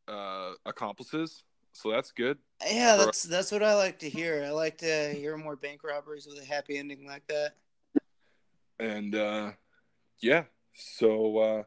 uh, 0.08 0.54
accomplices, 0.66 1.44
so 1.74 1.90
that's 1.90 2.12
good. 2.12 2.38
Yeah, 2.66 2.96
that's 2.96 3.24
that's 3.24 3.52
what 3.52 3.64
I 3.64 3.74
like 3.74 4.00
to 4.00 4.10
hear. 4.10 4.44
I 4.46 4.52
like 4.52 4.78
to 4.80 5.14
hear 5.16 5.36
more 5.36 5.56
bank 5.56 5.84
robberies 5.84 6.28
with 6.28 6.40
a 6.40 6.46
happy 6.46 6.78
ending 6.78 7.06
like 7.08 7.26
that. 7.28 7.56
and 8.80 9.16
uh 9.16 9.52
yeah 10.20 10.44
so 10.74 11.38
uh 11.38 11.64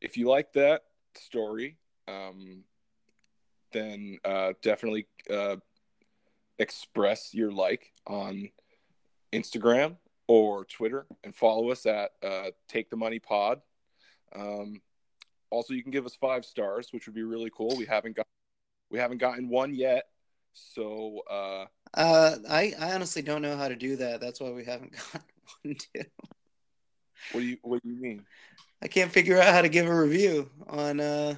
if 0.00 0.16
you 0.16 0.28
like 0.28 0.52
that 0.52 0.82
story 1.16 1.76
um 2.06 2.62
then 3.72 4.18
uh 4.24 4.52
definitely 4.62 5.06
uh 5.30 5.56
express 6.58 7.32
your 7.32 7.50
like 7.50 7.92
on 8.06 8.48
instagram 9.32 9.96
or 10.32 10.64
twitter 10.64 11.06
and 11.24 11.34
follow 11.34 11.70
us 11.70 11.86
at 11.86 12.12
uh 12.22 12.50
take 12.68 12.88
the 12.88 12.96
money 12.96 13.18
pod 13.18 13.60
um 14.36 14.80
also 15.50 15.74
you 15.74 15.82
can 15.82 15.90
give 15.90 16.06
us 16.06 16.14
five 16.14 16.44
stars 16.44 16.92
which 16.92 17.06
would 17.06 17.16
be 17.16 17.24
really 17.24 17.50
cool 17.50 17.76
we 17.76 17.84
haven't 17.84 18.14
got 18.14 18.26
we 18.92 18.98
haven't 19.00 19.18
gotten 19.18 19.48
one 19.48 19.74
yet 19.74 20.04
so 20.52 21.18
uh 21.28 21.64
Uh, 21.94 22.36
I 22.48 22.72
I 22.78 22.92
honestly 22.94 23.22
don't 23.22 23.42
know 23.42 23.56
how 23.56 23.66
to 23.66 23.74
do 23.74 23.96
that. 23.96 24.20
That's 24.20 24.40
why 24.40 24.50
we 24.50 24.64
haven't 24.64 24.92
gotten 25.12 25.26
one. 25.64 25.74
Too. 25.74 26.04
what 27.32 27.40
do 27.40 27.46
you 27.46 27.56
what 27.62 27.82
do 27.82 27.88
you 27.88 28.00
mean 28.00 28.24
I 28.80 28.86
can't 28.86 29.10
figure 29.10 29.40
out 29.40 29.52
how 29.52 29.62
to 29.62 29.68
give 29.68 29.86
a 29.86 29.94
review 30.06 30.48
on 30.68 31.00
uh 31.00 31.34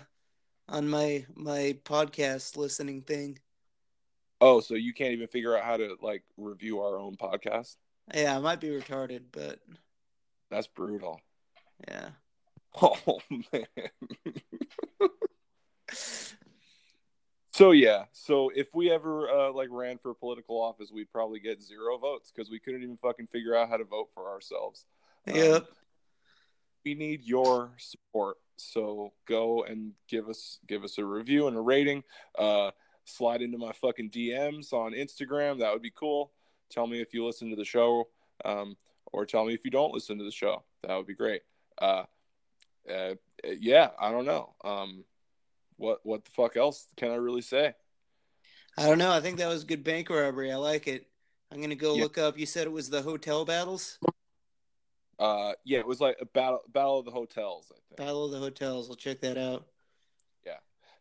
on 0.69 0.87
my 0.89 1.25
my 1.35 1.79
podcast 1.85 2.57
listening 2.59 3.01
thing. 3.03 3.39
oh 4.43 4.61
so 4.61 4.75
you 4.75 4.93
can't 4.93 5.13
even 5.13 5.29
figure 5.29 5.57
out 5.57 5.65
how 5.65 5.77
to 5.79 5.97
like 6.03 6.25
review 6.37 6.81
our 6.81 6.99
own 6.99 7.17
podcast 7.17 7.77
Yeah, 8.15 8.37
I 8.37 8.41
might 8.41 8.61
be 8.61 8.69
retarded, 8.69 9.23
but 9.33 9.61
That's 10.51 10.67
brutal. 10.67 11.21
yeah. 11.89 12.11
Oh 12.81 13.21
man. 13.53 13.67
so 17.53 17.73
yeah, 17.73 18.05
so 18.13 18.51
if 18.55 18.69
we 18.75 18.91
ever 18.91 19.29
uh, 19.29 19.53
like 19.53 19.69
ran 19.71 19.99
for 19.99 20.15
political 20.15 20.61
office, 20.61 20.91
we'd 20.91 21.13
probably 21.13 21.39
get 21.39 21.63
zero 21.63 21.99
votes 21.99 22.33
because 22.35 22.51
we 22.51 22.59
couldn't 22.59 22.83
even 22.83 22.97
fucking 22.97 23.27
figure 23.27 23.55
out 23.55 23.69
how 23.69 23.77
to 23.77 23.85
vote 23.85 24.09
for 24.15 24.31
ourselves. 24.31 24.87
Um, 25.29 25.35
Yep. 25.37 25.67
we 26.87 26.95
need 26.95 27.23
your 27.25 27.73
support. 27.77 28.39
So 28.57 29.13
go 29.27 29.65
and 29.65 29.93
give 30.09 30.29
us 30.29 30.59
give 30.67 30.83
us 30.83 30.97
a 30.99 31.05
review 31.05 31.49
and 31.49 31.57
a 31.57 31.61
rating. 31.61 32.05
Uh, 32.39 32.71
slide 33.05 33.43
into 33.43 33.59
my 33.59 33.73
fucking 33.73 34.11
DMs 34.11 34.73
on 34.73 34.93
Instagram. 34.93 35.59
That 35.59 35.73
would 35.75 35.83
be 35.83 35.93
cool. 35.95 36.33
Tell 36.73 36.87
me 36.87 37.01
if 37.01 37.13
you 37.13 37.25
listen 37.25 37.51
to 37.51 37.57
the 37.57 37.65
show, 37.65 38.09
um, 38.45 38.77
or 39.13 39.27
tell 39.27 39.45
me 39.45 39.53
if 39.53 39.65
you 39.65 39.71
don't 39.71 39.93
listen 39.93 40.17
to 40.19 40.25
the 40.25 40.31
show. 40.31 40.63
That 40.83 40.97
would 40.97 41.07
be 41.07 41.15
great. 41.15 41.43
Uh, 41.81 42.05
uh, 42.91 43.15
yeah, 43.45 43.91
I 44.01 44.11
don't 44.11 44.25
know. 44.25 44.55
Um, 44.65 45.05
what 45.77 46.01
what 46.05 46.25
the 46.25 46.31
fuck 46.31 46.57
else 46.57 46.89
can 46.97 47.11
I 47.11 47.17
really 47.17 47.43
say? 47.43 47.75
I 48.79 48.87
don't 48.87 48.99
know. 48.99 49.13
I 49.13 49.21
think 49.21 49.37
that 49.39 49.49
was 49.49 49.65
good 49.65 49.85
bank 49.85 50.09
robbery. 50.09 50.51
I 50.51 50.57
like 50.57 50.89
it. 50.89 51.07
I'm 51.51 51.61
gonna 51.61 51.75
go 51.75 51.95
Yeah. 51.95 52.03
look 52.05 52.17
up. 52.17 52.39
You 52.39 52.47
said 52.47 52.67
it 52.67 52.71
was 52.73 52.89
the 52.89 53.03
hotel 53.03 53.45
battles, 53.45 53.99
Uh, 55.19 55.53
yeah, 55.65 55.79
it 55.79 55.87
was 55.87 56.01
like 56.01 56.17
a 56.21 56.25
battle 56.25 56.63
battle 56.69 56.99
of 57.01 57.05
the 57.05 57.11
hotels. 57.11 57.71
I 57.71 57.79
think. 57.89 57.97
battle 57.99 58.25
of 58.25 58.31
the 58.33 58.39
hotels. 58.39 58.89
I'll 58.89 58.97
check 58.97 59.21
that 59.21 59.37
out. 59.37 59.67
Yeah, 60.47 60.59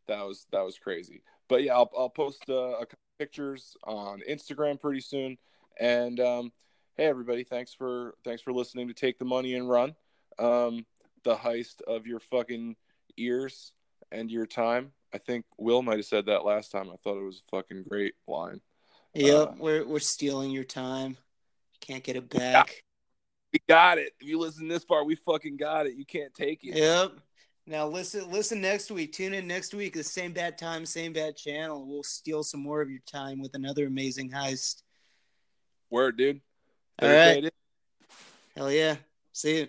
that 0.08 0.22
was 0.24 0.46
that 0.52 0.62
was 0.62 0.78
crazy. 0.78 1.24
But 1.48 1.64
yeah, 1.64 1.76
I'll 1.76 1.90
I'll 1.98 2.10
post 2.10 2.44
uh, 2.50 2.54
a 2.78 2.86
couple 2.86 3.00
pictures 3.18 3.78
on 3.86 4.22
Instagram 4.30 4.80
pretty 4.80 5.00
soon. 5.02 5.38
And 5.82 6.20
um, 6.20 6.52
hey, 6.96 7.06
everybody, 7.06 7.44
thanks 7.44 7.74
for 7.74 8.14
thanks 8.24 8.44
for 8.44 8.54
listening 8.54 8.88
to 8.88 8.94
Take 8.94 9.18
the 9.18 9.26
Money 9.26 9.56
and 9.56 9.68
Run, 9.68 9.96
um, 10.38 10.86
the 11.24 11.36
heist 11.36 11.82
of 11.88 12.06
your 12.06 12.20
fucking 12.20 12.76
ears 13.18 13.74
and 14.12 14.30
your 14.30 14.46
time. 14.46 14.92
I 15.12 15.18
think 15.18 15.44
Will 15.58 15.82
might 15.82 15.98
have 15.98 16.06
said 16.06 16.28
that 16.28 16.46
last 16.46 16.72
time. 16.72 16.92
I 16.92 16.98
thought 17.04 17.18
it 17.18 17.26
was 17.26 17.42
a 17.42 17.58
fucking 17.58 17.86
great 17.90 18.14
line. 18.28 18.62
Yep, 19.16 19.48
Uh, 19.48 19.52
we're 19.58 19.86
we're 19.88 20.00
stealing 20.00 20.52
your 20.52 20.64
time. 20.64 21.18
Can't 21.80 22.04
get 22.04 22.16
it 22.16 22.30
back. 22.30 22.84
We 23.52 23.60
got 23.68 23.98
it. 23.98 24.14
If 24.22 24.28
you 24.28 24.38
listen 24.38 24.68
this 24.68 24.84
far, 24.84 25.04
we 25.04 25.16
fucking 25.16 25.58
got 25.58 25.88
it. 25.88 25.96
You 25.96 26.06
can't 26.06 26.34
take 26.34 26.64
it. 26.64 26.76
Yep. 26.76 27.14
Now 27.66 27.88
listen 27.88 28.32
listen 28.32 28.62
next 28.62 28.92
week. 28.92 29.14
Tune 29.14 29.34
in 29.34 29.48
next 29.48 29.74
week. 29.74 29.96
The 29.96 30.04
same 30.04 30.32
bad 30.32 30.60
time, 30.60 30.86
same 30.86 31.12
bad 31.12 31.38
channel. 31.38 31.88
We'll 31.88 32.04
steal 32.04 32.44
some 32.44 32.62
more 32.62 32.84
of 32.84 32.92
your 32.92 33.02
time 33.08 33.42
with 33.42 33.56
another 33.56 33.88
amazing 33.88 34.30
heist. 34.30 34.84
Word, 35.92 36.18
dude. 36.18 36.42
All 37.02 37.10
right. 37.10 37.16
Thursday 37.16 37.38
it 37.40 37.46
is. 37.46 37.52
Hell 38.56 38.72
yeah. 38.72 38.96
See 39.34 39.60
you. 39.60 39.68